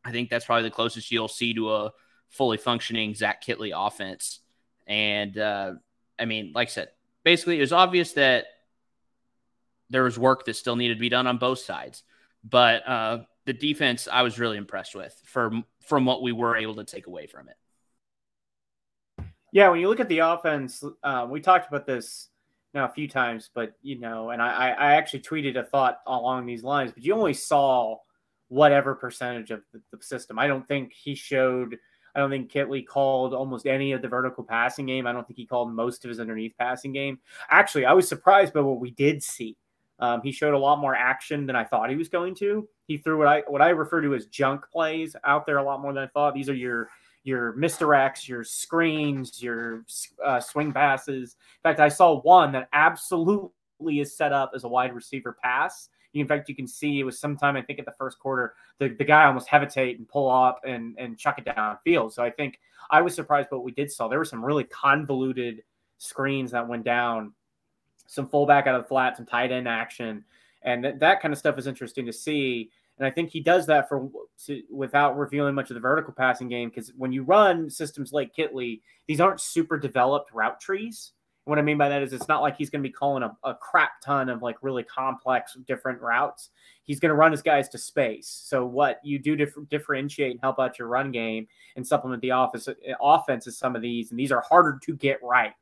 I 0.04 0.12
think 0.12 0.30
that's 0.30 0.46
probably 0.46 0.64
the 0.64 0.76
closest 0.76 1.12
you'll 1.12 1.28
see 1.28 1.54
to 1.54 1.74
a 1.74 1.92
fully 2.30 2.58
functioning 2.58 3.14
Zach 3.14 3.44
Kittley 3.44 3.72
offense. 3.76 4.40
And 4.88 5.38
uh, 5.38 5.74
I 6.18 6.26
mean, 6.26 6.52
like 6.54 6.70
I 6.70 6.72
said, 6.72 6.90
basically 7.24 7.58
it 7.58 7.62
was 7.62 7.74
obvious 7.74 8.14
that 8.14 8.46
there 9.90 10.04
was 10.04 10.18
work 10.18 10.46
that 10.46 10.56
still 10.56 10.76
needed 10.76 10.96
to 10.96 11.02
be 11.02 11.10
done 11.10 11.28
on 11.28 11.38
both 11.38 11.60
sides. 11.60 12.04
But 12.44 12.88
uh, 12.88 13.20
the 13.46 13.54
defense, 13.54 14.08
I 14.12 14.24
was 14.24 14.40
really 14.40 14.58
impressed 14.58 14.96
with 14.96 15.16
from 15.26 15.66
from 15.86 16.06
what 16.06 16.22
we 16.22 16.32
were 16.32 16.56
able 16.56 16.76
to 16.76 16.84
take 16.84 17.08
away 17.08 17.28
from 17.28 17.50
it. 17.50 17.58
Yeah, 19.52 19.70
when 19.70 19.82
you 19.82 19.90
look 19.90 20.00
at 20.00 20.08
the 20.08 20.20
offense, 20.20 20.84
uh, 21.04 21.28
we 21.30 21.42
talked 21.42 21.68
about 21.68 21.86
this 21.86 22.30
now 22.74 22.86
a 22.86 22.92
few 22.92 23.08
times, 23.08 23.50
but 23.54 23.74
you 23.82 24.00
know, 24.00 24.30
and 24.30 24.42
I, 24.42 24.70
I 24.70 24.94
actually 24.94 25.22
tweeted 25.22 25.58
a 25.58 25.64
thought 25.64 26.00
along 26.08 26.46
these 26.46 26.64
lines, 26.64 26.92
but 26.92 27.04
you 27.04 27.14
only 27.14 27.34
saw 27.34 27.98
whatever 28.48 28.96
percentage 28.96 29.52
of 29.52 29.62
the, 29.74 29.82
the, 29.92 30.04
system. 30.04 30.38
I 30.38 30.48
don't 30.48 30.68
think 30.68 30.92
he 30.94 31.16
showed. 31.16 31.78
I 32.14 32.20
don't 32.20 32.30
think 32.30 32.52
Kittley 32.52 32.86
called 32.86 33.34
almost 33.34 33.66
any 33.66 33.94
of 33.94 34.02
the 34.02 34.10
vertical 34.10 34.44
passing 34.44 34.86
game. 34.86 35.08
I 35.08 35.14
don't 35.14 35.26
think 35.26 35.38
he 35.38 35.46
called 35.46 35.74
most 35.74 36.04
of 36.04 36.10
his 36.10 36.20
underneath 36.20 36.54
passing 36.58 36.92
game. 36.92 37.20
Actually, 37.50 37.86
I 37.86 37.94
was 37.94 38.08
surprised 38.08 38.54
by 38.54 38.60
what 38.60 38.82
we 38.82 38.92
did 38.92 39.24
see. 39.24 39.56
Um, 40.00 40.22
he 40.22 40.32
showed 40.32 40.54
a 40.54 40.60
lot 40.60 40.80
more 40.80 40.96
action 40.96 41.46
than 41.46 41.56
I 41.56 41.64
thought 41.64 41.90
he 41.90 41.96
was 41.96 42.10
going 42.10 42.36
to. 42.36 42.68
He 42.88 42.98
threw 42.98 43.18
what 43.18 43.28
I 43.28 43.44
what 43.48 43.62
I 43.62 43.70
refer 43.70 44.02
to 44.02 44.16
as 44.16 44.26
junk 44.26 44.66
plays 44.72 45.16
out 45.24 45.46
there 45.46 45.58
a 45.58 45.64
lot 45.64 45.82
more 45.82 45.94
than 45.94 46.04
I 46.04 46.08
thought. 46.08 46.34
These 46.34 46.50
are 46.50 46.56
your 46.56 46.90
your 47.24 47.54
misdirects, 47.54 48.28
your 48.28 48.44
screens, 48.44 49.42
your 49.42 49.86
uh, 50.24 50.40
swing 50.40 50.72
passes. 50.72 51.36
In 51.58 51.70
fact, 51.70 51.80
I 51.80 51.90
saw 51.90 52.22
one 52.22 52.52
that 52.54 52.70
absolutely 52.74 54.00
is 54.00 54.16
set 54.16 54.34
up 54.34 54.52
as 54.56 54.64
a 54.64 54.68
wide 54.68 54.94
receiver 54.94 55.38
pass 55.44 55.90
in 56.14 56.28
fact, 56.28 56.50
you 56.50 56.56
can 56.56 56.68
see 56.68 57.00
it 57.00 57.04
was 57.04 57.20
sometime 57.20 57.56
I 57.56 57.62
think 57.62 57.80
at 57.80 57.86
the 57.86 57.94
first 57.98 58.20
quarter, 58.20 58.54
the, 58.80 58.90
the 58.90 59.04
guy 59.04 59.26
almost 59.26 59.48
hesitate 59.48 59.98
and 59.98 60.08
pull 60.08 60.30
up 60.30 60.62
and 60.66 60.96
and 60.98 61.18
chuck 61.18 61.40
it 61.40 61.46
downfield. 61.46 62.12
So 62.12 62.24
I 62.24 62.30
think 62.30 62.60
I 62.90 63.02
was 63.02 63.16
surprised 63.16 63.50
by 63.50 63.58
what 63.58 63.66
we 63.66 63.72
did 63.72 63.92
saw. 63.92 64.08
There 64.08 64.20
were 64.20 64.26
some 64.26 64.44
really 64.44 64.66
convoluted 64.66 65.64
screens 65.98 66.52
that 66.52 66.68
went 66.68 66.84
down, 66.84 67.34
some 68.08 68.28
fullback 68.28 68.68
out 68.68 68.76
of 68.76 68.84
the 68.84 68.88
flat, 68.88 69.16
some 69.16 69.26
tight 69.26 69.52
end 69.52 69.68
action, 69.68 70.26
and 70.64 70.84
that, 70.84 71.00
that 71.00 71.22
kind 71.22 71.34
of 71.34 71.38
stuff 71.38 71.58
is 71.58 71.68
interesting 71.68 72.06
to 72.06 72.14
see. 72.14 72.72
And 73.02 73.08
I 73.08 73.12
think 73.12 73.32
he 73.32 73.40
does 73.40 73.66
that 73.66 73.90
for 73.90 74.12
to, 74.46 74.62
without 74.70 75.18
revealing 75.18 75.56
much 75.56 75.72
of 75.72 75.74
the 75.74 75.80
vertical 75.80 76.14
passing 76.14 76.48
game 76.48 76.70
because 76.70 76.94
when 76.96 77.12
you 77.12 77.24
run 77.24 77.68
systems 77.68 78.14
like 78.14 78.36
Kittley, 78.36 78.82
these 79.08 79.20
aren't 79.20 79.42
super 79.42 79.80
developed 79.80 80.32
route 80.32 80.62
trees. 80.62 81.14
What 81.46 81.58
I 81.58 81.64
mean 81.64 81.80
by 81.80 81.90
that 81.90 82.04
is 82.04 82.14
it's 82.14 82.28
not 82.28 82.44
like 82.44 82.58
he's 82.58 82.70
going 82.70 82.84
to 82.84 82.88
be 82.88 82.94
calling 82.94 83.24
a, 83.24 83.36
a 83.44 83.56
crap 83.56 84.02
ton 84.06 84.30
of 84.30 84.44
like 84.44 84.58
really 84.62 84.84
complex 84.84 85.58
different 85.66 86.00
routes. 86.00 86.52
He's 86.84 87.00
going 87.00 87.10
to 87.10 87.16
run 87.16 87.32
his 87.32 87.42
guys 87.42 87.70
to 87.70 87.80
space. 87.80 88.28
So 88.46 88.68
what 88.68 89.00
you 89.04 89.18
do 89.18 89.36
to 89.36 89.48
differentiate 89.72 90.30
and 90.30 90.40
help 90.40 90.60
out 90.60 90.78
your 90.78 90.88
run 90.88 91.12
game 91.12 91.48
and 91.76 91.88
supplement 91.88 92.22
the 92.22 92.30
office 92.30 92.68
uh, 92.68 92.74
offense 93.02 93.48
is 93.48 93.58
some 93.58 93.76
of 93.76 93.82
these, 93.82 94.12
and 94.12 94.20
these 94.20 94.32
are 94.32 94.42
harder 94.42 94.80
to 94.84 94.96
get 94.96 95.18
right. 95.24 95.54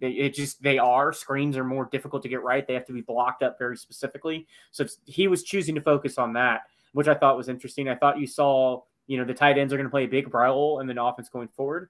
It 0.00 0.34
just 0.34 0.60
they 0.62 0.78
are 0.78 1.12
screens 1.12 1.56
are 1.56 1.64
more 1.64 1.88
difficult 1.90 2.22
to 2.24 2.28
get 2.28 2.42
right. 2.42 2.66
They 2.66 2.74
have 2.74 2.86
to 2.86 2.92
be 2.92 3.02
blocked 3.02 3.42
up 3.42 3.56
very 3.56 3.76
specifically. 3.76 4.48
So 4.72 4.84
he 5.06 5.28
was 5.28 5.44
choosing 5.44 5.76
to 5.76 5.80
focus 5.80 6.18
on 6.18 6.32
that, 6.32 6.62
which 6.92 7.08
I 7.08 7.14
thought 7.14 7.36
was 7.36 7.48
interesting. 7.48 7.88
I 7.88 7.94
thought 7.94 8.18
you 8.18 8.26
saw 8.26 8.82
you 9.06 9.18
know 9.18 9.24
the 9.24 9.34
tight 9.34 9.58
ends 9.58 9.72
are 9.72 9.76
going 9.76 9.86
to 9.86 9.90
play 9.90 10.04
a 10.04 10.08
big 10.08 10.32
role 10.32 10.80
in 10.80 10.86
the 10.86 11.02
offense 11.02 11.28
going 11.28 11.48
forward. 11.48 11.88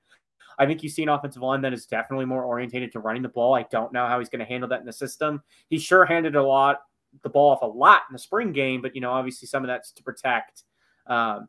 I 0.59 0.67
think 0.67 0.83
you 0.83 0.89
see 0.89 1.03
an 1.03 1.09
offensive 1.09 1.43
line 1.43 1.63
that 1.63 1.73
is 1.73 1.87
definitely 1.87 2.27
more 2.27 2.45
orientated 2.45 2.93
to 2.93 3.01
running 3.01 3.23
the 3.23 3.29
ball. 3.29 3.55
I 3.55 3.65
don't 3.71 3.93
know 3.93 4.07
how 4.07 4.19
he's 4.19 4.29
going 4.29 4.41
to 4.41 4.45
handle 4.45 4.69
that 4.69 4.81
in 4.81 4.87
the 4.87 4.93
system. 4.93 5.43
He 5.69 5.79
sure 5.79 6.05
handed 6.05 6.37
a 6.37 6.43
lot 6.43 6.81
the 7.23 7.29
ball 7.29 7.51
off 7.51 7.63
a 7.63 7.67
lot 7.67 8.03
in 8.09 8.13
the 8.15 8.19
spring 8.19 8.53
game, 8.53 8.81
but 8.81 8.95
you 8.95 9.01
know, 9.01 9.11
obviously 9.11 9.47
some 9.47 9.63
of 9.63 9.69
that's 9.69 9.93
to 9.93 10.03
protect 10.03 10.63
um, 11.07 11.49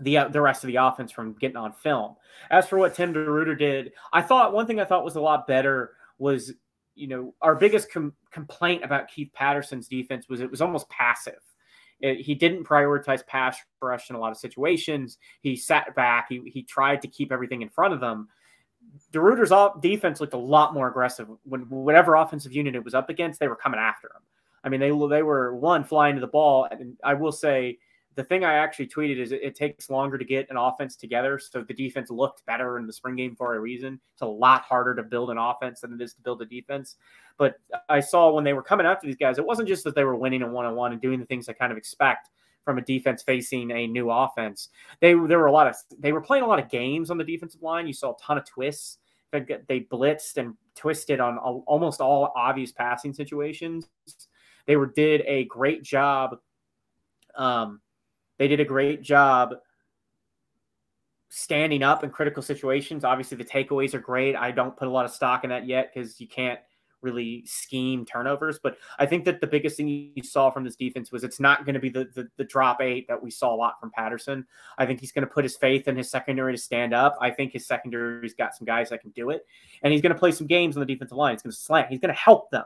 the 0.00 0.18
uh, 0.18 0.28
the 0.28 0.40
rest 0.40 0.64
of 0.64 0.68
the 0.68 0.76
offense 0.76 1.12
from 1.12 1.34
getting 1.34 1.56
on 1.56 1.72
film. 1.72 2.16
As 2.50 2.66
for 2.66 2.78
what 2.78 2.94
Tim 2.94 3.14
DeRuyter 3.14 3.58
did, 3.58 3.92
I 4.12 4.22
thought 4.22 4.52
one 4.52 4.66
thing 4.66 4.80
I 4.80 4.84
thought 4.84 5.04
was 5.04 5.16
a 5.16 5.20
lot 5.20 5.46
better 5.46 5.92
was 6.18 6.52
you 6.94 7.06
know 7.06 7.34
our 7.40 7.54
biggest 7.54 7.92
com- 7.92 8.14
complaint 8.30 8.84
about 8.84 9.08
Keith 9.08 9.32
Patterson's 9.32 9.88
defense 9.88 10.28
was 10.28 10.40
it 10.40 10.50
was 10.50 10.60
almost 10.60 10.88
passive. 10.88 11.40
It, 12.00 12.20
he 12.20 12.34
didn't 12.34 12.64
prioritize 12.64 13.26
pass 13.26 13.58
rush 13.80 14.10
in 14.10 14.16
a 14.16 14.18
lot 14.18 14.32
of 14.32 14.38
situations. 14.38 15.18
He 15.42 15.56
sat 15.56 15.94
back. 15.94 16.26
He, 16.28 16.40
he 16.46 16.62
tried 16.62 17.02
to 17.02 17.08
keep 17.08 17.32
everything 17.32 17.62
in 17.62 17.68
front 17.68 17.94
of 17.94 18.00
them. 18.00 18.28
DeRuyter's 19.12 19.80
defense 19.80 20.20
looked 20.20 20.34
a 20.34 20.38
lot 20.38 20.74
more 20.74 20.88
aggressive. 20.88 21.28
When 21.44 21.62
whatever 21.68 22.14
offensive 22.16 22.52
unit 22.52 22.74
it 22.74 22.84
was 22.84 22.94
up 22.94 23.10
against, 23.10 23.38
they 23.38 23.48
were 23.48 23.56
coming 23.56 23.78
after 23.78 24.08
him. 24.08 24.22
I 24.64 24.68
mean, 24.68 24.80
they 24.80 24.88
they 24.88 25.22
were 25.22 25.54
one 25.54 25.84
flying 25.84 26.16
to 26.16 26.20
the 26.20 26.26
ball, 26.26 26.66
and 26.70 26.96
I 27.02 27.14
will 27.14 27.32
say 27.32 27.78
the 28.20 28.24
thing 28.24 28.44
I 28.44 28.52
actually 28.52 28.86
tweeted 28.86 29.16
is 29.16 29.32
it, 29.32 29.40
it, 29.42 29.54
takes 29.54 29.88
longer 29.88 30.18
to 30.18 30.24
get 30.26 30.50
an 30.50 30.58
offense 30.58 30.94
together. 30.94 31.38
So 31.38 31.62
the 31.62 31.72
defense 31.72 32.10
looked 32.10 32.44
better 32.44 32.76
in 32.76 32.86
the 32.86 32.92
spring 32.92 33.16
game 33.16 33.34
for 33.34 33.54
a 33.54 33.60
reason. 33.60 33.98
It's 34.12 34.20
a 34.20 34.26
lot 34.26 34.60
harder 34.60 34.94
to 34.94 35.02
build 35.02 35.30
an 35.30 35.38
offense 35.38 35.80
than 35.80 35.94
it 35.94 36.02
is 36.02 36.12
to 36.12 36.20
build 36.20 36.42
a 36.42 36.44
defense. 36.44 36.96
But 37.38 37.54
I 37.88 38.00
saw 38.00 38.30
when 38.30 38.44
they 38.44 38.52
were 38.52 38.62
coming 38.62 38.84
after 38.84 39.06
these 39.06 39.16
guys, 39.16 39.38
it 39.38 39.46
wasn't 39.46 39.68
just 39.68 39.84
that 39.84 39.94
they 39.94 40.04
were 40.04 40.16
winning 40.16 40.42
a 40.42 40.46
one 40.46 40.66
on 40.66 40.76
one 40.76 40.92
and 40.92 41.00
doing 41.00 41.18
the 41.18 41.24
things 41.24 41.48
I 41.48 41.54
kind 41.54 41.72
of 41.72 41.78
expect 41.78 42.28
from 42.62 42.76
a 42.76 42.82
defense 42.82 43.22
facing 43.22 43.70
a 43.70 43.86
new 43.86 44.10
offense. 44.10 44.68
They 45.00 45.14
there 45.14 45.38
were 45.38 45.46
a 45.46 45.52
lot 45.52 45.66
of 45.66 45.76
they 45.98 46.12
were 46.12 46.20
playing 46.20 46.44
a 46.44 46.46
lot 46.46 46.58
of 46.58 46.68
games 46.68 47.10
on 47.10 47.16
the 47.16 47.24
defensive 47.24 47.62
line. 47.62 47.86
You 47.86 47.94
saw 47.94 48.12
a 48.12 48.18
ton 48.20 48.36
of 48.36 48.44
twists. 48.44 48.98
They 49.32 49.88
blitzed 49.90 50.36
and 50.36 50.56
twisted 50.76 51.20
on 51.20 51.38
almost 51.38 52.02
all 52.02 52.34
obvious 52.36 52.70
passing 52.70 53.14
situations. 53.14 53.88
They 54.66 54.76
were 54.76 54.88
did 54.88 55.22
a 55.26 55.44
great 55.46 55.82
job. 55.82 56.36
Um, 57.34 57.80
they 58.40 58.48
did 58.48 58.58
a 58.58 58.64
great 58.64 59.02
job 59.02 59.54
standing 61.28 61.82
up 61.82 62.02
in 62.02 62.08
critical 62.08 62.42
situations. 62.42 63.04
Obviously, 63.04 63.36
the 63.36 63.44
takeaways 63.44 63.92
are 63.92 64.00
great. 64.00 64.34
I 64.34 64.50
don't 64.50 64.74
put 64.74 64.88
a 64.88 64.90
lot 64.90 65.04
of 65.04 65.10
stock 65.10 65.44
in 65.44 65.50
that 65.50 65.66
yet 65.66 65.92
because 65.92 66.18
you 66.18 66.26
can't 66.26 66.58
really 67.02 67.44
scheme 67.44 68.06
turnovers. 68.06 68.58
But 68.62 68.78
I 68.98 69.04
think 69.04 69.26
that 69.26 69.42
the 69.42 69.46
biggest 69.46 69.76
thing 69.76 69.88
you 69.88 70.22
saw 70.22 70.50
from 70.50 70.64
this 70.64 70.74
defense 70.74 71.12
was 71.12 71.22
it's 71.22 71.38
not 71.38 71.66
going 71.66 71.74
to 71.74 71.80
be 71.80 71.90
the, 71.90 72.08
the, 72.14 72.28
the 72.38 72.44
drop 72.44 72.80
eight 72.80 73.06
that 73.08 73.22
we 73.22 73.30
saw 73.30 73.54
a 73.54 73.56
lot 73.56 73.78
from 73.78 73.90
Patterson. 73.90 74.46
I 74.78 74.86
think 74.86 75.00
he's 75.00 75.12
going 75.12 75.26
to 75.26 75.32
put 75.32 75.44
his 75.44 75.58
faith 75.58 75.86
in 75.86 75.98
his 75.98 76.10
secondary 76.10 76.54
to 76.54 76.58
stand 76.58 76.94
up. 76.94 77.18
I 77.20 77.30
think 77.30 77.52
his 77.52 77.66
secondary's 77.66 78.32
got 78.32 78.56
some 78.56 78.64
guys 78.64 78.88
that 78.88 79.02
can 79.02 79.10
do 79.10 79.28
it, 79.28 79.44
and 79.82 79.92
he's 79.92 80.00
going 80.00 80.14
to 80.14 80.18
play 80.18 80.32
some 80.32 80.46
games 80.46 80.78
on 80.78 80.80
the 80.80 80.86
defensive 80.86 81.18
line. 81.18 81.34
He's 81.34 81.42
going 81.42 81.52
to 81.52 81.58
slant. 81.58 81.90
He's 81.90 82.00
going 82.00 82.14
to 82.14 82.18
help 82.18 82.50
them. 82.50 82.64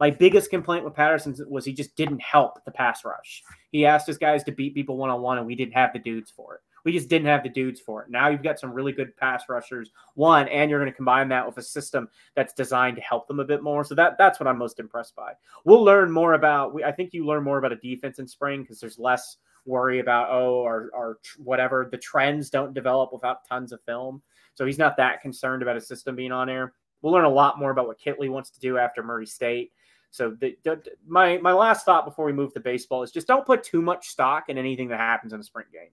My 0.00 0.10
biggest 0.10 0.50
complaint 0.50 0.84
with 0.84 0.94
Patterson 0.94 1.36
was 1.48 1.64
he 1.64 1.72
just 1.72 1.94
didn't 1.96 2.20
help 2.20 2.64
the 2.64 2.70
pass 2.70 3.04
rush. 3.04 3.42
He 3.70 3.86
asked 3.86 4.06
his 4.06 4.18
guys 4.18 4.42
to 4.44 4.52
beat 4.52 4.74
people 4.74 4.96
one 4.96 5.10
on 5.10 5.22
one, 5.22 5.38
and 5.38 5.46
we 5.46 5.54
didn't 5.54 5.74
have 5.74 5.92
the 5.92 5.98
dudes 5.98 6.30
for 6.30 6.56
it. 6.56 6.60
We 6.84 6.92
just 6.92 7.08
didn't 7.08 7.28
have 7.28 7.42
the 7.42 7.48
dudes 7.48 7.80
for 7.80 8.02
it. 8.02 8.10
Now 8.10 8.28
you've 8.28 8.42
got 8.42 8.60
some 8.60 8.72
really 8.72 8.92
good 8.92 9.16
pass 9.16 9.44
rushers, 9.48 9.90
one, 10.14 10.48
and 10.48 10.70
you're 10.70 10.80
going 10.80 10.92
to 10.92 10.96
combine 10.96 11.28
that 11.30 11.46
with 11.46 11.56
a 11.56 11.62
system 11.62 12.08
that's 12.34 12.52
designed 12.52 12.96
to 12.96 13.02
help 13.02 13.26
them 13.26 13.40
a 13.40 13.44
bit 13.44 13.62
more. 13.62 13.84
So 13.84 13.94
that 13.94 14.18
that's 14.18 14.38
what 14.38 14.46
I'm 14.46 14.58
most 14.58 14.80
impressed 14.80 15.16
by. 15.16 15.32
We'll 15.64 15.82
learn 15.82 16.10
more 16.10 16.34
about. 16.34 16.74
I 16.84 16.92
think 16.92 17.14
you 17.14 17.24
learn 17.24 17.42
more 17.42 17.58
about 17.58 17.72
a 17.72 17.76
defense 17.76 18.18
in 18.18 18.28
spring 18.28 18.62
because 18.62 18.80
there's 18.80 18.98
less 18.98 19.38
worry 19.64 20.00
about 20.00 20.28
oh 20.30 20.56
or 20.56 20.90
or 20.92 21.18
whatever 21.38 21.88
the 21.90 21.96
trends 21.96 22.50
don't 22.50 22.74
develop 22.74 23.12
without 23.12 23.48
tons 23.48 23.72
of 23.72 23.80
film. 23.84 24.20
So 24.54 24.66
he's 24.66 24.78
not 24.78 24.96
that 24.98 25.22
concerned 25.22 25.62
about 25.62 25.76
his 25.76 25.88
system 25.88 26.14
being 26.14 26.32
on 26.32 26.50
air. 26.50 26.74
We'll 27.00 27.12
learn 27.12 27.24
a 27.24 27.30
lot 27.30 27.58
more 27.58 27.70
about 27.70 27.86
what 27.86 28.00
Kittley 28.00 28.28
wants 28.28 28.50
to 28.50 28.60
do 28.60 28.78
after 28.78 29.02
Murray 29.02 29.26
State. 29.26 29.72
So 30.14 30.36
the, 30.40 30.56
the, 30.62 30.80
my 31.08 31.38
my 31.38 31.52
last 31.52 31.84
thought 31.84 32.04
before 32.04 32.24
we 32.24 32.32
move 32.32 32.54
to 32.54 32.60
baseball 32.60 33.02
is 33.02 33.10
just 33.10 33.26
don't 33.26 33.44
put 33.44 33.64
too 33.64 33.82
much 33.82 34.06
stock 34.06 34.48
in 34.48 34.56
anything 34.56 34.86
that 34.90 35.00
happens 35.00 35.32
in 35.32 35.40
a 35.40 35.42
sprint 35.42 35.72
game. 35.72 35.90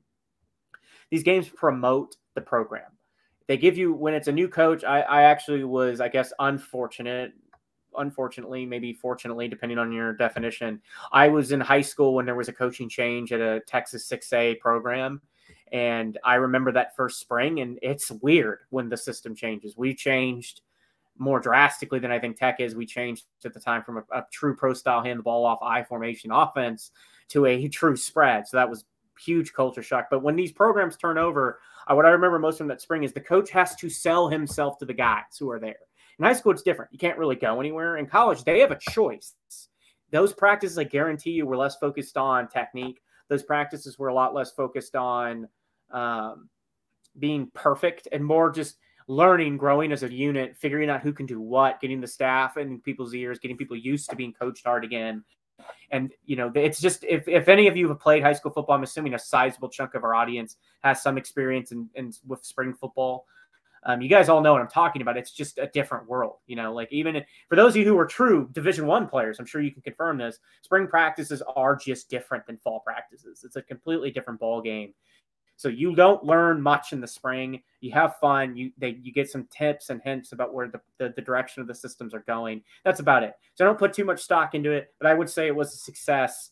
These 1.10 1.24
games 1.24 1.50
promote 1.50 2.18
the 2.36 2.42
program. 2.42 2.92
They 3.48 3.58
give 3.58 3.80
you 3.80 3.94
when 3.94 4.14
it's 4.14 4.28
a 4.28 4.32
new 4.32 4.48
coach. 4.48 4.84
I, 4.84 5.02
I 5.02 5.24
actually 5.24 5.64
was, 5.64 6.00
I 6.02 6.08
guess, 6.08 6.32
unfortunate. 6.38 7.34
Unfortunately, 7.98 8.64
maybe 8.64 8.94
fortunately, 8.94 9.48
depending 9.48 9.80
on 9.80 9.92
your 9.92 10.14
definition. 10.14 10.82
I 11.12 11.28
was 11.28 11.52
in 11.52 11.60
high 11.60 11.82
school 11.82 12.14
when 12.14 12.28
there 12.28 12.36
was 12.36 12.48
a 12.48 12.54
coaching 12.54 12.90
change 12.90 13.34
at 13.34 13.42
a 13.42 13.62
Texas 13.62 14.08
6A 14.08 14.60
program. 14.60 15.20
And 15.72 16.20
I 16.24 16.36
remember 16.36 16.72
that 16.74 16.96
first 16.96 17.20
spring, 17.20 17.62
and 17.62 17.80
it's 17.82 18.12
weird 18.12 18.60
when 18.70 18.88
the 18.88 18.98
system 18.98 19.36
changes. 19.36 19.76
We 19.76 19.96
changed 19.96 20.62
more 21.18 21.40
drastically 21.40 22.00
than 22.00 22.12
I 22.12 22.20
think 22.20 22.38
Tech 22.38 22.60
is. 22.60 22.76
We 22.76 22.86
changed 22.86 23.26
at 23.46 23.54
the 23.54 23.60
time 23.60 23.84
from 23.84 23.98
a, 23.98 24.04
a 24.12 24.26
true 24.32 24.56
pro 24.56 24.74
style 24.74 25.04
hand 25.04 25.20
the 25.20 25.24
ball 25.24 25.46
off 25.46 25.60
I 25.62 25.84
formation 25.84 26.32
offense 26.32 26.92
to 27.30 27.46
a 27.46 27.68
true 27.68 27.96
spread. 27.96 28.48
So 28.48 28.58
that 28.58 28.70
was 28.70 28.86
huge 29.20 29.54
culture 29.54 29.84
shock. 29.84 30.08
But 30.10 30.24
when 30.24 30.36
these 30.36 30.52
programs 30.52 30.98
turn 30.98 31.18
over, 31.18 31.60
uh, 31.88 31.96
what 31.96 32.06
I 32.06 32.10
remember 32.10 32.40
most 32.40 32.58
from 32.58 32.68
that 32.68 32.82
spring 32.82 33.04
is 33.04 33.14
the 33.14 33.22
coach 33.22 33.50
has 33.52 33.76
to 33.78 33.90
sell 33.90 34.28
himself 34.30 34.78
to 34.80 34.86
the 34.86 34.94
guys 34.94 35.38
who 35.40 35.50
are 35.52 35.60
there. 35.60 35.76
In 36.20 36.26
high 36.26 36.34
school, 36.34 36.52
it's 36.52 36.62
different. 36.62 36.92
You 36.92 37.00
can't 37.00 37.18
really 37.18 37.36
go 37.36 37.60
anywhere. 37.60 37.98
In 37.98 38.06
college, 38.06 38.44
they 38.44 38.60
have 38.60 38.72
a 38.72 38.80
choice. 38.80 39.34
Those 40.12 40.34
practices, 40.34 40.78
I 40.78 40.84
guarantee 40.84 41.32
you, 41.32 41.46
were 41.46 41.58
less 41.58 41.78
focused 41.78 42.18
on 42.18 42.48
technique. 42.48 43.02
Those 43.30 43.44
practices 43.44 43.98
were 43.98 44.10
a 44.10 44.14
lot 44.14 44.34
less 44.34 44.52
focused 44.52 44.96
on 44.96 45.48
um, 45.90 46.50
being 47.18 47.50
perfect 47.54 48.08
and 48.12 48.24
more 48.24 48.52
just 48.52 48.78
learning, 49.12 49.58
growing 49.58 49.92
as 49.92 50.04
a 50.04 50.12
unit, 50.12 50.56
figuring 50.56 50.90
out 50.90 51.02
who 51.02 51.12
can 51.12 51.26
do 51.26 51.42
what, 51.42 51.82
getting 51.82 52.00
the 52.00 52.08
staff 52.08 52.56
in 52.56 52.80
people's 52.80 53.14
ears, 53.14 53.40
getting 53.40 53.58
people 53.58 53.76
used 53.76 54.10
to 54.10 54.16
being 54.16 54.32
coached 54.32 54.66
hard 54.66 54.86
again. 54.86 55.24
And 55.92 56.14
you 56.26 56.38
know, 56.38 56.50
it's 56.56 56.80
just 56.80 57.04
if, 57.04 57.28
if 57.28 57.50
any 57.50 57.68
of 57.68 57.76
you 57.76 57.90
have 57.90 58.00
played 58.00 58.24
high 58.24 58.34
school 58.34 58.52
football, 58.52 58.76
I'm 58.76 58.84
assuming 58.84 59.14
a 59.14 59.20
sizable 59.20 59.70
chunk 59.70 59.96
of 59.96 60.06
our 60.06 60.16
audience 60.16 60.56
has 60.80 61.04
some 61.04 61.18
experience 61.18 61.74
in, 61.74 61.90
in 61.96 62.14
with 62.26 62.46
spring 62.46 62.74
football. 62.74 63.26
Um, 63.84 64.00
you 64.02 64.10
guys 64.10 64.30
all 64.30 64.42
know 64.42 64.54
what 64.54 64.62
I'm 64.62 64.70
talking 64.70 65.02
about. 65.02 65.18
It's 65.18 65.32
just 65.32 65.58
a 65.58 65.68
different 65.68 66.08
world, 66.08 66.38
you 66.48 66.56
know. 66.56 66.74
Like 66.74 66.92
even 66.92 67.22
for 67.50 67.56
those 67.56 67.74
of 67.74 67.78
you 67.78 67.86
who 67.86 67.98
are 67.98 68.06
true 68.06 68.48
Division 68.54 68.88
One 68.88 69.08
players, 69.08 69.40
I'm 69.40 69.46
sure 69.46 69.62
you 69.62 69.72
can 69.72 69.82
confirm 69.82 70.18
this. 70.18 70.40
Spring 70.62 70.88
practices 70.88 71.42
are 71.56 71.76
just 71.76 72.10
different 72.10 72.46
than 72.46 72.58
fall 72.58 72.80
practices. 72.80 73.44
It's 73.44 73.56
a 73.58 73.62
completely 73.62 74.12
different 74.12 74.40
ball 74.40 74.62
game. 74.62 74.94
So 75.58 75.70
you 75.70 75.96
don't 75.96 76.24
learn 76.24 76.62
much 76.62 76.92
in 76.92 77.02
the 77.02 77.08
spring. 77.08 77.62
You 77.82 77.92
have 77.92 78.18
fun. 78.18 78.56
You 78.56 78.72
they, 78.78 78.98
you 79.04 79.12
get 79.12 79.30
some 79.30 79.48
tips 79.56 79.90
and 79.90 80.02
hints 80.04 80.32
about 80.32 80.54
where 80.54 80.68
the, 80.68 80.82
the, 80.98 81.14
the 81.16 81.22
direction 81.22 81.62
of 81.62 81.68
the 81.68 81.76
systems 81.76 82.14
are 82.14 82.24
going. 82.28 82.64
That's 82.84 83.00
about 83.00 83.24
it. 83.24 83.34
So 83.56 83.66
I 83.66 83.68
don't 83.68 83.78
put 83.78 83.94
too 83.94 84.06
much 84.06 84.22
stock 84.22 84.56
into 84.56 84.72
it, 84.72 84.94
but 85.00 85.08
I 85.08 85.14
would 85.14 85.30
say 85.30 85.48
it 85.48 85.56
was 85.56 85.74
a 85.74 85.78
success. 85.78 86.52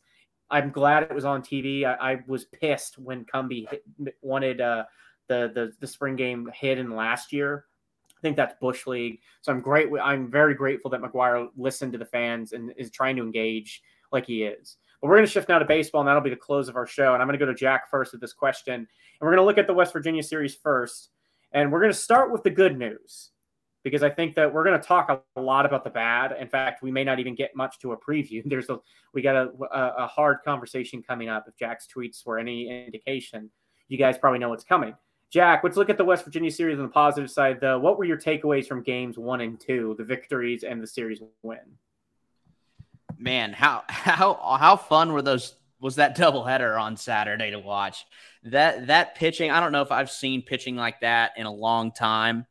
I'm 0.51 0.69
glad 0.71 1.03
it 1.03 1.13
was 1.13 1.25
on 1.25 1.41
TV. 1.41 1.85
I, 1.85 2.13
I 2.13 2.19
was 2.27 2.45
pissed 2.45 2.97
when 2.99 3.25
hit, 3.33 3.83
wanted 4.21 4.61
uh, 4.61 4.85
the, 5.27 5.51
the 5.53 5.73
the 5.79 5.87
spring 5.87 6.15
game 6.15 6.49
hit 6.53 6.77
in 6.77 6.95
last 6.95 7.33
year. 7.33 7.65
I 8.17 8.21
think 8.21 8.35
that's 8.35 8.55
Bush 8.59 8.85
League. 8.85 9.21
So 9.41 9.51
I'm 9.51 9.61
great. 9.61 9.87
I'm 10.01 10.29
very 10.29 10.53
grateful 10.53 10.91
that 10.91 11.01
McGuire 11.01 11.47
listened 11.55 11.93
to 11.93 11.97
the 11.97 12.05
fans 12.05 12.51
and 12.51 12.73
is 12.77 12.91
trying 12.91 13.15
to 13.15 13.23
engage 13.23 13.81
like 14.11 14.25
he 14.25 14.43
is. 14.43 14.77
But 15.01 15.07
we're 15.07 15.15
going 15.15 15.25
to 15.25 15.31
shift 15.31 15.49
now 15.49 15.59
to 15.59 15.65
baseball, 15.65 16.01
and 16.01 16.07
that'll 16.07 16.21
be 16.21 16.29
the 16.29 16.35
close 16.35 16.67
of 16.67 16.75
our 16.75 16.87
show. 16.87 17.13
And 17.13 17.21
I'm 17.21 17.27
going 17.27 17.39
to 17.39 17.45
go 17.45 17.51
to 17.51 17.57
Jack 17.57 17.89
first 17.89 18.11
with 18.11 18.21
this 18.21 18.33
question. 18.33 18.73
And 18.73 18.87
we're 19.21 19.29
going 19.29 19.41
to 19.41 19.45
look 19.45 19.57
at 19.57 19.67
the 19.67 19.73
West 19.73 19.93
Virginia 19.93 20.23
series 20.23 20.55
first. 20.55 21.09
And 21.51 21.71
we're 21.71 21.79
going 21.79 21.91
to 21.91 21.97
start 21.97 22.31
with 22.31 22.43
the 22.43 22.49
good 22.49 22.77
news 22.77 23.31
because 23.83 24.03
I 24.03 24.09
think 24.09 24.35
that 24.35 24.53
we're 24.53 24.63
going 24.63 24.79
to 24.79 24.85
talk 24.85 25.23
a 25.35 25.41
lot 25.41 25.65
about 25.65 25.83
the 25.83 25.89
bad. 25.89 26.35
In 26.39 26.47
fact, 26.47 26.83
we 26.83 26.91
may 26.91 27.03
not 27.03 27.19
even 27.19 27.33
get 27.33 27.55
much 27.55 27.79
to 27.79 27.93
a 27.93 27.97
preview. 27.97 28.41
There's 28.45 28.69
a 28.69 28.79
we 29.13 29.21
got 29.21 29.35
a, 29.35 29.49
a, 29.73 30.03
a 30.03 30.07
hard 30.07 30.39
conversation 30.43 31.01
coming 31.01 31.29
up. 31.29 31.45
If 31.47 31.57
Jack's 31.57 31.87
tweets 31.87 32.25
were 32.25 32.37
any 32.37 32.85
indication, 32.85 33.49
you 33.87 33.97
guys 33.97 34.17
probably 34.17 34.39
know 34.39 34.49
what's 34.49 34.63
coming. 34.63 34.95
Jack, 35.31 35.63
let's 35.63 35.77
look 35.77 35.91
at 35.91 35.97
the 35.97 36.05
West 36.05 36.25
Virginia 36.25 36.49
series 36.49 36.79
on 36.79 36.85
the 36.85 36.91
positive 36.91 37.29
side, 37.29 37.59
though. 37.61 37.79
What 37.79 37.99
were 37.99 38.05
your 38.05 38.17
takeaways 38.17 38.67
from 38.67 38.81
games 38.81 39.17
one 39.17 39.41
and 39.41 39.59
two, 39.59 39.95
the 39.97 40.03
victories 40.03 40.63
and 40.63 40.81
the 40.81 40.87
series 40.87 41.21
win? 41.43 41.59
Man, 43.19 43.53
how 43.53 43.83
how 43.87 44.57
how 44.59 44.75
fun 44.77 45.13
were 45.13 45.21
those? 45.21 45.55
Was 45.81 45.95
that 45.95 46.17
doubleheader 46.17 46.79
on 46.79 46.97
Saturday 46.97 47.51
to 47.51 47.59
watch? 47.59 48.05
That 48.43 48.87
that 48.87 49.15
pitching, 49.15 49.51
I 49.51 49.59
don't 49.59 49.71
know 49.71 49.81
if 49.81 49.91
I've 49.91 50.11
seen 50.11 50.41
pitching 50.41 50.75
like 50.75 51.01
that 51.01 51.33
in 51.37 51.45
a 51.45 51.53
long 51.53 51.91
time. 51.91 52.45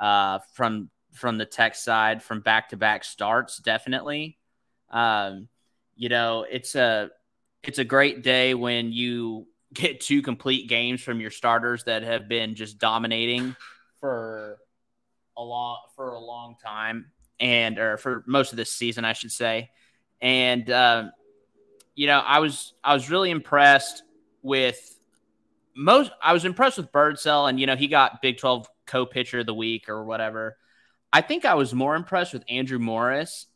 Uh, 0.00 0.40
from 0.54 0.90
from 1.12 1.38
the 1.38 1.46
tech 1.46 1.74
side, 1.74 2.22
from 2.22 2.40
back 2.40 2.70
to 2.70 2.76
back 2.76 3.04
starts, 3.04 3.58
definitely. 3.58 4.38
Um, 4.90 5.48
you 5.94 6.08
know, 6.08 6.44
it's 6.50 6.74
a 6.74 7.10
it's 7.62 7.78
a 7.78 7.84
great 7.84 8.22
day 8.22 8.54
when 8.54 8.92
you 8.92 9.46
get 9.72 10.00
two 10.00 10.22
complete 10.22 10.68
games 10.68 11.02
from 11.02 11.20
your 11.20 11.30
starters 11.30 11.84
that 11.84 12.02
have 12.02 12.28
been 12.28 12.54
just 12.54 12.78
dominating 12.78 13.56
for 14.00 14.58
a 15.36 15.42
long 15.42 15.78
for 15.96 16.14
a 16.14 16.20
long 16.20 16.56
time 16.62 17.06
and 17.40 17.78
or 17.78 17.96
for 17.96 18.24
most 18.26 18.52
of 18.52 18.56
this 18.56 18.72
season, 18.72 19.04
I 19.04 19.12
should 19.12 19.32
say 19.32 19.70
and 20.20 20.68
uh, 20.70 21.04
you 21.94 22.06
know, 22.06 22.18
I 22.18 22.38
was 22.40 22.74
I 22.84 22.94
was 22.94 23.10
really 23.10 23.30
impressed 23.30 24.02
with 24.42 24.96
most. 25.74 26.10
I 26.22 26.32
was 26.32 26.44
impressed 26.44 26.76
with 26.78 26.92
Birdsell, 26.92 27.48
and 27.48 27.58
you 27.58 27.66
know, 27.66 27.76
he 27.76 27.88
got 27.88 28.22
Big 28.22 28.38
Twelve 28.38 28.68
co-pitcher 28.86 29.40
of 29.40 29.46
the 29.46 29.54
week 29.54 29.88
or 29.88 30.04
whatever. 30.04 30.56
I 31.12 31.22
think 31.22 31.44
I 31.44 31.54
was 31.54 31.74
more 31.74 31.96
impressed 31.96 32.32
with 32.32 32.44
Andrew 32.48 32.78
Morris, 32.78 33.46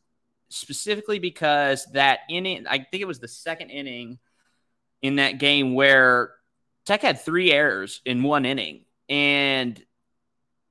specifically 0.48 1.18
because 1.18 1.86
that 1.92 2.20
inning. 2.28 2.66
I 2.66 2.78
think 2.78 3.02
it 3.02 3.06
was 3.06 3.20
the 3.20 3.28
second 3.28 3.70
inning 3.70 4.18
in 5.02 5.16
that 5.16 5.38
game 5.38 5.74
where 5.74 6.32
Tech 6.86 7.02
had 7.02 7.20
three 7.20 7.52
errors 7.52 8.00
in 8.04 8.22
one 8.22 8.44
inning, 8.44 8.84
and 9.08 9.80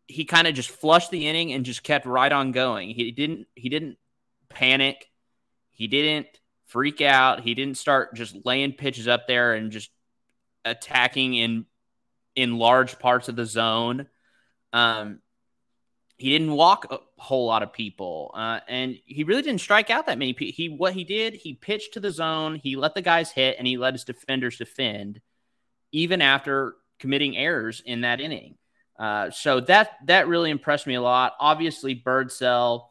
he 0.08 0.26
kind 0.26 0.48
of 0.48 0.56
just 0.56 0.72
flushed 0.72 1.12
the 1.12 1.28
inning 1.28 1.54
and 1.54 1.64
just 1.64 1.84
kept 1.84 2.08
right 2.08 2.32
on 2.32 2.52
going. 2.52 2.90
He 2.90 3.12
didn't 3.12 3.48
he 3.56 3.70
didn't 3.70 3.98
panic. 4.50 5.10
He 5.80 5.88
didn't 5.88 6.28
freak 6.66 7.00
out. 7.00 7.40
He 7.40 7.54
didn't 7.56 7.78
start 7.78 8.14
just 8.14 8.36
laying 8.44 8.74
pitches 8.74 9.08
up 9.08 9.28
there 9.28 9.54
and 9.54 9.72
just 9.72 9.90
attacking 10.66 11.36
in 11.36 11.66
in 12.36 12.58
large 12.58 13.00
parts 13.00 13.30
of 13.30 13.38
the 13.38 13.46
zone. 13.46 14.08
Um, 14.74 15.22
he 16.18 16.32
didn't 16.32 16.52
walk 16.52 16.92
a 16.92 17.00
whole 17.18 17.46
lot 17.46 17.64
of 17.64 17.72
people, 17.72 18.32
uh, 18.36 18.60
and 18.68 18.98
he 19.06 19.24
really 19.24 19.42
didn't 19.42 19.62
strike 19.62 19.90
out 19.90 20.08
that 20.08 20.18
many. 20.18 20.34
people. 20.34 20.54
He 20.54 20.68
what 20.68 20.94
he 20.94 21.06
did, 21.06 21.34
he 21.34 21.54
pitched 21.54 21.94
to 21.94 22.02
the 22.02 22.12
zone. 22.12 22.56
He 22.56 22.76
let 22.76 22.94
the 22.94 23.02
guys 23.02 23.32
hit, 23.32 23.56
and 23.58 23.66
he 23.66 23.78
let 23.78 23.94
his 23.94 24.04
defenders 24.04 24.58
defend, 24.58 25.22
even 25.94 26.22
after 26.22 26.76
committing 27.00 27.38
errors 27.38 27.82
in 27.86 28.02
that 28.02 28.20
inning. 28.20 28.58
Uh, 29.00 29.32
so 29.32 29.62
that 29.62 29.92
that 30.08 30.28
really 30.28 30.52
impressed 30.52 30.88
me 30.88 30.96
a 30.96 31.02
lot. 31.02 31.36
Obviously, 31.40 31.96
Birdsell 31.96 32.89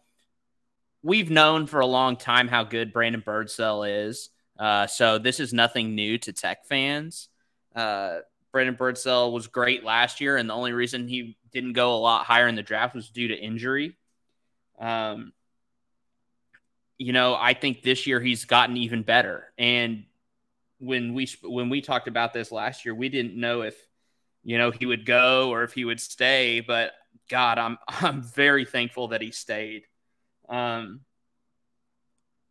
we've 1.03 1.31
known 1.31 1.67
for 1.67 1.81
a 1.81 1.87
long 1.87 2.17
time 2.17 2.49
how 2.49 2.65
good 2.65 2.93
Brandon 2.93 3.23
Birdsell 3.25 3.85
is. 4.09 4.31
Uh, 4.59 4.87
so 4.87 5.19
this 5.19 5.41
is 5.41 5.53
nothing 5.53 5.95
new 5.95 6.19
to 6.19 6.33
Tech 6.33 6.67
fans. 6.67 7.29
Uh, 7.75 8.19
Brandon 8.53 8.75
Birdsell 8.75 9.33
was 9.33 9.47
great 9.47 9.85
last 9.85 10.21
year, 10.21 10.37
and 10.37 10.49
the 10.49 10.55
only 10.55 10.73
reason 10.73 11.07
he 11.07 11.37
didn't 11.53 11.75
go 11.75 11.95
a 11.95 11.99
lot 11.99 12.25
higher 12.25 12.49
in 12.49 12.57
the 12.57 12.63
draft 12.63 12.95
was 12.95 13.11
due 13.11 13.29
to 13.29 13.37
injury. 13.37 13.97
Um, 14.79 15.33
you 16.97 17.13
know, 17.13 17.37
I 17.39 17.55
think 17.55 17.83
this 17.83 18.07
year 18.07 18.21
he's 18.21 18.45
gotten 18.45 18.77
even 18.77 19.03
better. 19.03 19.53
And 19.57 20.05
when 20.79 21.15
we 21.15 21.29
when 21.43 21.69
we 21.69 21.81
talked 21.81 22.09
about 22.09 22.33
this 22.33 22.51
last 22.51 22.85
year, 22.85 22.95
we 22.95 23.09
didn't 23.09 23.39
know 23.39 23.63
if 23.63 23.77
you 24.43 24.59
know 24.59 24.71
he 24.71 24.87
would 24.87 25.07
go 25.07 25.51
or 25.51 25.63
if 25.63 25.73
he 25.73 25.85
would 25.85 26.01
stay. 26.01 26.61
But 26.61 26.93
God, 27.29 27.59
I'm 27.59 27.79
I'm 27.89 28.23
very 28.23 28.65
thankful 28.65 29.09
that 29.09 29.23
he 29.23 29.31
stayed. 29.31 29.85
Um, 30.49 31.01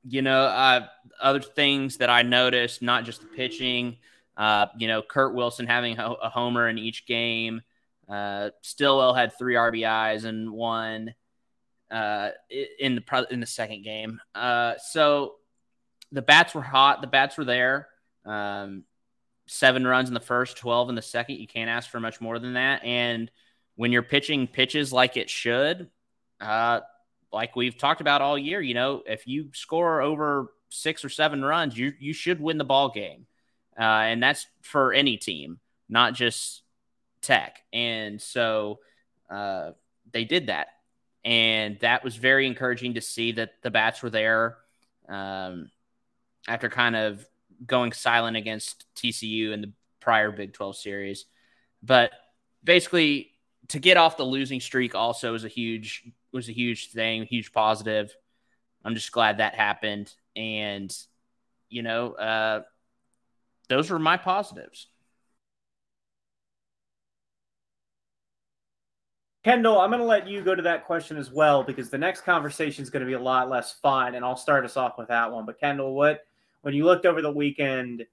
you 0.07 0.21
know, 0.21 0.43
uh, 0.43 0.87
other 1.21 1.41
things 1.41 1.97
that 1.97 2.09
I 2.09 2.21
noticed, 2.21 2.81
not 2.81 3.03
just 3.03 3.21
the 3.21 3.27
pitching, 3.27 3.97
uh, 4.37 4.67
you 4.77 4.87
know, 4.87 5.01
Kurt 5.01 5.33
Wilson 5.33 5.67
having 5.67 5.97
a, 5.97 6.11
a 6.11 6.29
homer 6.29 6.69
in 6.69 6.77
each 6.77 7.05
game. 7.05 7.61
Uh, 8.07 8.51
Stillwell 8.61 9.13
had 9.13 9.37
three 9.37 9.55
RBIs 9.55 10.23
and 10.23 10.51
one 10.51 11.13
uh, 11.91 12.29
in 12.79 12.95
the 12.95 13.27
in 13.31 13.39
the 13.39 13.45
second 13.45 13.83
game. 13.83 14.21
Uh, 14.33 14.75
so 14.77 15.35
the 16.11 16.21
bats 16.21 16.53
were 16.53 16.61
hot. 16.61 17.01
The 17.01 17.07
bats 17.07 17.37
were 17.37 17.45
there. 17.45 17.87
Um, 18.25 18.83
seven 19.47 19.85
runs 19.85 20.07
in 20.07 20.13
the 20.13 20.19
first, 20.19 20.57
twelve 20.57 20.89
in 20.89 20.95
the 20.95 21.01
second. 21.01 21.37
You 21.37 21.47
can't 21.47 21.69
ask 21.69 21.89
for 21.89 21.99
much 21.99 22.21
more 22.21 22.39
than 22.39 22.53
that. 22.53 22.83
And 22.83 23.31
when 23.75 23.91
you're 23.91 24.03
pitching 24.03 24.47
pitches 24.47 24.93
like 24.93 25.17
it 25.17 25.29
should, 25.29 25.89
uh, 26.39 26.81
like 27.31 27.55
we've 27.55 27.77
talked 27.77 28.01
about 28.01 28.21
all 28.21 28.37
year, 28.37 28.61
you 28.61 28.73
know, 28.73 29.03
if 29.05 29.27
you 29.27 29.49
score 29.53 30.01
over 30.01 30.51
six 30.69 31.03
or 31.03 31.09
seven 31.09 31.43
runs, 31.43 31.77
you 31.77 31.93
you 31.99 32.13
should 32.13 32.39
win 32.39 32.57
the 32.57 32.63
ball 32.63 32.89
game, 32.89 33.25
uh, 33.77 33.81
and 33.81 34.21
that's 34.21 34.47
for 34.61 34.93
any 34.93 35.17
team, 35.17 35.59
not 35.89 36.13
just 36.13 36.63
Tech. 37.21 37.61
And 37.73 38.21
so 38.21 38.79
uh, 39.29 39.71
they 40.11 40.23
did 40.23 40.47
that, 40.47 40.67
and 41.25 41.79
that 41.79 42.03
was 42.03 42.15
very 42.15 42.47
encouraging 42.47 42.95
to 42.95 43.01
see 43.01 43.33
that 43.33 43.53
the 43.61 43.71
bats 43.71 44.01
were 44.01 44.09
there 44.09 44.57
um, 45.09 45.69
after 46.47 46.69
kind 46.69 46.95
of 46.95 47.25
going 47.65 47.91
silent 47.91 48.37
against 48.37 48.85
TCU 48.95 49.51
in 49.51 49.61
the 49.61 49.71
prior 49.99 50.31
Big 50.31 50.53
Twelve 50.53 50.77
series, 50.77 51.25
but 51.83 52.11
basically 52.63 53.31
to 53.69 53.79
get 53.79 53.97
off 53.97 54.17
the 54.17 54.23
losing 54.23 54.59
streak 54.59 54.95
also 54.95 55.33
is 55.33 55.43
a 55.43 55.49
huge 55.49 56.03
was 56.31 56.49
a 56.49 56.53
huge 56.53 56.91
thing, 56.91 57.23
huge 57.23 57.51
positive. 57.51 58.15
I'm 58.83 58.95
just 58.95 59.11
glad 59.11 59.37
that 59.37 59.55
happened. 59.55 60.13
And, 60.35 60.95
you 61.69 61.81
know, 61.81 62.13
uh, 62.13 62.61
those 63.69 63.89
were 63.89 63.99
my 63.99 64.17
positives. 64.17 64.87
Kendall, 69.43 69.79
I'm 69.79 69.89
going 69.89 70.01
to 70.01 70.05
let 70.05 70.27
you 70.27 70.41
go 70.41 70.55
to 70.55 70.63
that 70.63 70.85
question 70.85 71.15
as 71.15 71.31
well 71.31 71.63
because 71.63 71.89
the 71.89 71.97
next 71.97 72.21
conversation 72.21 72.83
is 72.83 72.89
going 72.89 73.01
to 73.01 73.07
be 73.07 73.13
a 73.13 73.19
lot 73.19 73.49
less 73.49 73.73
fun, 73.73 74.15
and 74.15 74.25
I'll 74.25 74.35
start 74.35 74.65
us 74.65 74.75
off 74.75 74.97
with 74.97 75.07
that 75.07 75.31
one. 75.31 75.45
But 75.45 75.59
Kendall, 75.59 75.95
what 75.95 76.25
when 76.63 76.73
you 76.73 76.83
looked 76.83 77.05
over 77.05 77.21
the 77.21 77.31
weekend, 77.31 78.05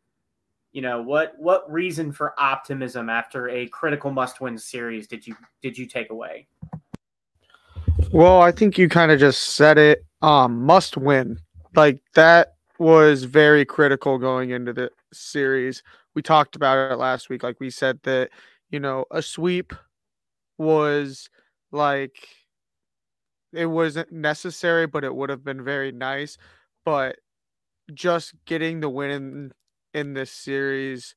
you 0.75 0.83
know 0.83 1.01
what 1.01 1.35
what 1.39 1.71
reason 1.73 2.13
for 2.13 2.39
optimism 2.39 3.09
after 3.09 3.49
a 3.49 3.69
critical 3.69 4.11
must-win 4.11 4.59
series 4.59 5.07
did 5.07 5.27
you 5.27 5.35
did 5.63 5.79
you 5.79 5.87
take 5.87 6.11
away? 6.11 6.49
Well, 8.11 8.43
I 8.43 8.53
think 8.53 8.77
you 8.77 8.89
kind 8.89 9.11
of 9.11 9.19
just 9.21 9.55
said 9.55 9.79
it. 9.79 10.05
Um, 10.21 10.63
must 10.65 10.97
win. 10.97 11.39
Like 11.75 12.03
that 12.15 12.55
was 12.79 13.23
very 13.25 13.65
critical 13.65 14.19
going 14.19 14.51
into 14.51 14.73
the 14.73 14.91
series. 15.13 15.83
We 16.15 16.23
talked 16.23 16.57
about 16.57 16.91
it 16.91 16.97
last 16.97 17.31
week. 17.31 17.45
Like 17.45 17.61
we 17.61 17.71
said 17.71 18.01
that, 18.03 18.31
you 18.71 18.81
know, 18.81 19.05
a 19.13 19.23
sweep 19.23 19.73
was 20.59 21.31
like 21.71 22.29
it 23.53 23.67
wasn't 23.67 24.11
necessary, 24.11 24.89
but 24.89 25.05
it 25.05 25.15
would 25.15 25.31
have 25.31 25.45
been 25.45 25.63
very 25.63 25.93
nice. 25.93 26.37
But 26.85 27.17
just 27.93 28.35
getting 28.45 28.81
the 28.81 28.89
win 28.89 29.11
in, 29.11 29.53
in 29.95 30.15
this 30.15 30.33
series 30.33 31.17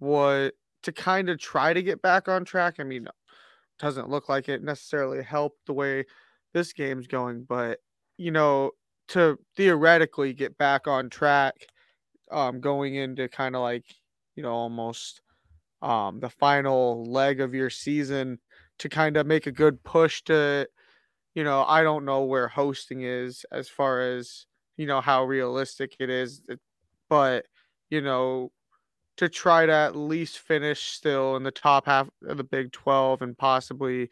was 0.00 0.52
to 0.84 0.92
kind 0.92 1.30
of 1.30 1.38
try 1.38 1.72
to 1.72 1.82
get 1.82 2.02
back 2.02 2.28
on 2.28 2.44
track. 2.44 2.76
I 2.80 2.84
mean, 2.84 3.08
doesn't 3.78 4.10
look 4.10 4.28
like 4.28 4.48
it 4.48 4.62
necessarily 4.62 5.22
helped 5.22 5.66
the 5.66 5.72
way 5.74 6.04
this 6.54 6.72
game's 6.72 7.06
going, 7.06 7.44
but 7.44 7.80
you 8.18 8.30
know, 8.30 8.72
to 9.08 9.38
theoretically 9.56 10.32
get 10.34 10.58
back 10.58 10.86
on 10.88 11.10
track, 11.10 11.54
um, 12.30 12.60
going 12.60 12.94
into 12.96 13.28
kind 13.28 13.56
of 13.56 13.62
like, 13.62 13.84
you 14.36 14.42
know, 14.42 14.52
almost 14.52 15.22
um 15.82 16.20
the 16.20 16.30
final 16.30 17.04
leg 17.06 17.40
of 17.40 17.54
your 17.54 17.70
season 17.70 18.38
to 18.78 18.88
kind 18.88 19.16
of 19.16 19.26
make 19.26 19.46
a 19.46 19.52
good 19.52 19.82
push 19.84 20.22
to, 20.24 20.68
you 21.34 21.44
know, 21.44 21.64
I 21.64 21.82
don't 21.82 22.04
know 22.04 22.24
where 22.24 22.48
hosting 22.48 23.02
is 23.02 23.44
as 23.52 23.68
far 23.68 24.00
as, 24.00 24.46
you 24.76 24.86
know, 24.86 25.00
how 25.00 25.24
realistic 25.24 25.96
it 26.00 26.10
is, 26.10 26.42
but 27.08 27.46
you 27.90 28.00
know, 28.00 28.52
to 29.18 29.28
try 29.28 29.66
to 29.66 29.72
at 29.72 29.96
least 29.96 30.38
finish 30.40 30.82
still 30.92 31.36
in 31.36 31.42
the 31.42 31.50
top 31.50 31.86
half 31.86 32.08
of 32.26 32.36
the 32.38 32.44
Big 32.44 32.72
12 32.72 33.22
and 33.22 33.36
possibly, 33.38 34.10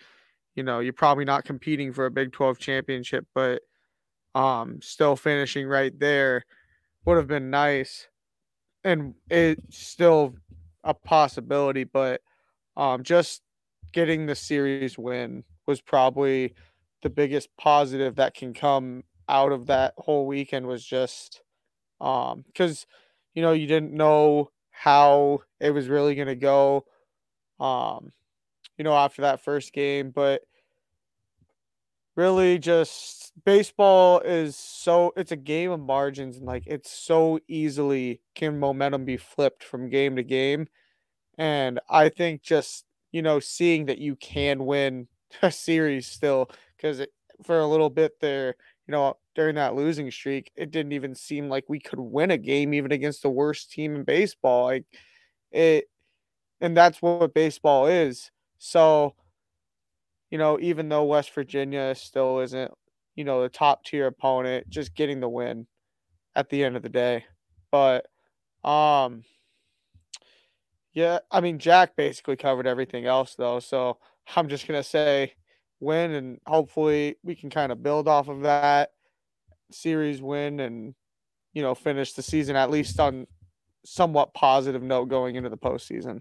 you 0.56 0.62
know, 0.64 0.80
you're 0.80 0.92
probably 0.92 1.24
not 1.26 1.44
competing 1.44 1.92
for 1.92 2.06
a 2.06 2.10
Big 2.10 2.32
12 2.32 2.58
championship, 2.58 3.26
but 3.34 3.62
um 4.34 4.80
still 4.82 5.16
finishing 5.16 5.66
right 5.66 5.98
there 5.98 6.44
would 7.06 7.16
have 7.18 7.28
been 7.28 7.50
nice. 7.50 8.08
And 8.84 9.14
it's 9.30 9.78
still 9.78 10.34
a 10.84 10.94
possibility, 10.94 11.84
but 11.84 12.20
um 12.76 13.02
just 13.02 13.42
getting 13.92 14.26
the 14.26 14.34
series 14.36 14.98
win 14.98 15.44
was 15.66 15.80
probably 15.80 16.54
the 17.02 17.10
biggest 17.10 17.48
positive 17.58 18.16
that 18.16 18.34
can 18.34 18.54
come 18.54 19.04
out 19.28 19.52
of 19.52 19.66
that 19.66 19.94
whole 19.98 20.26
weekend 20.26 20.66
was 20.66 20.84
just 20.84 21.42
um 22.00 22.44
because 22.46 22.86
you 23.37 23.43
know 23.43 23.53
you 23.53 23.68
didn't 23.68 23.95
know 23.95 24.51
how 24.72 25.41
it 25.61 25.72
was 25.72 25.89
really 25.89 26.16
going 26.16 26.28
to 26.28 26.37
go 26.37 26.87
um 27.61 28.12
you 28.78 28.84
know 28.84 28.95
after 28.95 29.22
that 29.22 29.43
first 29.43 29.72
game 29.72 30.11
but 30.11 30.43
really 32.16 32.59
just 32.59 33.32
baseball 33.45 34.20
is 34.20 34.57
so 34.57 35.12
it's 35.16 35.32
a 35.32 35.37
game 35.37 35.70
of 35.70 35.80
margins 35.80 36.37
and 36.37 36.47
like 36.47 36.62
it's 36.66 36.91
so 36.91 37.39
easily 37.47 38.20
can 38.34 38.59
momentum 38.59 39.05
be 39.05 39.16
flipped 39.16 39.62
from 39.62 39.91
game 39.91 40.16
to 40.16 40.22
game. 40.22 40.66
And 41.39 41.80
i 41.91 42.09
think 42.11 42.43
just 42.43 42.84
you 43.12 43.22
know 43.22 43.41
seeing 43.41 43.87
that 43.87 43.99
you 43.99 44.16
can 44.16 44.66
win 44.66 45.09
a 45.43 45.53
series 45.53 46.07
still 46.09 46.51
because 46.76 47.03
for 47.45 47.59
a 47.61 47.66
little 47.68 47.91
bit 47.91 48.20
there 48.20 48.57
you 48.89 48.93
know 48.93 49.16
during 49.37 49.55
that 49.57 49.76
losing 49.76 50.11
streak, 50.11 50.51
it 50.57 50.72
didn't 50.72 50.93
even 50.93 51.14
seem 51.14 51.49
like 51.49 51.64
we 51.68 51.78
could 51.78 52.01
win 52.01 52.32
a 52.32 52.39
game 52.39 52.74
even 52.74 52.91
against 52.91 53.22
the 53.22 53.30
worst 53.30 53.70
team 53.70 53.95
in 53.95 54.03
baseball. 54.03 54.64
Like 54.64 54.87
it 55.53 55.84
and 56.61 56.76
that's 56.76 57.03
what 57.03 57.34
baseball 57.34 57.87
is. 57.87 58.30
So, 58.59 59.14
you 60.30 60.39
know, 60.39 60.59
even 60.61 60.89
though 60.89 61.05
West 61.05 61.32
Virginia 61.34 61.95
still 61.95 62.41
isn't, 62.41 62.72
you 63.14 63.24
know, 63.24 63.43
the 63.43 63.49
top 63.49 63.84
tier 63.84 64.07
opponent, 64.07 64.68
just 64.70 64.95
getting 64.95 65.20
the 65.20 65.28
win 65.28 65.66
at 66.34 66.49
the 66.51 66.64
end 66.64 66.76
of 66.76 66.82
the 66.82 66.89
day. 66.89 67.24
But 67.70 68.07
um 68.64 69.24
yeah, 70.95 71.18
I 71.30 71.41
mean 71.41 71.59
Jack 71.59 71.95
basically 71.97 72.37
covered 72.37 72.66
everything 72.66 73.07
else 73.07 73.34
though, 73.34 73.61
so 73.61 73.99
I'm 74.34 74.49
just 74.49 74.66
gonna 74.66 74.82
say 74.82 75.34
win 75.80 76.12
and 76.12 76.41
hopefully 76.47 77.16
we 77.22 77.34
can 77.34 77.51
kind 77.51 77.70
of 77.70 77.82
build 77.82 78.09
off 78.09 78.28
of 78.28 78.43
that 78.43 78.93
series 79.70 80.22
win 80.22 80.60
and 80.60 80.94
you 81.52 81.62
know 81.62 81.74
finish 81.74 82.12
the 82.12 82.22
season 82.22 82.56
at 82.56 82.70
least 82.70 83.00
on 83.00 83.26
somewhat 83.84 84.34
positive 84.34 84.82
note 84.82 85.06
going 85.06 85.36
into 85.36 85.48
the 85.48 85.56
postseason. 85.56 86.20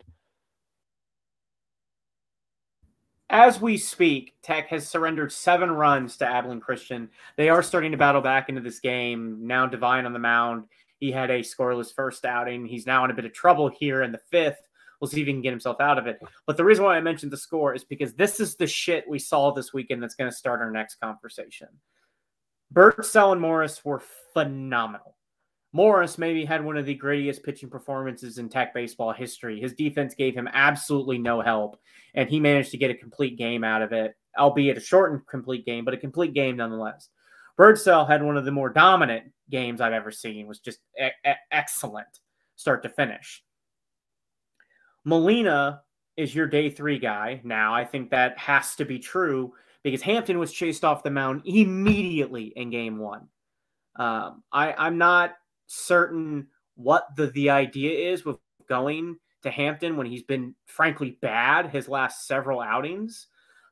As 3.29 3.59
we 3.59 3.77
speak, 3.77 4.35
Tech 4.43 4.67
has 4.67 4.87
surrendered 4.87 5.31
seven 5.31 5.71
runs 5.71 6.15
to 6.17 6.27
Abilene 6.27 6.59
Christian. 6.59 7.09
They 7.37 7.49
are 7.49 7.63
starting 7.63 7.91
to 7.91 7.97
battle 7.97 8.21
back 8.21 8.49
into 8.49 8.61
this 8.61 8.79
game. 8.79 9.39
Now 9.41 9.65
Devine 9.65 10.05
on 10.05 10.13
the 10.13 10.19
mound. 10.19 10.65
He 10.99 11.11
had 11.11 11.31
a 11.31 11.39
scoreless 11.39 11.93
first 11.93 12.23
outing. 12.23 12.65
He's 12.65 12.85
now 12.85 13.03
in 13.03 13.11
a 13.11 13.15
bit 13.15 13.25
of 13.25 13.33
trouble 13.33 13.67
here 13.67 14.03
in 14.03 14.11
the 14.11 14.21
fifth. 14.31 14.61
We'll 15.01 15.09
see 15.09 15.21
if 15.21 15.27
he 15.27 15.33
can 15.33 15.41
get 15.41 15.51
himself 15.51 15.81
out 15.81 15.97
of 15.97 16.07
it. 16.07 16.21
But 16.45 16.55
the 16.55 16.63
reason 16.63 16.85
why 16.85 16.95
I 16.95 17.01
mentioned 17.01 17.31
the 17.31 17.37
score 17.37 17.73
is 17.73 17.83
because 17.83 18.13
this 18.13 18.39
is 18.39 18.55
the 18.55 18.67
shit 18.67 19.09
we 19.09 19.19
saw 19.19 19.51
this 19.51 19.73
weekend 19.73 20.01
that's 20.01 20.15
going 20.15 20.29
to 20.29 20.35
start 20.35 20.61
our 20.61 20.71
next 20.71 20.95
conversation. 20.95 21.67
Birdsell 22.71 23.31
and 23.31 23.41
Morris 23.41 23.83
were 23.83 24.01
phenomenal. 24.33 25.15
Morris 25.71 26.17
maybe 26.17 26.45
had 26.45 26.63
one 26.63 26.77
of 26.77 26.85
the 26.85 26.95
greatest 26.95 27.43
pitching 27.43 27.69
performances 27.69 28.37
in 28.37 28.47
Tech 28.47 28.73
baseball 28.73 29.11
history. 29.11 29.59
His 29.59 29.73
defense 29.73 30.15
gave 30.15 30.33
him 30.33 30.47
absolutely 30.53 31.17
no 31.17 31.41
help, 31.41 31.77
and 32.13 32.29
he 32.29 32.39
managed 32.39 32.71
to 32.71 32.77
get 32.77 32.91
a 32.91 32.95
complete 32.95 33.37
game 33.37 33.63
out 33.63 33.81
of 33.81 33.91
it, 33.91 34.15
albeit 34.37 34.77
a 34.77 34.81
shortened 34.81 35.27
complete 35.27 35.65
game, 35.65 35.83
but 35.83 35.93
a 35.93 35.97
complete 35.97 36.33
game 36.33 36.55
nonetheless. 36.55 37.09
Birdsell 37.57 38.07
had 38.07 38.23
one 38.23 38.37
of 38.37 38.45
the 38.45 38.51
more 38.51 38.69
dominant 38.69 39.31
games 39.49 39.81
I've 39.81 39.93
ever 39.93 40.11
seen. 40.11 40.47
Was 40.47 40.59
just 40.59 40.79
e- 40.97 41.07
e- 41.27 41.33
excellent, 41.51 42.07
start 42.55 42.83
to 42.83 42.89
finish. 42.89 43.43
Molina 45.03 45.81
is 46.17 46.33
your 46.33 46.47
day 46.47 46.69
three 46.69 46.99
guy 46.99 47.41
now. 47.43 47.75
I 47.75 47.83
think 47.83 48.11
that 48.11 48.37
has 48.37 48.75
to 48.75 48.85
be 48.85 48.99
true 48.99 49.53
because 49.85 50.01
Hampton 50.01 50.39
was 50.39 50.51
chased 50.51 50.83
off 50.83 51.03
the 51.03 51.11
mound 51.11 51.43
immediately 51.45 52.51
in 52.55 52.71
game 52.71 52.97
one. 52.97 53.27
Um, 53.95 54.41
I, 54.51 54.73
I'm 54.73 54.97
not 54.97 55.35
certain 55.67 56.47
what 56.73 57.05
the, 57.15 57.27
the 57.27 57.51
idea 57.51 58.11
is 58.11 58.25
with 58.25 58.37
going 58.67 59.17
to 59.43 59.51
Hampton 59.51 59.95
when 59.95 60.07
he's 60.07 60.23
been 60.23 60.55
frankly 60.65 61.19
bad 61.21 61.69
his 61.69 61.87
last 61.87 62.25
several 62.25 62.61
outings. 62.61 63.27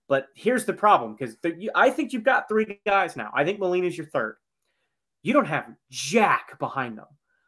But 0.07 0.27
here's 0.35 0.65
the 0.65 0.73
problem 0.73 1.15
because 1.15 1.35
I 1.73 1.89
think 1.89 2.13
you've 2.13 2.23
got 2.23 2.47
three 2.47 2.79
guys 2.85 3.15
now. 3.15 3.31
I 3.33 3.43
think 3.43 3.57
Molina's 3.57 3.97
your 3.97 4.05
third. 4.05 4.35
You 5.23 5.33
don't 5.33 5.47
have 5.47 5.65
Jack 5.89 6.59
behind 6.59 6.95
them. 6.95 7.07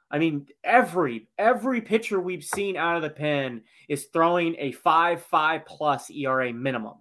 I 0.09 0.17
mean, 0.17 0.47
every 0.63 1.27
every 1.37 1.81
pitcher 1.81 2.19
we've 2.19 2.43
seen 2.43 2.77
out 2.77 2.95
of 2.95 3.03
the 3.03 3.09
pen 3.11 3.61
is 3.89 4.05
throwing 4.05 4.55
a 4.57 4.71
five 4.71 5.21
five 5.21 5.67
plus 5.67 6.09
ERA 6.09 6.51
minimum. 6.51 6.95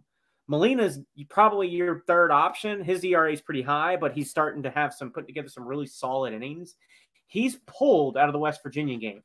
Molina's 0.46 1.00
probably 1.30 1.68
your 1.68 2.00
third 2.00 2.30
option. 2.30 2.84
His 2.84 3.02
ERA 3.04 3.32
is 3.32 3.40
pretty 3.40 3.62
high, 3.62 3.96
but 3.96 4.12
he's 4.12 4.30
starting 4.30 4.62
to 4.64 4.70
have 4.70 4.92
some 4.92 5.10
put 5.10 5.26
together 5.26 5.48
some 5.48 5.66
really 5.66 5.86
solid 5.86 6.34
innings. 6.34 6.76
He's 7.26 7.56
pulled 7.66 8.16
out 8.16 8.28
of 8.28 8.34
the 8.34 8.38
West 8.38 8.62
Virginia 8.62 8.98
game. 8.98 9.22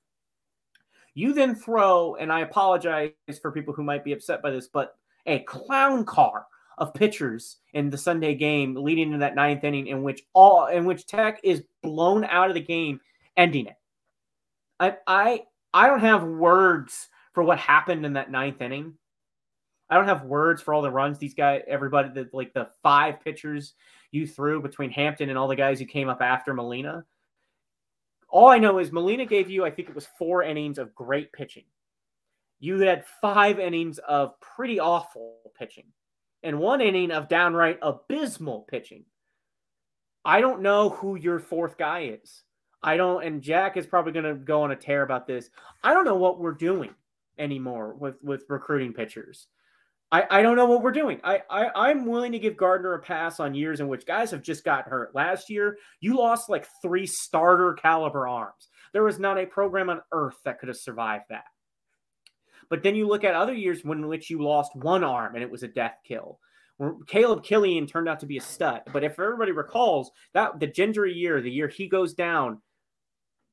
You 1.13 1.33
then 1.33 1.55
throw, 1.55 2.15
and 2.15 2.31
I 2.31 2.41
apologize 2.41 3.11
for 3.41 3.51
people 3.51 3.73
who 3.73 3.83
might 3.83 4.05
be 4.05 4.13
upset 4.13 4.41
by 4.41 4.51
this, 4.51 4.67
but 4.67 4.95
a 5.25 5.39
clown 5.39 6.05
car 6.05 6.45
of 6.77 6.93
pitchers 6.93 7.57
in 7.73 7.89
the 7.89 7.97
Sunday 7.97 8.35
game 8.35 8.73
leading 8.73 9.07
into 9.07 9.17
that 9.17 9.35
ninth 9.35 9.63
inning 9.65 9.87
in 9.87 10.01
which 10.01 10.23
all 10.33 10.67
in 10.67 10.85
which 10.85 11.05
Tech 11.05 11.39
is 11.43 11.63
blown 11.83 12.23
out 12.23 12.49
of 12.49 12.53
the 12.53 12.61
game, 12.61 13.01
ending 13.35 13.67
it. 13.67 13.75
I 14.79 14.95
I 15.05 15.43
I 15.73 15.87
don't 15.87 15.99
have 15.99 16.23
words 16.23 17.09
for 17.33 17.43
what 17.43 17.59
happened 17.59 18.05
in 18.05 18.13
that 18.13 18.31
ninth 18.31 18.61
inning. 18.61 18.93
I 19.89 19.95
don't 19.95 20.07
have 20.07 20.23
words 20.23 20.61
for 20.61 20.73
all 20.73 20.81
the 20.81 20.91
runs 20.91 21.17
these 21.17 21.33
guys, 21.33 21.63
everybody, 21.67 22.09
the, 22.09 22.29
like 22.31 22.53
the 22.53 22.69
five 22.83 23.21
pitchers 23.21 23.73
you 24.11 24.27
threw 24.27 24.61
between 24.61 24.91
Hampton 24.91 25.29
and 25.29 25.37
all 25.37 25.47
the 25.47 25.55
guys 25.55 25.79
who 25.79 25.85
came 25.85 26.09
up 26.09 26.21
after 26.21 26.53
Molina. 26.53 27.05
All 28.27 28.49
I 28.49 28.59
know 28.59 28.77
is 28.77 28.91
Molina 28.91 29.25
gave 29.25 29.49
you, 29.49 29.65
I 29.65 29.71
think 29.71 29.89
it 29.89 29.95
was 29.95 30.07
four 30.17 30.43
innings 30.43 30.77
of 30.77 30.93
great 30.93 31.33
pitching. 31.33 31.63
You 32.59 32.79
had 32.79 33.05
five 33.21 33.59
innings 33.59 33.97
of 33.99 34.39
pretty 34.39 34.79
awful 34.79 35.37
pitching 35.57 35.85
and 36.43 36.59
one 36.59 36.81
inning 36.81 37.11
of 37.11 37.27
downright 37.27 37.79
abysmal 37.81 38.61
pitching. 38.69 39.05
I 40.25 40.41
don't 40.41 40.61
know 40.61 40.89
who 40.89 41.15
your 41.15 41.39
fourth 41.39 41.77
guy 41.77 42.17
is. 42.21 42.43
I 42.83 42.97
don't, 42.97 43.23
and 43.23 43.41
Jack 43.41 43.77
is 43.77 43.87
probably 43.87 44.11
going 44.11 44.25
to 44.25 44.35
go 44.35 44.61
on 44.63 44.71
a 44.71 44.75
tear 44.75 45.01
about 45.01 45.27
this. 45.27 45.49
I 45.83 45.93
don't 45.93 46.05
know 46.05 46.15
what 46.15 46.39
we're 46.39 46.53
doing 46.53 46.93
anymore 47.37 47.93
with 47.93 48.21
with 48.23 48.45
recruiting 48.49 48.93
pitchers. 48.93 49.47
I, 50.11 50.25
I 50.29 50.41
don't 50.41 50.55
know 50.55 50.65
what 50.65 50.81
we're 50.81 50.91
doing. 50.91 51.19
I, 51.23 51.41
I 51.49 51.69
I'm 51.75 52.05
willing 52.05 52.31
to 52.31 52.39
give 52.39 52.57
Gardner 52.57 52.93
a 52.93 52.99
pass 52.99 53.39
on 53.39 53.53
years 53.53 53.79
in 53.79 53.87
which 53.87 54.07
guys 54.07 54.31
have 54.31 54.41
just 54.41 54.63
got 54.63 54.87
hurt. 54.87 55.13
Last 55.13 55.49
year, 55.49 55.77
you 55.99 56.17
lost 56.17 56.49
like 56.49 56.67
three 56.81 57.05
starter 57.05 57.73
caliber 57.73 58.27
arms. 58.27 58.69
There 58.91 59.03
was 59.03 59.19
not 59.19 59.37
a 59.37 59.45
program 59.45 59.89
on 59.89 60.01
earth 60.11 60.37
that 60.45 60.59
could 60.59 60.69
have 60.69 60.77
survived 60.77 61.25
that. 61.29 61.43
But 62.69 62.81
then 62.81 62.95
you 62.95 63.07
look 63.07 63.23
at 63.23 63.35
other 63.35 63.53
years 63.53 63.83
when 63.83 63.99
in 63.99 64.07
which 64.07 64.29
you 64.29 64.41
lost 64.41 64.75
one 64.75 65.03
arm 65.03 65.35
and 65.35 65.43
it 65.43 65.51
was 65.51 65.63
a 65.63 65.67
death 65.67 65.97
kill. 66.07 66.39
Caleb 67.07 67.43
Killian 67.43 67.87
turned 67.87 68.07
out 68.07 68.21
to 68.21 68.25
be 68.25 68.37
a 68.37 68.41
stud. 68.41 68.81
But 68.91 69.03
if 69.03 69.19
everybody 69.19 69.51
recalls 69.51 70.11
that 70.33 70.59
the 70.59 70.67
Gendry 70.67 71.15
year, 71.15 71.41
the 71.41 71.51
year 71.51 71.67
he 71.67 71.87
goes 71.87 72.13
down, 72.13 72.61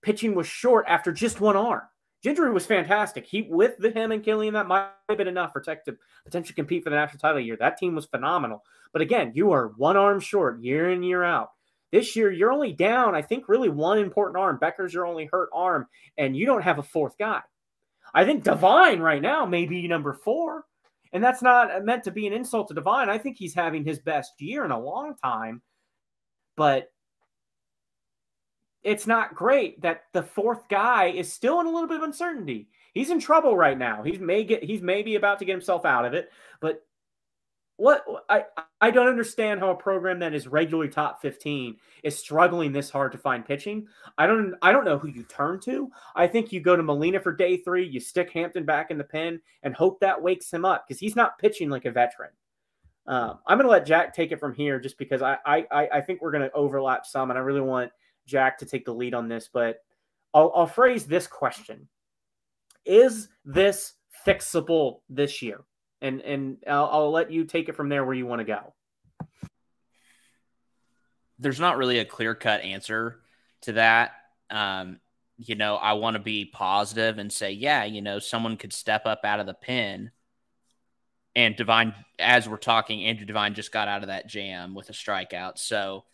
pitching 0.02 0.34
was 0.34 0.46
short 0.46 0.86
after 0.88 1.12
just 1.12 1.40
one 1.40 1.56
arm. 1.56 1.82
Gendry 2.26 2.52
was 2.52 2.66
fantastic. 2.66 3.24
He 3.24 3.42
with 3.42 3.78
the 3.78 3.90
him 3.90 4.10
and 4.10 4.24
Killian, 4.24 4.54
that 4.54 4.66
might 4.66 4.88
have 5.08 5.16
been 5.16 5.28
enough 5.28 5.52
for 5.52 5.60
Tech 5.60 5.84
to 5.84 5.96
potentially 6.24 6.56
compete 6.56 6.82
for 6.82 6.90
the 6.90 6.96
national 6.96 7.20
title 7.20 7.40
year. 7.40 7.56
That 7.56 7.78
team 7.78 7.94
was 7.94 8.06
phenomenal. 8.06 8.64
But 8.92 9.02
again, 9.02 9.30
you 9.34 9.52
are 9.52 9.68
one 9.76 9.96
arm 9.96 10.18
short 10.18 10.60
year 10.60 10.90
in, 10.90 11.04
year 11.04 11.22
out. 11.22 11.50
This 11.92 12.16
year, 12.16 12.32
you're 12.32 12.52
only 12.52 12.72
down, 12.72 13.14
I 13.14 13.22
think, 13.22 13.48
really 13.48 13.68
one 13.68 13.98
important 13.98 14.38
arm. 14.38 14.58
Becker's 14.58 14.92
your 14.92 15.06
only 15.06 15.28
hurt 15.30 15.50
arm, 15.54 15.86
and 16.18 16.36
you 16.36 16.46
don't 16.46 16.62
have 16.62 16.80
a 16.80 16.82
fourth 16.82 17.16
guy. 17.16 17.42
I 18.12 18.24
think 18.24 18.42
Devine 18.42 18.98
right 18.98 19.22
now 19.22 19.46
may 19.46 19.66
be 19.66 19.86
number 19.86 20.12
four. 20.12 20.64
And 21.12 21.22
that's 21.22 21.42
not 21.42 21.84
meant 21.84 22.02
to 22.04 22.10
be 22.10 22.26
an 22.26 22.32
insult 22.32 22.66
to 22.68 22.74
Devine. 22.74 23.08
I 23.08 23.18
think 23.18 23.36
he's 23.38 23.54
having 23.54 23.84
his 23.84 24.00
best 24.00 24.32
year 24.40 24.64
in 24.64 24.72
a 24.72 24.80
long 24.80 25.14
time. 25.22 25.62
But 26.56 26.88
it's 28.86 29.06
not 29.06 29.34
great 29.34 29.82
that 29.82 30.04
the 30.12 30.22
fourth 30.22 30.68
guy 30.68 31.06
is 31.06 31.32
still 31.32 31.60
in 31.60 31.66
a 31.66 31.70
little 31.70 31.88
bit 31.88 31.98
of 31.98 32.04
uncertainty. 32.04 32.68
He's 32.94 33.10
in 33.10 33.18
trouble 33.18 33.56
right 33.56 33.76
now. 33.76 34.04
He's 34.04 34.20
may 34.20 34.44
get 34.44 34.62
he's 34.62 34.80
maybe 34.80 35.16
about 35.16 35.40
to 35.40 35.44
get 35.44 35.52
himself 35.52 35.84
out 35.84 36.04
of 36.04 36.14
it, 36.14 36.30
but 36.60 36.86
what 37.78 38.04
I 38.28 38.44
I 38.80 38.92
don't 38.92 39.08
understand 39.08 39.58
how 39.58 39.70
a 39.70 39.74
program 39.74 40.20
that 40.20 40.34
is 40.34 40.46
regularly 40.46 40.88
top 40.88 41.20
15 41.20 41.76
is 42.04 42.16
struggling 42.16 42.72
this 42.72 42.88
hard 42.88 43.10
to 43.12 43.18
find 43.18 43.44
pitching. 43.44 43.88
I 44.16 44.28
don't 44.28 44.54
I 44.62 44.70
don't 44.70 44.84
know 44.84 44.98
who 44.98 45.08
you 45.08 45.24
turn 45.24 45.58
to. 45.62 45.90
I 46.14 46.28
think 46.28 46.52
you 46.52 46.60
go 46.60 46.76
to 46.76 46.82
Molina 46.82 47.18
for 47.18 47.32
day 47.32 47.56
3, 47.56 47.86
you 47.86 47.98
stick 47.98 48.30
Hampton 48.30 48.64
back 48.64 48.92
in 48.92 48.98
the 48.98 49.04
pen 49.04 49.40
and 49.64 49.74
hope 49.74 49.98
that 50.00 50.22
wakes 50.22 50.52
him 50.52 50.64
up 50.64 50.86
because 50.86 51.00
he's 51.00 51.16
not 51.16 51.38
pitching 51.38 51.70
like 51.70 51.86
a 51.86 51.90
veteran. 51.90 52.30
Um, 53.08 53.40
I'm 53.46 53.58
going 53.58 53.66
to 53.66 53.70
let 53.70 53.86
Jack 53.86 54.14
take 54.14 54.32
it 54.32 54.40
from 54.40 54.54
here 54.54 54.78
just 54.78 54.96
because 54.96 55.22
I 55.22 55.38
I 55.44 55.66
I 55.70 56.00
think 56.00 56.22
we're 56.22 56.32
going 56.32 56.48
to 56.48 56.52
overlap 56.52 57.04
some 57.04 57.30
and 57.30 57.38
I 57.38 57.42
really 57.42 57.60
want 57.60 57.90
Jack 58.26 58.58
to 58.58 58.66
take 58.66 58.84
the 58.84 58.94
lead 58.94 59.14
on 59.14 59.28
this, 59.28 59.48
but 59.52 59.82
I'll, 60.34 60.52
I'll 60.54 60.66
phrase 60.66 61.06
this 61.06 61.26
question: 61.26 61.88
Is 62.84 63.28
this 63.44 63.94
fixable 64.26 65.00
this 65.08 65.42
year? 65.42 65.64
and 66.00 66.20
and 66.22 66.58
I'll, 66.66 66.88
I'll 66.90 67.10
let 67.10 67.30
you 67.30 67.44
take 67.44 67.68
it 67.68 67.76
from 67.76 67.88
there 67.88 68.04
where 68.04 68.14
you 68.14 68.26
want 68.26 68.40
to 68.40 68.44
go. 68.44 68.74
There's 71.38 71.60
not 71.60 71.76
really 71.76 71.98
a 71.98 72.04
clear 72.04 72.34
cut 72.34 72.62
answer 72.62 73.20
to 73.62 73.72
that. 73.72 74.12
Um, 74.50 75.00
you 75.36 75.54
know, 75.54 75.76
I 75.76 75.94
want 75.94 76.14
to 76.14 76.22
be 76.22 76.46
positive 76.46 77.18
and 77.18 77.30
say, 77.30 77.52
yeah, 77.52 77.84
you 77.84 78.00
know, 78.00 78.18
someone 78.18 78.56
could 78.56 78.72
step 78.72 79.04
up 79.04 79.20
out 79.24 79.40
of 79.40 79.46
the 79.46 79.54
pen. 79.54 80.12
And 81.34 81.54
Devine, 81.54 81.94
as 82.18 82.48
we're 82.48 82.56
talking, 82.56 83.04
Andrew 83.04 83.26
Devine 83.26 83.52
just 83.52 83.70
got 83.70 83.88
out 83.88 84.02
of 84.02 84.08
that 84.08 84.26
jam 84.26 84.74
with 84.74 84.88
a 84.88 84.94
strikeout. 84.94 85.58
So 85.58 86.04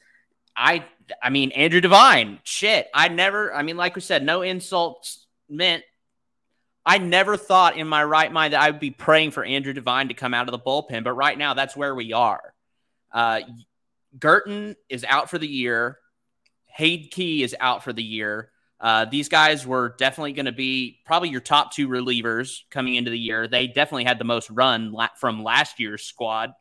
I, 0.56 0.84
I 1.22 1.30
mean, 1.30 1.50
Andrew 1.52 1.80
Devine, 1.80 2.38
shit. 2.42 2.88
I 2.94 3.08
never, 3.08 3.52
I 3.52 3.62
mean, 3.62 3.76
like 3.76 3.94
we 3.94 4.00
said, 4.00 4.24
no 4.24 4.42
insults 4.42 5.26
meant 5.48 5.82
I 6.84 6.98
never 6.98 7.36
thought 7.36 7.76
in 7.76 7.86
my 7.86 8.02
right 8.02 8.32
mind 8.32 8.54
that 8.54 8.60
I 8.60 8.70
would 8.70 8.80
be 8.80 8.90
praying 8.90 9.30
for 9.30 9.44
Andrew 9.44 9.72
Devine 9.72 10.08
to 10.08 10.14
come 10.14 10.34
out 10.34 10.48
of 10.48 10.52
the 10.52 10.58
bullpen, 10.58 11.04
but 11.04 11.12
right 11.12 11.38
now 11.38 11.54
that's 11.54 11.76
where 11.76 11.94
we 11.94 12.12
are. 12.12 12.54
Uh, 13.12 13.40
Girton 14.18 14.76
is 14.88 15.04
out 15.04 15.30
for 15.30 15.38
the 15.38 15.46
year. 15.46 15.98
Hayde 16.76 17.10
Key 17.10 17.42
is 17.42 17.54
out 17.60 17.84
for 17.84 17.92
the 17.92 18.02
year. 18.02 18.50
Uh, 18.80 19.04
these 19.04 19.28
guys 19.28 19.64
were 19.64 19.94
definitely 19.96 20.32
going 20.32 20.46
to 20.46 20.52
be 20.52 20.98
probably 21.06 21.28
your 21.28 21.40
top 21.40 21.72
two 21.72 21.88
relievers 21.88 22.62
coming 22.68 22.96
into 22.96 23.12
the 23.12 23.18
year. 23.18 23.46
They 23.46 23.68
definitely 23.68 24.04
had 24.04 24.18
the 24.18 24.24
most 24.24 24.50
run 24.50 24.90
la- 24.90 25.08
from 25.16 25.44
last 25.44 25.78
year's 25.78 26.02
squad. 26.02 26.52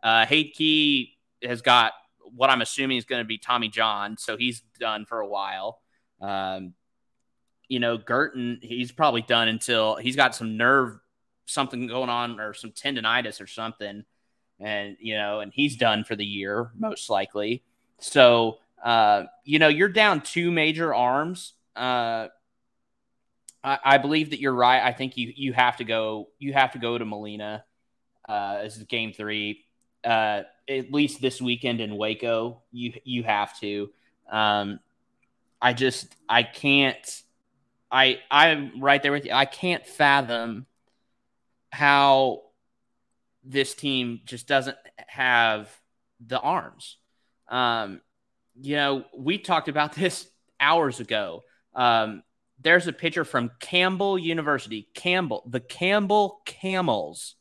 Uh, 0.00 0.24
Hayde 0.24 0.52
Key 0.52 1.16
has 1.42 1.62
got 1.62 1.92
what 2.34 2.50
I'm 2.50 2.62
assuming 2.62 2.96
is 2.96 3.04
going 3.04 3.20
to 3.20 3.26
be 3.26 3.38
Tommy 3.38 3.68
John, 3.68 4.16
so 4.16 4.36
he's 4.36 4.62
done 4.78 5.04
for 5.04 5.20
a 5.20 5.26
while. 5.26 5.80
Um, 6.20 6.74
you 7.68 7.80
know, 7.80 7.96
Girton, 7.96 8.58
he's 8.62 8.92
probably 8.92 9.22
done 9.22 9.48
until 9.48 9.96
he's 9.96 10.16
got 10.16 10.34
some 10.34 10.56
nerve, 10.56 10.98
something 11.46 11.86
going 11.86 12.10
on, 12.10 12.40
or 12.40 12.54
some 12.54 12.70
tendonitis 12.70 13.40
or 13.40 13.46
something. 13.46 14.04
And, 14.60 14.96
you 15.00 15.16
know, 15.16 15.40
and 15.40 15.52
he's 15.52 15.76
done 15.76 16.04
for 16.04 16.14
the 16.14 16.24
year, 16.24 16.70
most 16.76 17.10
likely. 17.10 17.64
So, 17.98 18.58
uh, 18.84 19.24
you 19.44 19.58
know, 19.58 19.68
you're 19.68 19.88
down 19.88 20.20
two 20.20 20.50
major 20.50 20.94
arms. 20.94 21.54
Uh, 21.74 22.28
I, 23.64 23.78
I 23.84 23.98
believe 23.98 24.30
that 24.30 24.40
you're 24.40 24.54
right. 24.54 24.82
I 24.82 24.92
think 24.92 25.16
you 25.16 25.32
you 25.34 25.52
have 25.54 25.78
to 25.78 25.84
go 25.84 26.28
you 26.38 26.52
have 26.52 26.72
to 26.72 26.78
go 26.78 26.96
to 26.96 27.04
Molina 27.04 27.64
uh, 28.28 28.58
as 28.62 28.78
game 28.84 29.12
three. 29.12 29.64
Uh, 30.04 30.42
at 30.68 30.92
least 30.92 31.20
this 31.20 31.40
weekend 31.40 31.80
in 31.80 31.96
Waco, 31.96 32.62
you 32.72 32.92
you 33.04 33.22
have 33.22 33.58
to. 33.60 33.90
Um, 34.30 34.80
I 35.60 35.72
just 35.72 36.14
I 36.28 36.42
can't 36.42 37.22
I 37.94 38.18
I'm 38.28 38.80
right 38.80 39.00
there 39.02 39.12
with 39.12 39.24
you. 39.24 39.32
I 39.32 39.44
can't 39.44 39.86
fathom 39.86 40.66
how 41.70 42.42
this 43.44 43.74
team 43.74 44.20
just 44.24 44.48
doesn't 44.48 44.76
have 45.06 45.70
the 46.24 46.40
arms. 46.40 46.96
Um, 47.48 48.00
you 48.60 48.76
know, 48.76 49.04
we 49.16 49.38
talked 49.38 49.68
about 49.68 49.92
this 49.96 50.28
hours 50.58 50.98
ago. 50.98 51.44
Um, 51.74 52.24
there's 52.60 52.88
a 52.88 52.92
pitcher 52.92 53.24
from 53.24 53.52
Campbell 53.60 54.18
University, 54.18 54.88
Campbell, 54.94 55.44
the 55.46 55.60
Campbell 55.60 56.40
Camels, 56.46 57.36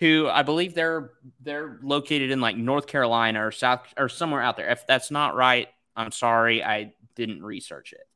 who 0.00 0.28
I 0.28 0.42
believe 0.42 0.74
they're 0.74 1.12
they're 1.40 1.78
located 1.82 2.30
in 2.30 2.40
like 2.40 2.56
North 2.56 2.86
Carolina 2.86 3.46
or 3.46 3.52
South 3.52 3.86
or 3.96 4.08
somewhere 4.08 4.42
out 4.42 4.56
there. 4.56 4.70
If 4.70 4.86
that's 4.86 5.10
not 5.10 5.36
right, 5.36 5.68
I'm 5.94 6.10
sorry, 6.10 6.64
I 6.64 6.94
didn't 7.14 7.44
research 7.44 7.92
it. 7.92 8.06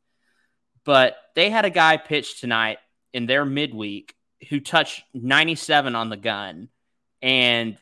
But 0.85 1.17
they 1.35 1.51
had 1.51 1.65
a 1.65 1.71
guy 1.71 1.99
pitch 1.99 2.41
tonight 2.41 2.79
in 3.13 3.27
their 3.27 3.45
midweek 3.45 4.15
who 4.49 4.61
touched 4.61 5.03
97 5.15 5.95
on 5.95 6.09
the 6.09 6.17
gun 6.17 6.69
and 7.23 7.79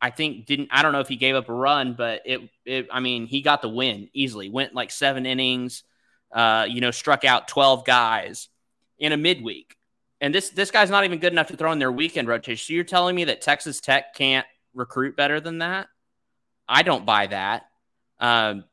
I 0.00 0.10
think 0.10 0.46
didn't 0.46 0.68
I 0.70 0.82
don't 0.82 0.92
know 0.92 1.00
if 1.00 1.08
he 1.08 1.16
gave 1.16 1.34
up 1.34 1.48
a 1.48 1.54
run, 1.54 1.94
but 1.94 2.22
it, 2.24 2.40
it 2.64 2.88
I 2.90 3.00
mean 3.00 3.26
he 3.26 3.42
got 3.42 3.62
the 3.62 3.68
win 3.68 4.08
easily. 4.14 4.48
Went 4.48 4.74
like 4.74 4.90
seven 4.90 5.26
innings, 5.26 5.82
uh, 6.32 6.66
you 6.68 6.80
know, 6.80 6.90
struck 6.90 7.24
out 7.24 7.48
12 7.48 7.84
guys 7.84 8.48
in 8.98 9.12
a 9.12 9.16
midweek. 9.16 9.76
And 10.20 10.34
this 10.34 10.50
this 10.50 10.70
guy's 10.70 10.90
not 10.90 11.04
even 11.04 11.18
good 11.18 11.32
enough 11.32 11.48
to 11.48 11.56
throw 11.56 11.72
in 11.72 11.78
their 11.78 11.92
weekend 11.92 12.28
rotation. 12.28 12.64
So 12.66 12.74
you're 12.74 12.84
telling 12.84 13.16
me 13.16 13.24
that 13.24 13.40
Texas 13.40 13.80
Tech 13.80 14.14
can't 14.14 14.46
recruit 14.74 15.16
better 15.16 15.40
than 15.40 15.58
that? 15.58 15.88
I 16.68 16.82
don't 16.82 17.06
buy 17.06 17.26
that. 17.28 17.66
Um, 18.18 18.64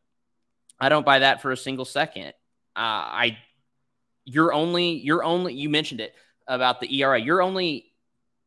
I 0.79 0.89
don't 0.89 1.05
buy 1.05 1.19
that 1.19 1.41
for 1.41 1.51
a 1.51 1.57
single 1.57 1.85
second. 1.85 2.33
Uh, 2.75 2.79
I 2.79 3.37
you're 4.25 4.53
only 4.53 4.91
you're 4.91 5.23
only 5.23 5.53
you 5.53 5.69
mentioned 5.69 6.01
it 6.01 6.13
about 6.47 6.81
the 6.81 7.01
ERA. 7.01 7.19
You're 7.19 7.41
only 7.41 7.85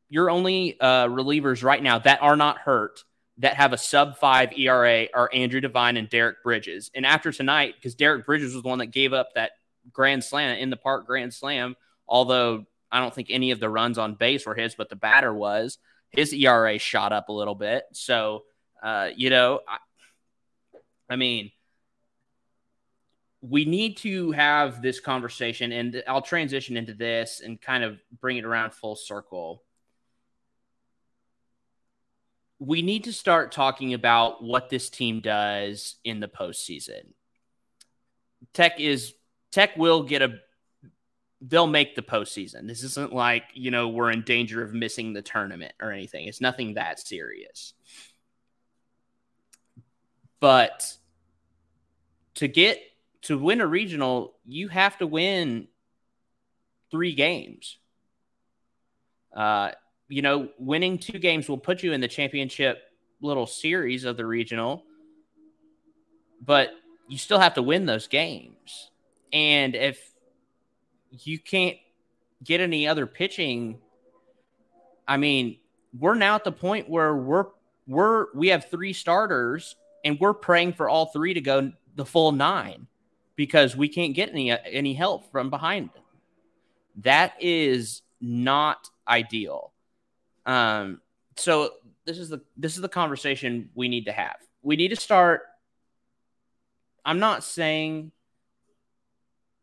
you're 0.08 0.30
only 0.30 0.78
uh, 0.80 1.06
relievers 1.06 1.62
right 1.64 1.82
now 1.82 1.98
that 2.00 2.20
are 2.22 2.36
not 2.36 2.58
hurt 2.58 3.04
that 3.38 3.54
have 3.54 3.72
a 3.72 3.78
sub 3.78 4.18
five 4.18 4.52
ERA 4.56 5.06
are 5.14 5.30
Andrew 5.32 5.60
Devine 5.60 5.96
and 5.96 6.10
Derek 6.10 6.42
Bridges. 6.42 6.90
And 6.94 7.06
after 7.06 7.32
tonight, 7.32 7.74
because 7.76 7.94
Derek 7.94 8.26
Bridges 8.26 8.54
was 8.54 8.62
the 8.62 8.68
one 8.68 8.80
that 8.80 8.86
gave 8.86 9.14
up 9.14 9.30
that 9.34 9.52
grand 9.92 10.22
slam 10.22 10.58
in 10.58 10.68
the 10.68 10.76
park 10.76 11.06
grand 11.06 11.32
slam, 11.32 11.74
although 12.06 12.66
I 12.92 13.00
don't 13.00 13.14
think 13.14 13.28
any 13.30 13.50
of 13.50 13.60
the 13.60 13.68
runs 13.68 13.98
on 13.98 14.14
base 14.14 14.46
were 14.46 14.54
his, 14.54 14.74
but 14.74 14.88
the 14.88 14.96
batter 14.96 15.32
was. 15.32 15.78
His 16.10 16.32
ERA 16.32 16.78
shot 16.78 17.12
up 17.12 17.28
a 17.28 17.32
little 17.32 17.54
bit. 17.54 17.84
So, 17.92 18.44
uh, 18.82 19.10
you 19.14 19.30
know, 19.30 19.60
I, 19.68 19.78
I 21.08 21.16
mean, 21.16 21.52
we 23.42 23.64
need 23.64 23.96
to 23.98 24.32
have 24.32 24.82
this 24.82 25.00
conversation, 25.00 25.72
and 25.72 26.02
I'll 26.06 26.22
transition 26.22 26.76
into 26.76 26.94
this 26.94 27.40
and 27.40 27.60
kind 27.60 27.84
of 27.84 27.98
bring 28.20 28.36
it 28.36 28.44
around 28.44 28.74
full 28.74 28.96
circle. 28.96 29.62
We 32.58 32.82
need 32.82 33.04
to 33.04 33.12
start 33.12 33.52
talking 33.52 33.94
about 33.94 34.42
what 34.42 34.68
this 34.68 34.90
team 34.90 35.20
does 35.20 35.96
in 36.04 36.20
the 36.20 36.28
postseason. 36.28 37.14
Tech 38.52 38.78
is 38.78 39.14
Tech 39.52 39.76
will 39.76 40.02
get 40.02 40.22
a 40.22 40.38
they'll 41.40 41.66
make 41.66 41.94
the 41.94 42.02
postseason. 42.02 42.66
This 42.66 42.82
isn't 42.82 43.12
like, 43.12 43.44
you 43.54 43.70
know, 43.70 43.88
we're 43.88 44.10
in 44.10 44.22
danger 44.22 44.62
of 44.62 44.74
missing 44.74 45.12
the 45.12 45.22
tournament 45.22 45.72
or 45.80 45.90
anything. 45.90 46.26
It's 46.26 46.40
nothing 46.40 46.74
that 46.74 47.00
serious. 47.00 47.72
But 50.38 50.96
to 52.34 52.48
get 52.48 52.80
to 53.22 53.38
win 53.38 53.60
a 53.60 53.66
regional, 53.66 54.34
you 54.46 54.68
have 54.68 54.98
to 54.98 55.06
win 55.06 55.68
three 56.90 57.14
games. 57.14 57.78
Uh, 59.34 59.70
you 60.08 60.22
know, 60.22 60.48
winning 60.58 60.98
two 60.98 61.18
games 61.18 61.48
will 61.48 61.58
put 61.58 61.82
you 61.82 61.92
in 61.92 62.00
the 62.00 62.08
championship 62.08 62.82
little 63.20 63.46
series 63.46 64.04
of 64.04 64.16
the 64.16 64.26
regional, 64.26 64.82
but 66.42 66.70
you 67.08 67.18
still 67.18 67.38
have 67.38 67.54
to 67.54 67.62
win 67.62 67.86
those 67.86 68.08
games. 68.08 68.90
And 69.32 69.74
if 69.76 70.09
you 71.10 71.38
can't 71.38 71.76
get 72.42 72.60
any 72.60 72.86
other 72.86 73.06
pitching, 73.06 73.78
I 75.06 75.16
mean, 75.16 75.58
we're 75.98 76.14
now 76.14 76.36
at 76.36 76.44
the 76.44 76.52
point 76.52 76.88
where 76.88 77.16
we're 77.16 77.46
we're 77.86 78.26
we 78.34 78.48
have 78.48 78.70
three 78.70 78.92
starters 78.92 79.76
and 80.04 80.18
we're 80.20 80.34
praying 80.34 80.74
for 80.74 80.88
all 80.88 81.06
three 81.06 81.34
to 81.34 81.40
go 81.40 81.72
the 81.96 82.04
full 82.04 82.32
nine 82.32 82.86
because 83.36 83.76
we 83.76 83.88
can't 83.88 84.14
get 84.14 84.30
any 84.30 84.50
any 84.50 84.94
help 84.94 85.30
from 85.32 85.50
behind 85.50 85.90
them. 85.94 86.02
That 86.96 87.34
is 87.40 88.02
not 88.20 88.88
ideal. 89.08 89.72
Um, 90.46 91.00
so 91.36 91.72
this 92.04 92.18
is 92.18 92.28
the 92.28 92.40
this 92.56 92.76
is 92.76 92.82
the 92.82 92.88
conversation 92.88 93.70
we 93.74 93.88
need 93.88 94.06
to 94.06 94.12
have. 94.12 94.36
We 94.62 94.76
need 94.76 94.88
to 94.88 94.96
start. 94.96 95.42
I'm 97.04 97.18
not 97.18 97.42
saying 97.42 98.12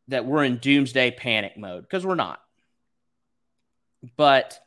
that 0.08 0.26
we're 0.26 0.44
in 0.44 0.58
doomsday 0.58 1.12
panic 1.12 1.58
mode 1.58 1.84
because 1.84 2.06
we're 2.06 2.16
not. 2.16 2.42
But 4.16 4.60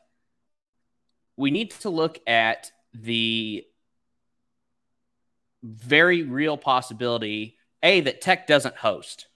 we 1.37 1.51
need 1.51 1.71
to 1.71 1.89
look 1.89 2.19
at 2.27 2.71
the 2.93 3.65
very 5.63 6.23
real 6.23 6.57
possibility 6.57 7.57
a 7.83 8.01
that 8.01 8.21
tech 8.21 8.47
doesn't 8.47 8.75
host 8.75 9.27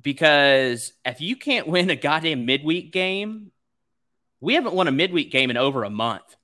because 0.00 0.92
if 1.04 1.20
you 1.20 1.36
can't 1.36 1.66
win 1.66 1.90
a 1.90 1.96
goddamn 1.96 2.46
midweek 2.46 2.92
game 2.92 3.50
we 4.40 4.54
haven't 4.54 4.74
won 4.74 4.88
a 4.88 4.92
midweek 4.92 5.30
game 5.30 5.50
in 5.50 5.56
over 5.56 5.84
a 5.84 5.90
month 5.90 6.36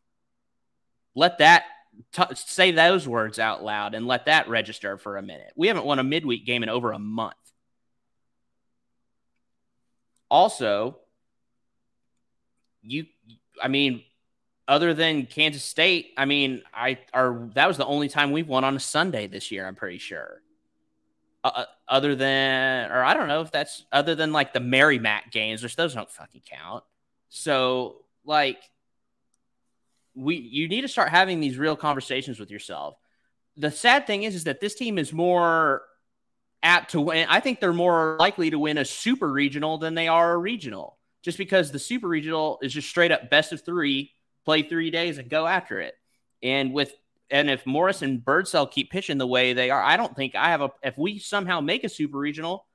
let 1.14 1.38
that 1.38 1.64
t- 2.12 2.22
say 2.34 2.70
those 2.70 3.06
words 3.06 3.38
out 3.38 3.62
loud 3.62 3.94
and 3.94 4.06
let 4.06 4.26
that 4.26 4.48
register 4.48 4.98
for 4.98 5.16
a 5.16 5.22
minute 5.22 5.52
we 5.56 5.68
haven't 5.68 5.84
won 5.84 5.98
a 5.98 6.04
midweek 6.04 6.44
game 6.46 6.62
in 6.62 6.68
over 6.68 6.92
a 6.92 6.98
month 6.98 7.34
also 10.30 10.98
you 12.82 13.06
i 13.62 13.68
mean 13.68 14.02
other 14.68 14.94
than 14.94 15.26
Kansas 15.26 15.64
State, 15.64 16.12
I 16.16 16.24
mean, 16.24 16.62
I 16.74 16.98
are 17.14 17.48
that 17.54 17.68
was 17.68 17.76
the 17.76 17.86
only 17.86 18.08
time 18.08 18.32
we've 18.32 18.48
won 18.48 18.64
on 18.64 18.76
a 18.76 18.80
Sunday 18.80 19.26
this 19.26 19.50
year. 19.50 19.66
I'm 19.66 19.74
pretty 19.74 19.98
sure. 19.98 20.42
Uh, 21.44 21.52
uh 21.54 21.64
other 21.88 22.16
than, 22.16 22.90
or 22.90 23.04
I 23.04 23.14
don't 23.14 23.28
know 23.28 23.42
if 23.42 23.52
that's 23.52 23.84
other 23.92 24.16
than 24.16 24.32
like 24.32 24.52
the 24.52 24.60
Merrimack 24.60 25.30
games, 25.30 25.62
which 25.62 25.76
those 25.76 25.94
don't 25.94 26.10
fucking 26.10 26.42
count. 26.44 26.82
So 27.28 28.04
like, 28.24 28.58
we 30.16 30.36
you 30.36 30.68
need 30.68 30.80
to 30.80 30.88
start 30.88 31.10
having 31.10 31.40
these 31.40 31.58
real 31.58 31.76
conversations 31.76 32.40
with 32.40 32.50
yourself. 32.50 32.96
The 33.56 33.70
sad 33.70 34.06
thing 34.06 34.24
is, 34.24 34.34
is 34.34 34.44
that 34.44 34.60
this 34.60 34.74
team 34.74 34.98
is 34.98 35.12
more 35.12 35.82
apt 36.62 36.92
to 36.92 37.00
win. 37.00 37.26
I 37.30 37.40
think 37.40 37.60
they're 37.60 37.72
more 37.72 38.16
likely 38.18 38.50
to 38.50 38.58
win 38.58 38.78
a 38.78 38.84
super 38.84 39.30
regional 39.30 39.78
than 39.78 39.94
they 39.94 40.08
are 40.08 40.32
a 40.32 40.38
regional, 40.38 40.98
just 41.22 41.38
because 41.38 41.70
the 41.70 41.78
super 41.78 42.08
regional 42.08 42.58
is 42.62 42.72
just 42.72 42.88
straight 42.88 43.12
up 43.12 43.30
best 43.30 43.52
of 43.52 43.64
three 43.64 44.12
play 44.44 44.62
three 44.62 44.90
days 44.90 45.18
and 45.18 45.28
go 45.28 45.46
after 45.46 45.80
it. 45.80 45.94
And 46.42 46.72
with 46.72 46.94
and 47.30 47.50
if 47.50 47.66
Morris 47.66 48.02
and 48.02 48.24
Birdsell 48.24 48.70
keep 48.70 48.90
pitching 48.90 49.18
the 49.18 49.26
way 49.26 49.52
they 49.52 49.70
are, 49.70 49.82
I 49.82 49.96
don't 49.96 50.14
think 50.14 50.34
I 50.34 50.50
have 50.50 50.62
a. 50.62 50.70
If 50.82 50.96
we 50.96 51.18
somehow 51.18 51.60
make 51.60 51.84
a 51.84 51.88
super 51.88 52.18
regional, 52.18 52.66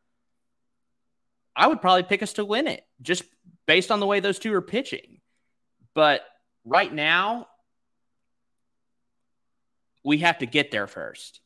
I 1.56 1.68
would 1.68 1.82
probably 1.82 2.04
pick 2.04 2.22
us 2.22 2.34
to 2.34 2.46
win 2.46 2.68
it 2.68 2.84
just 3.02 3.24
based 3.66 3.92
on 3.92 4.00
the 4.00 4.06
way 4.06 4.20
those 4.20 4.40
two 4.40 4.54
are 4.54 4.62
pitching. 4.62 5.20
But 5.94 6.22
right 6.66 6.92
now, 6.92 7.48
we 10.04 10.20
have 10.20 10.40
to 10.40 10.46
get 10.46 10.72
there 10.72 10.88
first. 10.88 11.40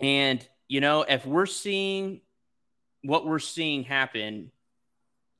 And, 0.00 0.46
you 0.68 0.80
know, 0.80 1.02
if 1.02 1.26
we're 1.26 1.46
seeing 1.46 2.20
what 3.02 3.26
we're 3.26 3.38
seeing 3.38 3.84
happen, 3.84 4.50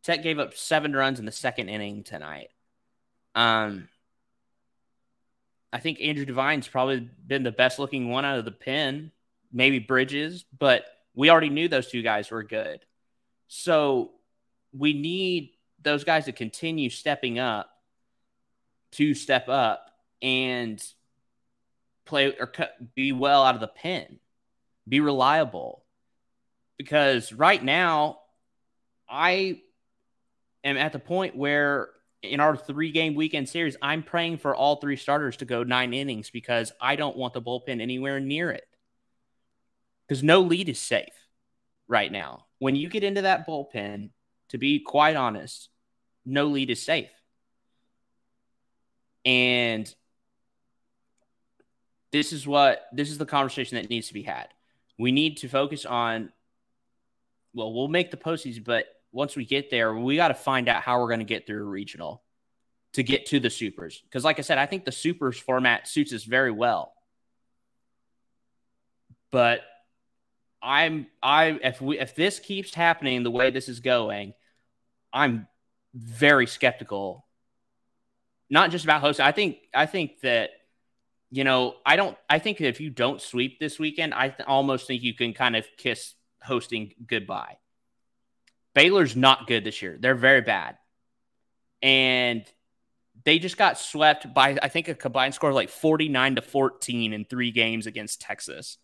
Tech 0.03 0.23
gave 0.23 0.39
up 0.39 0.55
seven 0.55 0.95
runs 0.95 1.19
in 1.19 1.27
the 1.27 1.33
second 1.33 1.69
inning 1.69 2.03
tonight. 2.03 2.49
Um, 3.35 3.89
I 5.73 5.79
think 5.79 6.01
Andrew 6.01 6.25
Devine's 6.25 6.67
probably 6.67 7.09
been 7.27 7.43
the 7.43 7.53
best 7.53 7.79
looking 7.79 8.09
one 8.09 8.25
out 8.25 8.39
of 8.39 8.45
the 8.45 8.51
pen, 8.51 9.13
maybe 9.53 9.79
Bridges, 9.79 10.45
but 10.59 10.85
we 11.15 11.31
already 11.31 11.51
knew 11.51 11.69
those 11.69 11.89
two 11.89 12.03
guys 12.03 12.31
were 12.31 12.43
good. 12.43 12.81
So 13.49 14.13
we 14.73 14.93
need 14.93 15.51
those 15.83 16.05
guys 16.05 16.25
to 16.27 16.33
continue 16.33 16.91
stepping 16.91 17.39
up, 17.39 17.71
to 18.93 19.15
step 19.15 19.49
up 19.49 19.91
and 20.23 20.83
play 22.05 22.35
or 22.39 22.53
be 22.95 23.13
well 23.13 23.45
out 23.45 23.55
of 23.55 23.61
the 23.61 23.69
pen, 23.69 24.19
be 24.89 25.01
reliable. 25.01 25.85
Because 26.77 27.33
right 27.33 27.63
now, 27.63 28.21
I 29.09 29.63
am 30.65 30.77
at 30.77 30.93
the 30.93 30.99
point 30.99 31.37
where 31.37 31.91
in 32.23 32.41
our 32.41 32.57
three 32.57 32.91
game 32.91 33.15
weekend 33.15 33.49
series, 33.49 33.77
I'm 33.81 34.03
praying 34.03 34.39
for 34.39 34.55
all 34.55 34.77
three 34.77 34.97
starters 34.97 35.37
to 35.39 35.45
go 35.45 35.63
nine 35.63 35.95
innings 35.95 36.31
because 36.31 36.73
I 36.81 36.97
don't 36.97 37.17
want 37.17 37.35
the 37.35 37.43
bullpen 37.43 37.81
anywhere 37.81 38.21
near 38.21 38.51
it. 38.51 38.67
Because 40.07 40.23
no 40.23 40.41
lead 40.41 40.69
is 40.69 40.81
safe 40.81 41.13
right 41.87 42.11
now. 42.11 42.47
When 42.59 42.77
you 42.77 42.89
get 42.89 43.05
into 43.05 43.23
that 43.23 43.47
bullpen, 43.47 44.11
to 44.49 44.59
be 44.59 44.81
quite 44.81 45.17
honest, 45.17 45.69
no 46.25 46.47
lead 46.47 46.71
is 46.71 46.83
safe. 46.83 47.11
And 49.25 49.93
this 52.13 52.33
is 52.33 52.47
what 52.47 52.87
this 52.93 53.11
is 53.11 53.19
the 53.19 53.27
conversation 53.27 53.77
that 53.77 53.91
needs 53.91 54.09
to 54.09 54.15
be 54.15 54.23
had. 54.23 54.49
We 54.99 55.13
need 55.13 55.39
to 55.39 55.49
focus 55.49 55.85
on 55.85 56.31
well, 57.55 57.73
we'll 57.73 57.89
make 57.89 58.11
the 58.11 58.17
postseason, 58.17 58.65
but 58.65 58.87
once 59.11 59.35
we 59.35 59.45
get 59.45 59.71
there, 59.71 59.95
we 59.95 60.17
got 60.17 60.29
to 60.29 60.35
find 60.35 60.69
out 60.69 60.83
how 60.83 61.01
we're 61.01 61.09
going 61.09 61.21
to 61.21 61.25
get 61.25 61.47
through 61.47 61.63
a 61.63 61.69
regional 61.69 62.23
to 62.93 63.03
get 63.03 63.27
to 63.27 63.41
the 63.41 63.51
supers. 63.51 64.03
Because, 64.05 64.25
like 64.25 64.39
I 64.39 64.43
said, 64.43 64.59
I 64.59 64.67
think 64.67 64.85
the 64.85 64.93
supers 64.93 65.39
format 65.39 65.89
suits 65.89 66.13
us 66.13 66.25
very 66.25 66.51
well. 66.51 66.95
But 69.31 69.61
I'm 70.63 71.07
I 71.23 71.59
if 71.63 71.81
we 71.81 71.99
if 71.99 72.15
this 72.15 72.39
keeps 72.39 72.75
happening 72.75 73.23
the 73.23 73.31
way 73.31 73.51
this 73.51 73.69
is 73.69 73.81
going, 73.81 74.35
I'm 75.13 75.47
very 75.95 76.47
skeptical. 76.47 77.27
Not 78.51 78.71
just 78.71 78.85
about 78.85 79.01
hosting. 79.01 79.27
I 79.27 79.33
think 79.33 79.59
I 79.75 79.87
think 79.87 80.21
that 80.21 80.51
you 81.31 81.45
know 81.45 81.75
I 81.85 81.97
don't. 81.97 82.17
I 82.29 82.39
think 82.39 82.61
if 82.61 82.81
you 82.81 82.91
don't 82.91 83.21
sweep 83.21 83.61
this 83.61 83.79
weekend, 83.79 84.15
I 84.15 84.29
th- 84.29 84.47
almost 84.47 84.87
think 84.87 85.03
you 85.03 85.15
can 85.15 85.35
kind 85.35 85.55
of 85.55 85.67
kiss 85.77 86.15
hosting 86.43 86.95
goodbye. 87.07 87.59
Baylor's 88.75 89.17
not 89.17 89.47
good 89.47 89.65
this 89.65 89.83
year. 89.83 89.97
They're 90.01 90.15
very 90.15 90.41
bad. 90.41 90.79
And 91.83 92.45
they 93.25 93.39
just 93.39 93.57
got 93.57 93.79
swept 93.79 94.33
by, 94.33 94.57
I 94.63 94.69
think, 94.69 94.89
a 94.89 94.95
combined 94.95 95.35
score 95.35 95.51
of 95.51 95.57
like 95.57 95.69
49 95.69 96.37
to 96.37 96.43
14 96.43 97.13
in 97.13 97.25
three 97.25 97.51
games 97.51 97.87
against 97.87 98.21
Texas. 98.21 98.79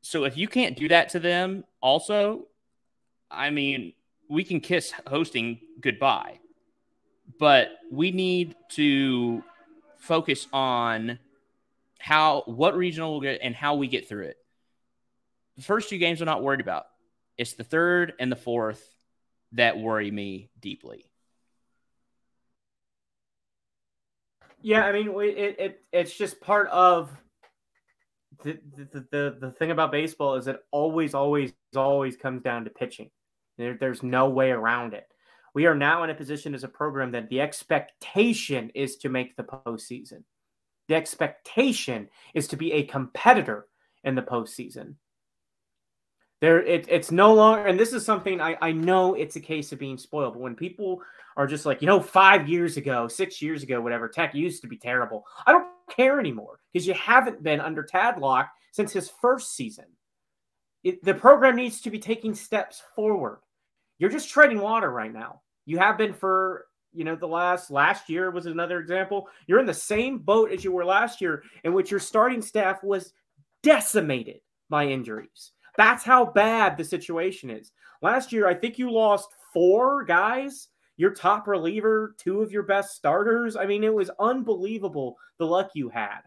So 0.00 0.24
if 0.24 0.36
you 0.36 0.48
can't 0.48 0.76
do 0.76 0.88
that 0.88 1.10
to 1.10 1.20
them, 1.20 1.64
also, 1.80 2.46
I 3.30 3.50
mean, 3.50 3.92
we 4.28 4.44
can 4.44 4.60
kiss 4.60 4.92
hosting 5.06 5.60
goodbye. 5.80 6.40
But 7.38 7.68
we 7.90 8.10
need 8.10 8.56
to 8.70 9.42
focus 9.98 10.46
on 10.52 11.18
how, 11.98 12.42
what 12.46 12.76
regional 12.76 13.12
we'll 13.12 13.20
get 13.20 13.40
and 13.42 13.54
how 13.54 13.74
we 13.74 13.86
get 13.86 14.08
through 14.08 14.26
it. 14.26 14.36
The 15.56 15.62
first 15.62 15.90
two 15.90 15.98
games 15.98 16.20
I'm 16.20 16.26
not 16.26 16.42
worried 16.42 16.60
about. 16.60 16.86
It's 17.36 17.54
the 17.54 17.64
third 17.64 18.14
and 18.18 18.32
the 18.32 18.36
fourth 18.36 18.82
that 19.52 19.78
worry 19.78 20.10
me 20.10 20.50
deeply. 20.60 21.04
Yeah, 24.60 24.84
I 24.84 24.92
mean, 24.92 25.08
it, 25.20 25.56
it 25.60 25.82
it's 25.92 26.16
just 26.16 26.40
part 26.40 26.68
of 26.68 27.10
the, 28.42 28.58
the 29.10 29.36
the 29.40 29.50
thing 29.58 29.70
about 29.70 29.92
baseball 29.92 30.34
is 30.36 30.46
it 30.46 30.60
always, 30.70 31.14
always, 31.14 31.52
always 31.74 32.16
comes 32.16 32.42
down 32.42 32.64
to 32.64 32.70
pitching. 32.70 33.10
There, 33.56 33.76
there's 33.78 34.02
no 34.02 34.28
way 34.28 34.50
around 34.50 34.94
it. 34.94 35.08
We 35.54 35.66
are 35.66 35.74
now 35.74 36.04
in 36.04 36.10
a 36.10 36.14
position 36.14 36.54
as 36.54 36.64
a 36.64 36.68
program 36.68 37.10
that 37.12 37.28
the 37.28 37.40
expectation 37.40 38.70
is 38.74 38.96
to 38.98 39.08
make 39.08 39.36
the 39.36 39.42
postseason. 39.42 40.22
The 40.88 40.94
expectation 40.94 42.08
is 42.34 42.48
to 42.48 42.56
be 42.56 42.72
a 42.72 42.84
competitor 42.84 43.66
in 44.04 44.14
the 44.14 44.22
postseason. 44.22 44.94
There, 46.40 46.62
it, 46.62 46.86
it's 46.88 47.10
no 47.10 47.34
longer, 47.34 47.66
and 47.66 47.78
this 47.78 47.92
is 47.92 48.04
something 48.04 48.40
I, 48.40 48.56
I 48.62 48.72
know 48.72 49.14
it's 49.14 49.36
a 49.36 49.40
case 49.40 49.72
of 49.72 49.80
being 49.80 49.98
spoiled, 49.98 50.34
but 50.34 50.40
when 50.40 50.54
people 50.54 51.02
are 51.36 51.48
just 51.48 51.66
like, 51.66 51.82
you 51.82 51.86
know, 51.86 52.00
five 52.00 52.48
years 52.48 52.76
ago, 52.76 53.08
six 53.08 53.42
years 53.42 53.64
ago, 53.64 53.80
whatever, 53.80 54.08
Tech 54.08 54.34
used 54.34 54.62
to 54.62 54.68
be 54.68 54.76
terrible. 54.76 55.24
I 55.46 55.52
don't 55.52 55.67
care 55.88 56.20
anymore 56.20 56.60
because 56.72 56.86
you 56.86 56.94
haven't 56.94 57.42
been 57.42 57.60
under 57.60 57.82
Tadlock 57.82 58.48
since 58.72 58.92
his 58.92 59.10
first 59.20 59.54
season. 59.54 59.86
It, 60.84 61.02
the 61.04 61.14
program 61.14 61.56
needs 61.56 61.80
to 61.82 61.90
be 61.90 61.98
taking 61.98 62.34
steps 62.34 62.82
forward. 62.94 63.40
You're 63.98 64.10
just 64.10 64.30
treading 64.30 64.60
water 64.60 64.90
right 64.90 65.12
now. 65.12 65.42
You 65.66 65.78
have 65.78 65.98
been 65.98 66.14
for 66.14 66.66
you 66.92 67.04
know 67.04 67.16
the 67.16 67.26
last 67.26 67.70
last 67.70 68.08
year 68.08 68.30
was 68.30 68.46
another 68.46 68.80
example. 68.80 69.28
You're 69.46 69.60
in 69.60 69.66
the 69.66 69.74
same 69.74 70.18
boat 70.18 70.52
as 70.52 70.64
you 70.64 70.72
were 70.72 70.84
last 70.84 71.20
year, 71.20 71.42
in 71.64 71.72
which 71.72 71.90
your 71.90 72.00
starting 72.00 72.40
staff 72.40 72.82
was 72.82 73.12
decimated 73.62 74.40
by 74.70 74.86
injuries. 74.86 75.52
That's 75.76 76.04
how 76.04 76.24
bad 76.24 76.76
the 76.76 76.84
situation 76.84 77.50
is. 77.50 77.72
Last 78.02 78.32
year, 78.32 78.48
I 78.48 78.54
think 78.54 78.78
you 78.78 78.90
lost 78.90 79.28
four 79.52 80.04
guys, 80.04 80.68
your 80.98 81.14
top 81.14 81.46
reliever, 81.46 82.14
two 82.18 82.42
of 82.42 82.52
your 82.52 82.64
best 82.64 82.94
starters. 82.94 83.56
I 83.56 83.64
mean, 83.64 83.84
it 83.84 83.94
was 83.94 84.10
unbelievable 84.18 85.16
the 85.38 85.46
luck 85.46 85.70
you 85.72 85.88
had. 85.88 86.20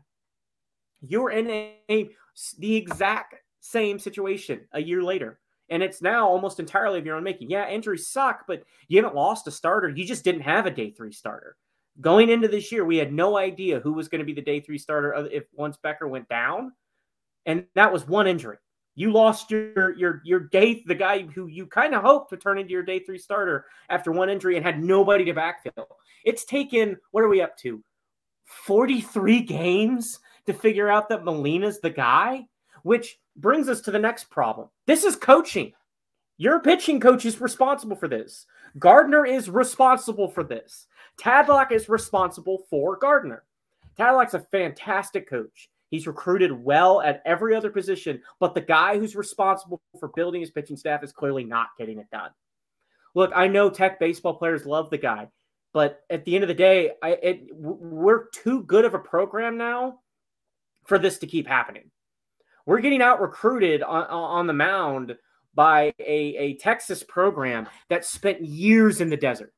You're 1.01 1.29
in 1.29 1.49
a, 1.89 2.09
the 2.57 2.75
exact 2.75 3.35
same 3.59 3.99
situation 3.99 4.61
a 4.71 4.81
year 4.81 5.03
later. 5.03 5.39
And 5.69 5.83
it's 5.83 6.01
now 6.01 6.27
almost 6.27 6.59
entirely 6.59 6.99
of 6.99 7.05
your 7.05 7.15
own 7.15 7.23
making. 7.23 7.49
Yeah, 7.49 7.69
injuries 7.69 8.07
suck, 8.07 8.45
but 8.47 8.63
you 8.87 8.97
haven't 8.97 9.15
lost 9.15 9.47
a 9.47 9.51
starter. 9.51 9.89
You 9.89 10.05
just 10.05 10.23
didn't 10.23 10.41
have 10.41 10.65
a 10.65 10.71
day 10.71 10.91
three 10.91 11.11
starter. 11.11 11.55
Going 11.99 12.29
into 12.29 12.47
this 12.47 12.71
year, 12.71 12.85
we 12.85 12.97
had 12.97 13.13
no 13.13 13.37
idea 13.37 13.79
who 13.79 13.93
was 13.93 14.07
going 14.07 14.19
to 14.19 14.25
be 14.25 14.33
the 14.33 14.41
day 14.41 14.61
three 14.61 14.77
starter 14.77 15.13
uh, 15.13 15.23
if 15.23 15.43
once 15.53 15.77
Becker 15.77 16.07
went 16.07 16.29
down. 16.29 16.71
And 17.45 17.65
that 17.75 17.91
was 17.91 18.07
one 18.07 18.27
injury. 18.27 18.57
You 18.95 19.11
lost 19.11 19.49
your 19.51 19.95
your 19.97 20.21
your 20.25 20.39
day 20.39 20.83
the 20.85 20.95
guy 20.95 21.23
who 21.23 21.47
you 21.47 21.65
kind 21.65 21.95
of 21.95 22.03
hoped 22.03 22.29
to 22.31 22.37
turn 22.37 22.57
into 22.57 22.71
your 22.71 22.83
day 22.83 22.99
three 22.99 23.17
starter 23.17 23.65
after 23.89 24.11
one 24.11 24.29
injury 24.29 24.57
and 24.57 24.65
had 24.65 24.83
nobody 24.83 25.23
to 25.25 25.33
backfill. 25.33 25.85
It's 26.25 26.45
taken 26.45 26.97
what 27.11 27.23
are 27.23 27.29
we 27.29 27.41
up 27.41 27.57
to? 27.59 27.83
43 28.45 29.41
games 29.41 30.19
to 30.45 30.53
figure 30.53 30.89
out 30.89 31.07
that 31.09 31.23
Molina's 31.23 31.79
the 31.79 31.89
guy, 31.89 32.45
which 32.83 33.19
brings 33.37 33.69
us 33.69 33.81
to 33.81 33.91
the 33.91 33.99
next 33.99 34.29
problem. 34.29 34.67
This 34.87 35.03
is 35.05 35.15
coaching. 35.15 35.71
Your 36.37 36.59
pitching 36.59 36.99
coach 36.99 37.25
is 37.25 37.39
responsible 37.39 37.95
for 37.95 38.07
this. 38.07 38.45
Gardner 38.77 39.25
is 39.25 39.49
responsible 39.49 40.27
for 40.27 40.43
this. 40.43 40.87
Tadlock 41.17 41.71
is 41.71 41.87
responsible 41.87 42.63
for 42.69 42.97
Gardner. 42.97 43.43
Tadlock's 43.97 44.33
a 44.33 44.39
fantastic 44.39 45.29
coach. 45.29 45.69
He's 45.91 46.07
recruited 46.07 46.51
well 46.51 47.01
at 47.01 47.21
every 47.25 47.53
other 47.53 47.69
position, 47.69 48.21
but 48.39 48.55
the 48.55 48.61
guy 48.61 48.97
who's 48.97 49.15
responsible 49.15 49.81
for 49.99 50.07
building 50.07 50.39
his 50.39 50.49
pitching 50.49 50.77
staff 50.77 51.03
is 51.03 51.11
clearly 51.11 51.43
not 51.43 51.67
getting 51.77 51.99
it 51.99 52.09
done. 52.11 52.31
Look, 53.13 53.31
I 53.35 53.47
know 53.49 53.69
tech 53.69 53.99
baseball 53.99 54.35
players 54.35 54.65
love 54.65 54.89
the 54.89 54.97
guy, 54.97 55.27
but 55.73 55.99
at 56.09 56.23
the 56.23 56.33
end 56.33 56.45
of 56.45 56.47
the 56.47 56.53
day, 56.53 56.91
I, 57.03 57.09
it, 57.21 57.47
we're 57.51 58.29
too 58.29 58.63
good 58.63 58.85
of 58.85 58.93
a 58.93 58.99
program 58.99 59.57
now 59.57 59.99
for 60.85 60.97
this 60.97 61.17
to 61.19 61.27
keep 61.27 61.45
happening. 61.45 61.91
We're 62.65 62.79
getting 62.79 63.01
out 63.01 63.21
recruited 63.21 63.83
on, 63.83 64.05
on 64.05 64.47
the 64.47 64.53
mound 64.53 65.17
by 65.53 65.93
a, 65.99 66.35
a 66.37 66.57
Texas 66.57 67.03
program 67.03 67.67
that 67.89 68.05
spent 68.05 68.45
years 68.45 69.01
in 69.01 69.09
the 69.09 69.17
desert. 69.17 69.53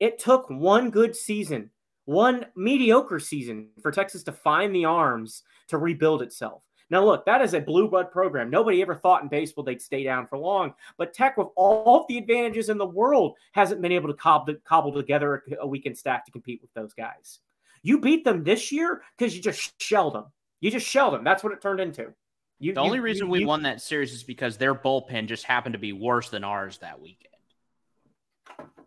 It 0.00 0.18
took 0.18 0.50
one 0.50 0.90
good 0.90 1.14
season 1.14 1.70
one 2.04 2.46
mediocre 2.56 3.18
season 3.18 3.68
for 3.82 3.90
Texas 3.90 4.22
to 4.24 4.32
find 4.32 4.74
the 4.74 4.84
arms 4.84 5.42
to 5.68 5.78
rebuild 5.78 6.22
itself. 6.22 6.62
Now, 6.90 7.04
look, 7.04 7.24
that 7.24 7.40
is 7.40 7.54
a 7.54 7.60
blue 7.60 7.88
blood 7.88 8.10
program. 8.10 8.50
Nobody 8.50 8.82
ever 8.82 8.94
thought 8.94 9.22
in 9.22 9.28
baseball 9.28 9.64
they'd 9.64 9.80
stay 9.80 10.04
down 10.04 10.26
for 10.26 10.38
long. 10.38 10.74
But 10.98 11.14
Tech, 11.14 11.36
with 11.36 11.48
all 11.56 12.04
the 12.08 12.18
advantages 12.18 12.68
in 12.68 12.78
the 12.78 12.86
world, 12.86 13.36
hasn't 13.52 13.80
been 13.80 13.92
able 13.92 14.08
to 14.08 14.14
cobble, 14.14 14.54
cobble 14.64 14.92
together 14.92 15.44
a 15.60 15.66
weekend 15.66 15.96
staff 15.96 16.24
to 16.26 16.30
compete 16.30 16.60
with 16.60 16.72
those 16.74 16.92
guys. 16.92 17.40
You 17.82 18.00
beat 18.00 18.24
them 18.24 18.44
this 18.44 18.70
year 18.70 19.02
because 19.16 19.34
you 19.34 19.42
just 19.42 19.80
shelled 19.80 20.14
them. 20.14 20.26
You 20.60 20.70
just 20.70 20.86
shelled 20.86 21.14
them. 21.14 21.24
That's 21.24 21.42
what 21.42 21.52
it 21.52 21.60
turned 21.60 21.80
into. 21.80 22.12
You, 22.58 22.72
the 22.72 22.80
you, 22.80 22.86
only 22.86 23.00
reason 23.00 23.26
you, 23.26 23.32
we 23.32 23.44
won 23.44 23.62
that 23.62 23.80
series 23.80 24.12
is 24.12 24.22
because 24.22 24.56
their 24.56 24.74
bullpen 24.74 25.26
just 25.26 25.44
happened 25.44 25.72
to 25.72 25.78
be 25.78 25.92
worse 25.92 26.30
than 26.30 26.44
ours 26.44 26.78
that 26.78 27.00
weekend. 27.00 27.34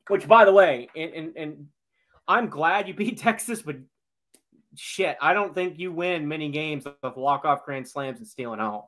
Which, 0.08 0.28
by 0.28 0.46
the 0.46 0.54
way, 0.54 0.88
and, 0.96 1.36
and 1.36 1.68
I'm 2.28 2.50
glad 2.50 2.88
you 2.88 2.94
beat 2.94 3.18
Texas, 3.20 3.62
but 3.62 3.78
shit, 4.76 5.18
I 5.22 5.34
don't 5.34 5.54
think 5.54 5.80
you 5.80 5.92
win 5.92 6.28
many 6.28 6.50
games 6.50 6.86
of 7.04 7.16
walk 7.16 7.46
off 7.46 7.66
grand 7.66 7.88
slams 7.88 8.20
and 8.20 8.28
stealing 8.28 8.60
home. 8.60 8.84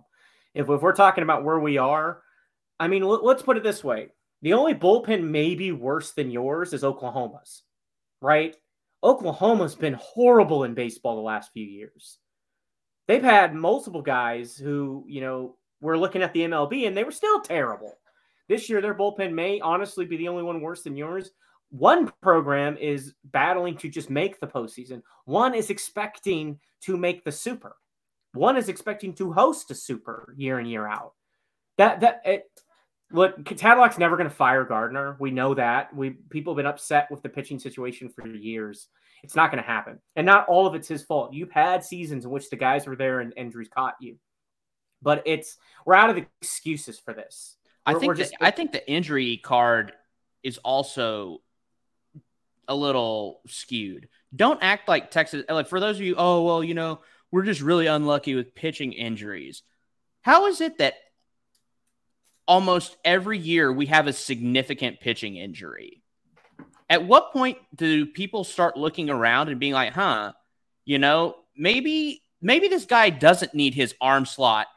If, 0.53 0.69
if 0.69 0.81
we're 0.81 0.93
talking 0.93 1.23
about 1.23 1.43
where 1.43 1.59
we 1.59 1.77
are, 1.77 2.21
I 2.79 2.87
mean, 2.87 3.03
let, 3.03 3.23
let's 3.23 3.43
put 3.43 3.57
it 3.57 3.63
this 3.63 3.83
way: 3.83 4.09
the 4.41 4.53
only 4.53 4.73
bullpen 4.73 5.23
maybe 5.23 5.71
worse 5.71 6.11
than 6.11 6.31
yours 6.31 6.73
is 6.73 6.83
Oklahoma's, 6.83 7.63
right? 8.21 8.55
Oklahoma's 9.03 9.75
been 9.75 9.93
horrible 9.93 10.65
in 10.65 10.73
baseball 10.73 11.15
the 11.15 11.21
last 11.21 11.51
few 11.53 11.65
years. 11.65 12.17
They've 13.07 13.23
had 13.23 13.55
multiple 13.55 14.01
guys 14.01 14.55
who, 14.57 15.05
you 15.07 15.21
know, 15.21 15.55
were 15.81 15.97
looking 15.97 16.21
at 16.21 16.33
the 16.33 16.41
MLB 16.41 16.85
and 16.85 16.95
they 16.95 17.03
were 17.03 17.11
still 17.11 17.39
terrible. 17.39 17.93
This 18.49 18.69
year, 18.69 18.81
their 18.81 18.95
bullpen 18.95 19.33
may 19.33 19.59
honestly 19.61 20.05
be 20.05 20.17
the 20.17 20.27
only 20.27 20.43
one 20.43 20.61
worse 20.61 20.83
than 20.83 20.97
yours 20.97 21.31
one 21.69 22.11
program 22.21 22.77
is 22.77 23.13
battling 23.23 23.77
to 23.77 23.89
just 23.89 24.09
make 24.09 24.39
the 24.39 24.47
postseason. 24.47 25.01
One 25.25 25.53
is 25.53 25.69
expecting 25.69 26.59
to 26.81 26.97
make 26.97 27.23
the 27.23 27.31
super. 27.31 27.75
One 28.33 28.57
is 28.57 28.69
expecting 28.69 29.13
to 29.15 29.31
host 29.31 29.71
a 29.71 29.75
super 29.75 30.33
year 30.37 30.59
in 30.59 30.65
year 30.65 30.87
out. 30.87 31.13
That 31.77 32.01
that 32.01 32.21
it, 32.25 32.45
look, 33.11 33.43
Tadlock's 33.43 33.97
never 33.97 34.17
going 34.17 34.29
to 34.29 34.35
fire 34.35 34.65
Gardner. 34.65 35.15
We 35.19 35.31
know 35.31 35.53
that. 35.55 35.95
We 35.95 36.11
people 36.11 36.53
have 36.53 36.57
been 36.57 36.65
upset 36.65 37.09
with 37.09 37.23
the 37.23 37.29
pitching 37.29 37.59
situation 37.59 38.09
for 38.09 38.27
years. 38.27 38.87
It's 39.23 39.35
not 39.35 39.51
going 39.51 39.61
to 39.63 39.67
happen, 39.67 39.99
and 40.15 40.25
not 40.25 40.47
all 40.47 40.65
of 40.65 40.75
it's 40.75 40.87
his 40.87 41.03
fault. 41.03 41.33
You've 41.33 41.51
had 41.51 41.83
seasons 41.83 42.25
in 42.25 42.31
which 42.31 42.49
the 42.49 42.55
guys 42.55 42.87
were 42.87 42.95
there 42.95 43.19
and 43.19 43.33
injuries 43.35 43.69
caught 43.73 43.95
you, 43.99 44.17
but 45.01 45.23
it's 45.25 45.57
we're 45.85 45.95
out 45.95 46.09
of 46.09 46.17
excuses 46.41 46.99
for 46.99 47.13
this. 47.13 47.57
We're, 47.85 47.95
I 47.95 47.99
think 47.99 48.17
just, 48.17 48.31
the, 48.39 48.45
I 48.45 48.51
think 48.51 48.71
the 48.71 48.89
injury 48.89 49.37
card 49.37 49.93
is 50.43 50.57
also 50.59 51.41
a 52.69 52.75
little 52.75 53.41
skewed. 53.47 54.07
Don't 54.33 54.59
act 54.61 54.87
like 54.87 55.11
Texas. 55.11 55.43
Like 55.49 55.67
for 55.67 55.79
those 55.79 55.97
of 55.97 56.03
you, 56.03 56.15
oh 56.17 56.43
well, 56.43 56.63
you 56.63 56.75
know, 56.75 57.01
we're 57.31 57.43
just 57.43 57.61
really 57.61 57.87
unlucky 57.87 58.35
with 58.35 58.55
pitching 58.55 58.93
injuries. 58.93 59.63
How 60.21 60.45
is 60.45 60.61
it 60.61 60.77
that 60.77 60.93
almost 62.47 62.95
every 63.03 63.37
year 63.37 63.73
we 63.73 63.87
have 63.87 64.07
a 64.07 64.13
significant 64.13 65.01
pitching 65.01 65.35
injury? 65.35 66.01
At 66.89 67.05
what 67.05 67.33
point 67.33 67.57
do 67.75 68.05
people 68.05 68.43
start 68.43 68.77
looking 68.77 69.09
around 69.09 69.49
and 69.49 69.59
being 69.59 69.73
like, 69.73 69.93
huh, 69.93 70.33
you 70.85 70.99
know, 70.99 71.35
maybe 71.57 72.21
maybe 72.41 72.67
this 72.67 72.85
guy 72.85 73.09
doesn't 73.09 73.53
need 73.53 73.73
his 73.73 73.95
arm 73.99 74.25
slot 74.25 74.67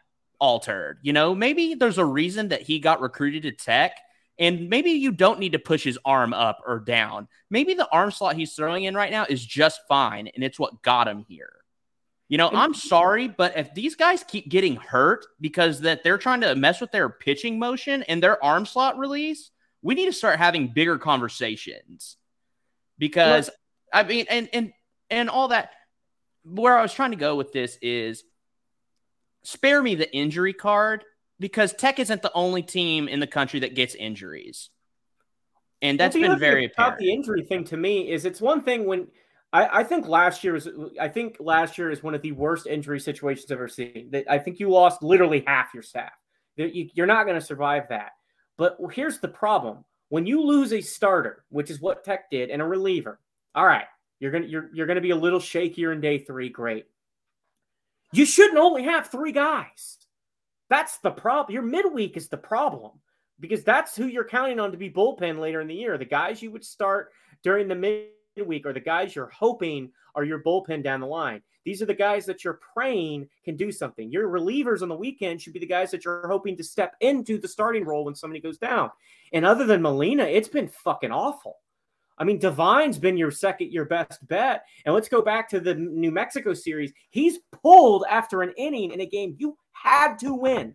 altered. 0.40 0.98
You 1.02 1.12
know, 1.12 1.34
maybe 1.34 1.74
there's 1.74 1.98
a 1.98 2.04
reason 2.04 2.48
that 2.48 2.62
he 2.62 2.80
got 2.80 3.00
recruited 3.00 3.42
to 3.44 3.52
Tech 3.52 3.92
and 4.38 4.68
maybe 4.68 4.90
you 4.90 5.12
don't 5.12 5.38
need 5.38 5.52
to 5.52 5.58
push 5.58 5.84
his 5.84 5.98
arm 6.04 6.32
up 6.32 6.60
or 6.66 6.80
down. 6.80 7.28
Maybe 7.50 7.74
the 7.74 7.88
arm 7.90 8.10
slot 8.10 8.36
he's 8.36 8.54
throwing 8.54 8.84
in 8.84 8.94
right 8.94 9.10
now 9.10 9.26
is 9.28 9.44
just 9.44 9.80
fine, 9.88 10.28
and 10.28 10.42
it's 10.42 10.58
what 10.58 10.82
got 10.82 11.08
him 11.08 11.24
here. 11.28 11.52
You 12.28 12.38
know, 12.38 12.48
I'm 12.48 12.72
sorry, 12.72 13.28
but 13.28 13.58
if 13.58 13.74
these 13.74 13.94
guys 13.94 14.24
keep 14.26 14.48
getting 14.48 14.76
hurt 14.76 15.26
because 15.38 15.80
that 15.82 16.02
they're 16.02 16.16
trying 16.16 16.40
to 16.40 16.54
mess 16.54 16.80
with 16.80 16.90
their 16.90 17.10
pitching 17.10 17.58
motion 17.58 18.02
and 18.04 18.22
their 18.22 18.42
arm 18.42 18.64
slot 18.64 18.96
release, 18.96 19.50
we 19.82 19.94
need 19.94 20.06
to 20.06 20.14
start 20.14 20.38
having 20.38 20.68
bigger 20.68 20.96
conversations. 20.96 22.16
Because 22.96 23.50
I 23.92 24.04
mean, 24.04 24.26
and 24.30 24.48
and 24.54 24.72
and 25.10 25.28
all 25.28 25.48
that. 25.48 25.72
Where 26.44 26.76
I 26.76 26.82
was 26.82 26.94
trying 26.94 27.10
to 27.10 27.16
go 27.16 27.36
with 27.36 27.52
this 27.52 27.78
is 27.82 28.24
spare 29.44 29.82
me 29.82 29.94
the 29.94 30.12
injury 30.12 30.52
card 30.52 31.04
because 31.42 31.74
Tech 31.74 31.98
isn't 31.98 32.22
the 32.22 32.30
only 32.34 32.62
team 32.62 33.08
in 33.08 33.18
the 33.18 33.26
country 33.26 33.60
that 33.60 33.74
gets 33.74 33.96
injuries. 33.96 34.70
And 35.82 35.98
that's 35.98 36.14
well, 36.14 36.30
been 36.30 36.38
very 36.38 36.66
about 36.66 36.98
the 36.98 37.12
injury 37.12 37.42
thing 37.42 37.64
to 37.64 37.76
me 37.76 38.08
is 38.12 38.24
it's 38.24 38.40
one 38.40 38.62
thing 38.62 38.86
when 38.86 39.08
I, 39.52 39.80
I, 39.80 39.84
think 39.84 40.06
last 40.06 40.44
year 40.44 40.52
was 40.52 40.68
I 41.00 41.08
think 41.08 41.38
last 41.40 41.76
year 41.76 41.90
is 41.90 42.00
one 42.00 42.14
of 42.14 42.22
the 42.22 42.30
worst 42.30 42.68
injury 42.68 43.00
situations 43.00 43.50
I've 43.50 43.56
ever 43.56 43.66
seen. 43.66 44.10
That 44.12 44.30
I 44.30 44.38
think 44.38 44.60
you 44.60 44.70
lost 44.70 45.02
literally 45.02 45.42
half 45.44 45.74
your 45.74 45.82
staff. 45.82 46.12
You're 46.54 47.06
not 47.06 47.24
going 47.24 47.38
to 47.38 47.44
survive 47.44 47.88
that. 47.88 48.12
But 48.56 48.78
here's 48.92 49.18
the 49.18 49.26
problem: 49.26 49.84
when 50.10 50.24
you 50.24 50.40
lose 50.40 50.72
a 50.72 50.80
starter, 50.80 51.44
which 51.48 51.68
is 51.68 51.80
what 51.80 52.04
Tech 52.04 52.30
did, 52.30 52.50
and 52.50 52.62
a 52.62 52.64
reliever, 52.64 53.18
all 53.56 53.66
right, 53.66 53.86
you're 54.20 54.30
gonna 54.30 54.46
you're 54.46 54.70
you're 54.72 54.86
gonna 54.86 55.00
be 55.00 55.10
a 55.10 55.16
little 55.16 55.40
shakier 55.40 55.92
in 55.92 56.00
day 56.00 56.18
three. 56.18 56.48
Great. 56.48 56.86
You 58.12 58.26
shouldn't 58.26 58.58
only 58.58 58.84
have 58.84 59.08
three 59.08 59.32
guys. 59.32 59.98
That's 60.72 60.96
the 61.00 61.10
problem. 61.10 61.52
Your 61.52 61.64
midweek 61.64 62.16
is 62.16 62.28
the 62.28 62.38
problem 62.38 62.92
because 63.40 63.62
that's 63.62 63.94
who 63.94 64.06
you're 64.06 64.24
counting 64.24 64.58
on 64.58 64.72
to 64.72 64.78
be 64.78 64.88
bullpen 64.88 65.38
later 65.38 65.60
in 65.60 65.68
the 65.68 65.74
year. 65.74 65.98
The 65.98 66.06
guys 66.06 66.40
you 66.40 66.50
would 66.50 66.64
start 66.64 67.12
during 67.42 67.68
the 67.68 67.74
midweek 67.74 68.64
are 68.64 68.72
the 68.72 68.80
guys 68.80 69.14
you're 69.14 69.28
hoping 69.28 69.90
are 70.14 70.24
your 70.24 70.42
bullpen 70.42 70.82
down 70.82 71.00
the 71.00 71.06
line. 71.06 71.42
These 71.66 71.82
are 71.82 71.86
the 71.86 71.92
guys 71.92 72.24
that 72.24 72.42
you're 72.42 72.58
praying 72.72 73.28
can 73.44 73.54
do 73.54 73.70
something. 73.70 74.10
Your 74.10 74.30
relievers 74.30 74.80
on 74.80 74.88
the 74.88 74.96
weekend 74.96 75.42
should 75.42 75.52
be 75.52 75.60
the 75.60 75.66
guys 75.66 75.90
that 75.90 76.06
you're 76.06 76.26
hoping 76.26 76.56
to 76.56 76.64
step 76.64 76.96
into 77.02 77.36
the 77.36 77.48
starting 77.48 77.84
role 77.84 78.06
when 78.06 78.14
somebody 78.14 78.40
goes 78.40 78.56
down. 78.56 78.90
And 79.34 79.44
other 79.44 79.66
than 79.66 79.82
Molina, 79.82 80.24
it's 80.24 80.48
been 80.48 80.68
fucking 80.68 81.12
awful. 81.12 81.56
I 82.16 82.24
mean, 82.24 82.38
Devine's 82.38 82.98
been 82.98 83.18
your 83.18 83.30
second, 83.30 83.72
your 83.72 83.84
best 83.84 84.26
bet. 84.26 84.64
And 84.86 84.94
let's 84.94 85.08
go 85.10 85.20
back 85.20 85.50
to 85.50 85.60
the 85.60 85.74
New 85.74 86.12
Mexico 86.12 86.54
series. 86.54 86.94
He's 87.10 87.40
pulled 87.62 88.06
after 88.08 88.40
an 88.40 88.54
inning 88.56 88.92
in 88.92 89.02
a 89.02 89.06
game 89.06 89.36
you 89.38 89.58
had 89.72 90.18
to 90.18 90.34
win, 90.34 90.74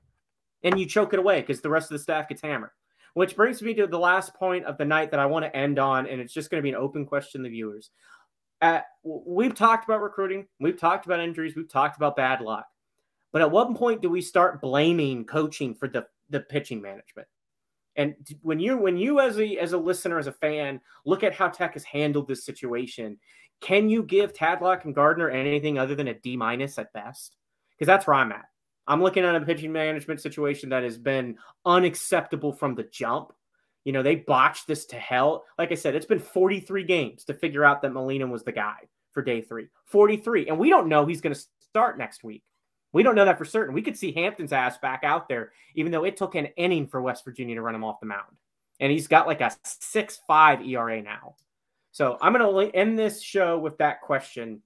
and 0.63 0.79
you 0.79 0.85
choke 0.85 1.13
it 1.13 1.19
away 1.19 1.41
because 1.41 1.61
the 1.61 1.69
rest 1.69 1.91
of 1.91 1.97
the 1.97 2.03
staff 2.03 2.29
gets 2.29 2.41
hammered. 2.41 2.71
Which 3.13 3.35
brings 3.35 3.61
me 3.61 3.73
to 3.75 3.87
the 3.87 3.97
last 3.97 4.35
point 4.35 4.65
of 4.65 4.77
the 4.77 4.85
night 4.85 5.11
that 5.11 5.19
I 5.19 5.25
want 5.25 5.45
to 5.45 5.55
end 5.55 5.79
on, 5.79 6.05
and 6.07 6.21
it's 6.21 6.33
just 6.33 6.51
going 6.51 6.59
to 6.59 6.63
be 6.63 6.69
an 6.69 6.75
open 6.75 7.05
question 7.05 7.41
to 7.41 7.43
the 7.43 7.49
viewers. 7.49 7.89
Uh, 8.61 8.81
we've 9.03 9.55
talked 9.55 9.85
about 9.85 10.01
recruiting, 10.01 10.47
we've 10.59 10.79
talked 10.79 11.05
about 11.05 11.19
injuries, 11.19 11.55
we've 11.55 11.69
talked 11.69 11.97
about 11.97 12.15
bad 12.15 12.41
luck. 12.41 12.65
But 13.31 13.41
at 13.41 13.51
what 13.51 13.75
point 13.75 14.01
do 14.01 14.09
we 14.09 14.21
start 14.21 14.61
blaming 14.61 15.25
coaching 15.25 15.75
for 15.75 15.87
the, 15.87 16.05
the 16.29 16.39
pitching 16.39 16.81
management? 16.81 17.27
And 17.95 18.15
when 18.41 18.59
you 18.59 18.77
when 18.77 18.95
you 18.95 19.19
as 19.19 19.39
a 19.39 19.57
as 19.57 19.73
a 19.73 19.77
listener 19.77 20.19
as 20.19 20.27
a 20.27 20.31
fan 20.31 20.79
look 21.03 21.23
at 21.23 21.33
how 21.33 21.47
Tech 21.49 21.73
has 21.73 21.83
handled 21.83 22.27
this 22.27 22.45
situation, 22.45 23.17
can 23.59 23.89
you 23.89 24.03
give 24.03 24.33
Tadlock 24.33 24.85
and 24.85 24.93
Gardner 24.93 25.29
anything 25.29 25.79
other 25.79 25.95
than 25.95 26.07
a 26.07 26.13
D 26.13 26.37
minus 26.37 26.77
at 26.77 26.93
best? 26.93 27.35
Because 27.71 27.87
that's 27.87 28.05
where 28.05 28.15
I'm 28.15 28.31
at. 28.31 28.45
I'm 28.87 29.01
looking 29.01 29.23
at 29.23 29.35
a 29.35 29.41
pitching 29.41 29.71
management 29.71 30.21
situation 30.21 30.69
that 30.69 30.83
has 30.83 30.97
been 30.97 31.37
unacceptable 31.65 32.53
from 32.53 32.75
the 32.75 32.83
jump. 32.83 33.33
You 33.83 33.93
know, 33.93 34.03
they 34.03 34.15
botched 34.15 34.67
this 34.67 34.85
to 34.87 34.95
hell. 34.97 35.45
Like 35.57 35.71
I 35.71 35.75
said, 35.75 35.95
it's 35.95 36.05
been 36.05 36.19
43 36.19 36.83
games 36.83 37.25
to 37.25 37.33
figure 37.33 37.65
out 37.65 37.81
that 37.81 37.93
Molina 37.93 38.27
was 38.27 38.43
the 38.43 38.51
guy 38.51 38.77
for 39.13 39.21
day 39.21 39.41
three. 39.41 39.67
43. 39.85 40.47
And 40.47 40.57
we 40.57 40.69
don't 40.69 40.87
know 40.87 41.05
he's 41.05 41.21
going 41.21 41.35
to 41.35 41.41
start 41.61 41.97
next 41.97 42.23
week. 42.23 42.43
We 42.93 43.03
don't 43.03 43.15
know 43.15 43.25
that 43.25 43.37
for 43.37 43.45
certain. 43.45 43.75
We 43.75 43.81
could 43.81 43.97
see 43.97 44.11
Hampton's 44.11 44.53
ass 44.53 44.77
back 44.77 45.03
out 45.03 45.27
there, 45.27 45.51
even 45.75 45.91
though 45.91 46.05
it 46.05 46.17
took 46.17 46.35
an 46.35 46.47
inning 46.57 46.87
for 46.87 47.01
West 47.01 47.25
Virginia 47.25 47.55
to 47.55 47.61
run 47.61 47.75
him 47.75 47.83
off 47.83 47.99
the 47.99 48.05
mound. 48.05 48.37
And 48.79 48.91
he's 48.91 49.07
got 49.07 49.27
like 49.27 49.41
a 49.41 49.51
6 49.63 50.21
5 50.27 50.65
ERA 50.65 51.01
now. 51.01 51.35
So 51.91 52.17
I'm 52.21 52.33
going 52.33 52.71
to 52.71 52.77
end 52.77 52.97
this 52.97 53.21
show 53.21 53.57
with 53.57 53.77
that 53.79 54.01
question, 54.01 54.61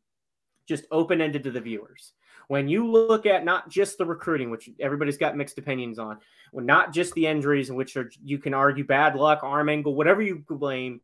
just 0.67 0.86
open 0.91 1.22
ended 1.22 1.43
to 1.43 1.51
the 1.51 1.61
viewers. 1.61 2.13
When 2.52 2.68
you 2.68 2.86
look 2.86 3.26
at 3.26 3.45
not 3.45 3.70
just 3.70 3.97
the 3.97 4.06
recruiting, 4.06 4.52
which 4.52 4.70
everybody's 4.82 5.16
got 5.16 5.38
mixed 5.38 5.58
opinions 5.58 5.97
on, 5.97 6.18
well, 6.52 6.66
not 6.66 6.91
just 6.91 7.14
the 7.14 7.26
injuries, 7.26 7.70
in 7.70 7.78
which 7.78 7.95
are, 7.95 8.12
you 8.22 8.39
can 8.39 8.54
argue 8.54 8.84
bad 8.84 9.16
luck, 9.16 9.39
arm 9.41 9.70
angle, 9.70 9.95
whatever 9.95 10.22
you 10.22 10.43
blame, 10.49 10.99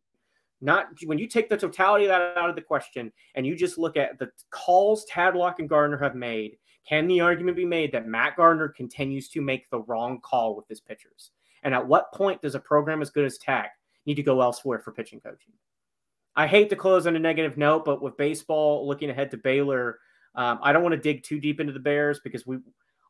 not 0.60 0.88
when 1.06 1.16
you 1.16 1.26
take 1.26 1.48
the 1.48 1.56
totality 1.56 2.04
of 2.04 2.10
that 2.10 2.36
out 2.36 2.50
of 2.50 2.54
the 2.54 2.60
question 2.60 3.10
and 3.34 3.46
you 3.46 3.56
just 3.56 3.78
look 3.78 3.96
at 3.96 4.18
the 4.18 4.30
calls 4.50 5.06
Tadlock 5.10 5.58
and 5.58 5.70
Gardner 5.70 5.96
have 5.96 6.14
made 6.14 6.58
can 6.86 7.06
the 7.06 7.22
argument 7.22 7.56
be 7.56 7.64
made 7.64 7.92
that 7.92 8.06
Matt 8.06 8.36
Gardner 8.36 8.68
continues 8.68 9.30
to 9.30 9.40
make 9.40 9.70
the 9.70 9.80
wrong 9.80 10.20
call 10.20 10.54
with 10.54 10.68
his 10.68 10.82
pitchers? 10.82 11.30
And 11.62 11.72
at 11.72 11.88
what 11.88 12.12
point 12.12 12.42
does 12.42 12.56
a 12.56 12.60
program 12.60 13.00
as 13.00 13.08
good 13.08 13.24
as 13.24 13.38
Tech 13.38 13.72
need 14.04 14.16
to 14.16 14.22
go 14.22 14.42
elsewhere 14.42 14.80
for 14.80 14.92
pitching 14.92 15.20
coaching? 15.20 15.54
I 16.36 16.46
hate 16.46 16.68
to 16.68 16.76
close 16.76 17.06
on 17.06 17.16
a 17.16 17.18
negative 17.18 17.56
note, 17.56 17.86
but 17.86 18.02
with 18.02 18.18
baseball 18.18 18.86
looking 18.86 19.08
ahead 19.08 19.30
to 19.30 19.38
Baylor, 19.38 19.98
um, 20.38 20.58
I 20.62 20.72
don't 20.72 20.82
want 20.82 20.94
to 20.94 21.00
dig 21.00 21.22
too 21.22 21.40
deep 21.40 21.60
into 21.60 21.72
the 21.72 21.80
Bears 21.80 22.20
because 22.20 22.46
we, 22.46 22.58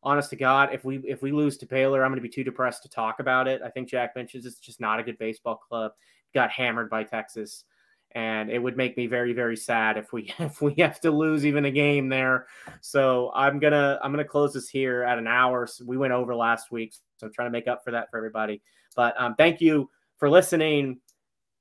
honest 0.03 0.31
to 0.31 0.37
God, 0.37 0.71
if 0.73 0.85
we 0.85 0.99
if 1.05 1.23
we 1.23 1.31
lose 1.31 1.59
to 1.59 1.67
Baylor, 1.67 2.03
I'm 2.03 2.11
going 2.11 2.17
to 2.17 2.29
be 2.29 2.29
too 2.29 2.43
depressed 2.43 2.83
to 2.85 2.89
talk 2.89 3.21
about 3.21 3.47
it. 3.47 3.61
I 3.63 3.69
think 3.69 3.89
Jack 3.89 4.17
mentions 4.17 4.47
it's 4.47 4.59
just 4.59 4.81
not 4.81 4.99
a 4.99 5.03
good 5.03 5.19
baseball 5.19 5.57
club. 5.57 5.93
Got 6.35 6.51
hammered 6.51 6.91
by 6.91 7.05
Texas 7.05 7.65
and 8.13 8.51
it 8.51 8.59
would 8.59 8.77
make 8.77 8.97
me 8.97 9.07
very 9.07 9.33
very 9.33 9.57
sad 9.57 9.99
if 9.99 10.13
we 10.13 10.33
if 10.39 10.63
we 10.63 10.75
have 10.79 11.01
to 11.01 11.11
lose 11.11 11.45
even 11.45 11.67
a 11.67 11.71
game 11.71 12.09
there. 12.09 12.47
So 12.81 13.31
i'm 13.35 13.59
gonna 13.59 13.99
i'm 14.03 14.11
gonna 14.11 14.25
close 14.25 14.55
this 14.55 14.69
here 14.69 15.03
at 15.03 15.19
an 15.19 15.27
hour. 15.27 15.67
So 15.67 15.85
we 15.85 15.97
went 15.97 16.13
over 16.13 16.35
last 16.35 16.71
week 16.71 16.95
so 17.17 17.27
I'm 17.27 17.33
trying 17.33 17.49
to 17.49 17.53
make 17.53 17.69
up 17.69 17.85
for 17.85 17.91
that 17.91 18.11
for 18.11 18.17
everybody. 18.17 18.63
But 18.97 19.15
um, 19.21 19.35
thank 19.35 19.61
you 19.61 19.91
for 20.17 20.31
listening. 20.31 21.01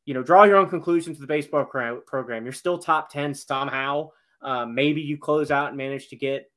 You 0.05 0.13
know 0.13 0.24
draw 0.24 0.43
your 0.43 0.55
own 0.55 0.70
conclusions 0.70 1.18
to 1.18 1.22
the 1.22 1.28
baseball 1.28 1.65
program. 1.65 2.43
You're 2.45 2.53
still 2.53 2.78
top 2.78 3.11
10 3.11 3.34
somehow 3.34 4.11
um, 4.42 4.74
maybe 4.74 5.02
you 5.02 5.18
close 5.18 5.52
out 5.52 5.70
and 5.70 5.78
manage 5.78 6.10
to 6.10 6.16
get 6.16 6.52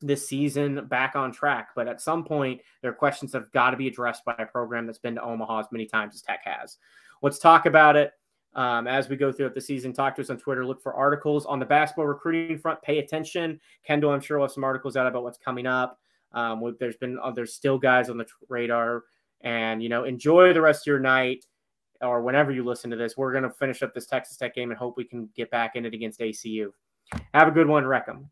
this 0.00 0.26
season 0.28 0.86
back 0.86 1.14
on 1.14 1.30
track 1.30 1.68
but 1.76 1.86
at 1.86 2.00
some 2.00 2.24
point 2.24 2.60
there 2.80 2.90
are 2.90 2.94
questions 2.94 3.30
that 3.30 3.38
have 3.38 3.52
got 3.52 3.70
to 3.70 3.76
be 3.76 3.86
addressed 3.86 4.24
by 4.24 4.34
a 4.38 4.46
program 4.46 4.84
that's 4.84 4.98
been 4.98 5.14
to 5.14 5.22
omaha 5.22 5.60
as 5.60 5.66
many 5.70 5.86
times 5.86 6.14
as 6.14 6.22
tech 6.22 6.40
has 6.44 6.78
let's 7.22 7.38
talk 7.38 7.66
about 7.66 7.94
it 7.94 8.12
um, 8.54 8.86
as 8.86 9.08
we 9.08 9.16
go 9.16 9.32
throughout 9.32 9.54
the 9.54 9.60
season. 9.60 9.92
Talk 9.92 10.14
to 10.16 10.22
us 10.22 10.30
on 10.30 10.38
Twitter. 10.38 10.64
Look 10.66 10.82
for 10.82 10.94
articles 10.94 11.46
on 11.46 11.58
the 11.58 11.64
basketball 11.64 12.06
recruiting 12.06 12.58
front. 12.58 12.82
Pay 12.82 12.98
attention. 12.98 13.60
Kendall, 13.84 14.12
I'm 14.12 14.20
sure 14.20 14.38
will 14.38 14.46
have 14.46 14.52
some 14.52 14.64
articles 14.64 14.96
out 14.96 15.06
about 15.06 15.22
what's 15.22 15.38
coming 15.38 15.66
up. 15.66 15.98
Um, 16.32 16.76
there's 16.78 16.96
been 16.96 17.18
uh, 17.22 17.30
there's 17.30 17.54
still 17.54 17.78
guys 17.78 18.08
on 18.08 18.16
the 18.16 18.26
radar, 18.48 19.04
and 19.42 19.82
you 19.82 19.88
know 19.88 20.04
enjoy 20.04 20.52
the 20.52 20.62
rest 20.62 20.82
of 20.82 20.86
your 20.86 20.98
night 20.98 21.44
or 22.00 22.22
whenever 22.22 22.50
you 22.52 22.64
listen 22.64 22.90
to 22.90 22.96
this. 22.96 23.16
We're 23.16 23.32
gonna 23.32 23.50
finish 23.50 23.82
up 23.82 23.94
this 23.94 24.06
Texas 24.06 24.36
Tech 24.36 24.54
game 24.54 24.70
and 24.70 24.78
hope 24.78 24.96
we 24.96 25.04
can 25.04 25.28
get 25.36 25.50
back 25.50 25.76
in 25.76 25.84
it 25.84 25.94
against 25.94 26.20
ACU. 26.20 26.70
Have 27.34 27.48
a 27.48 27.50
good 27.50 27.68
one, 27.68 27.86
Wreck 27.86 28.08
'em. 28.08 28.30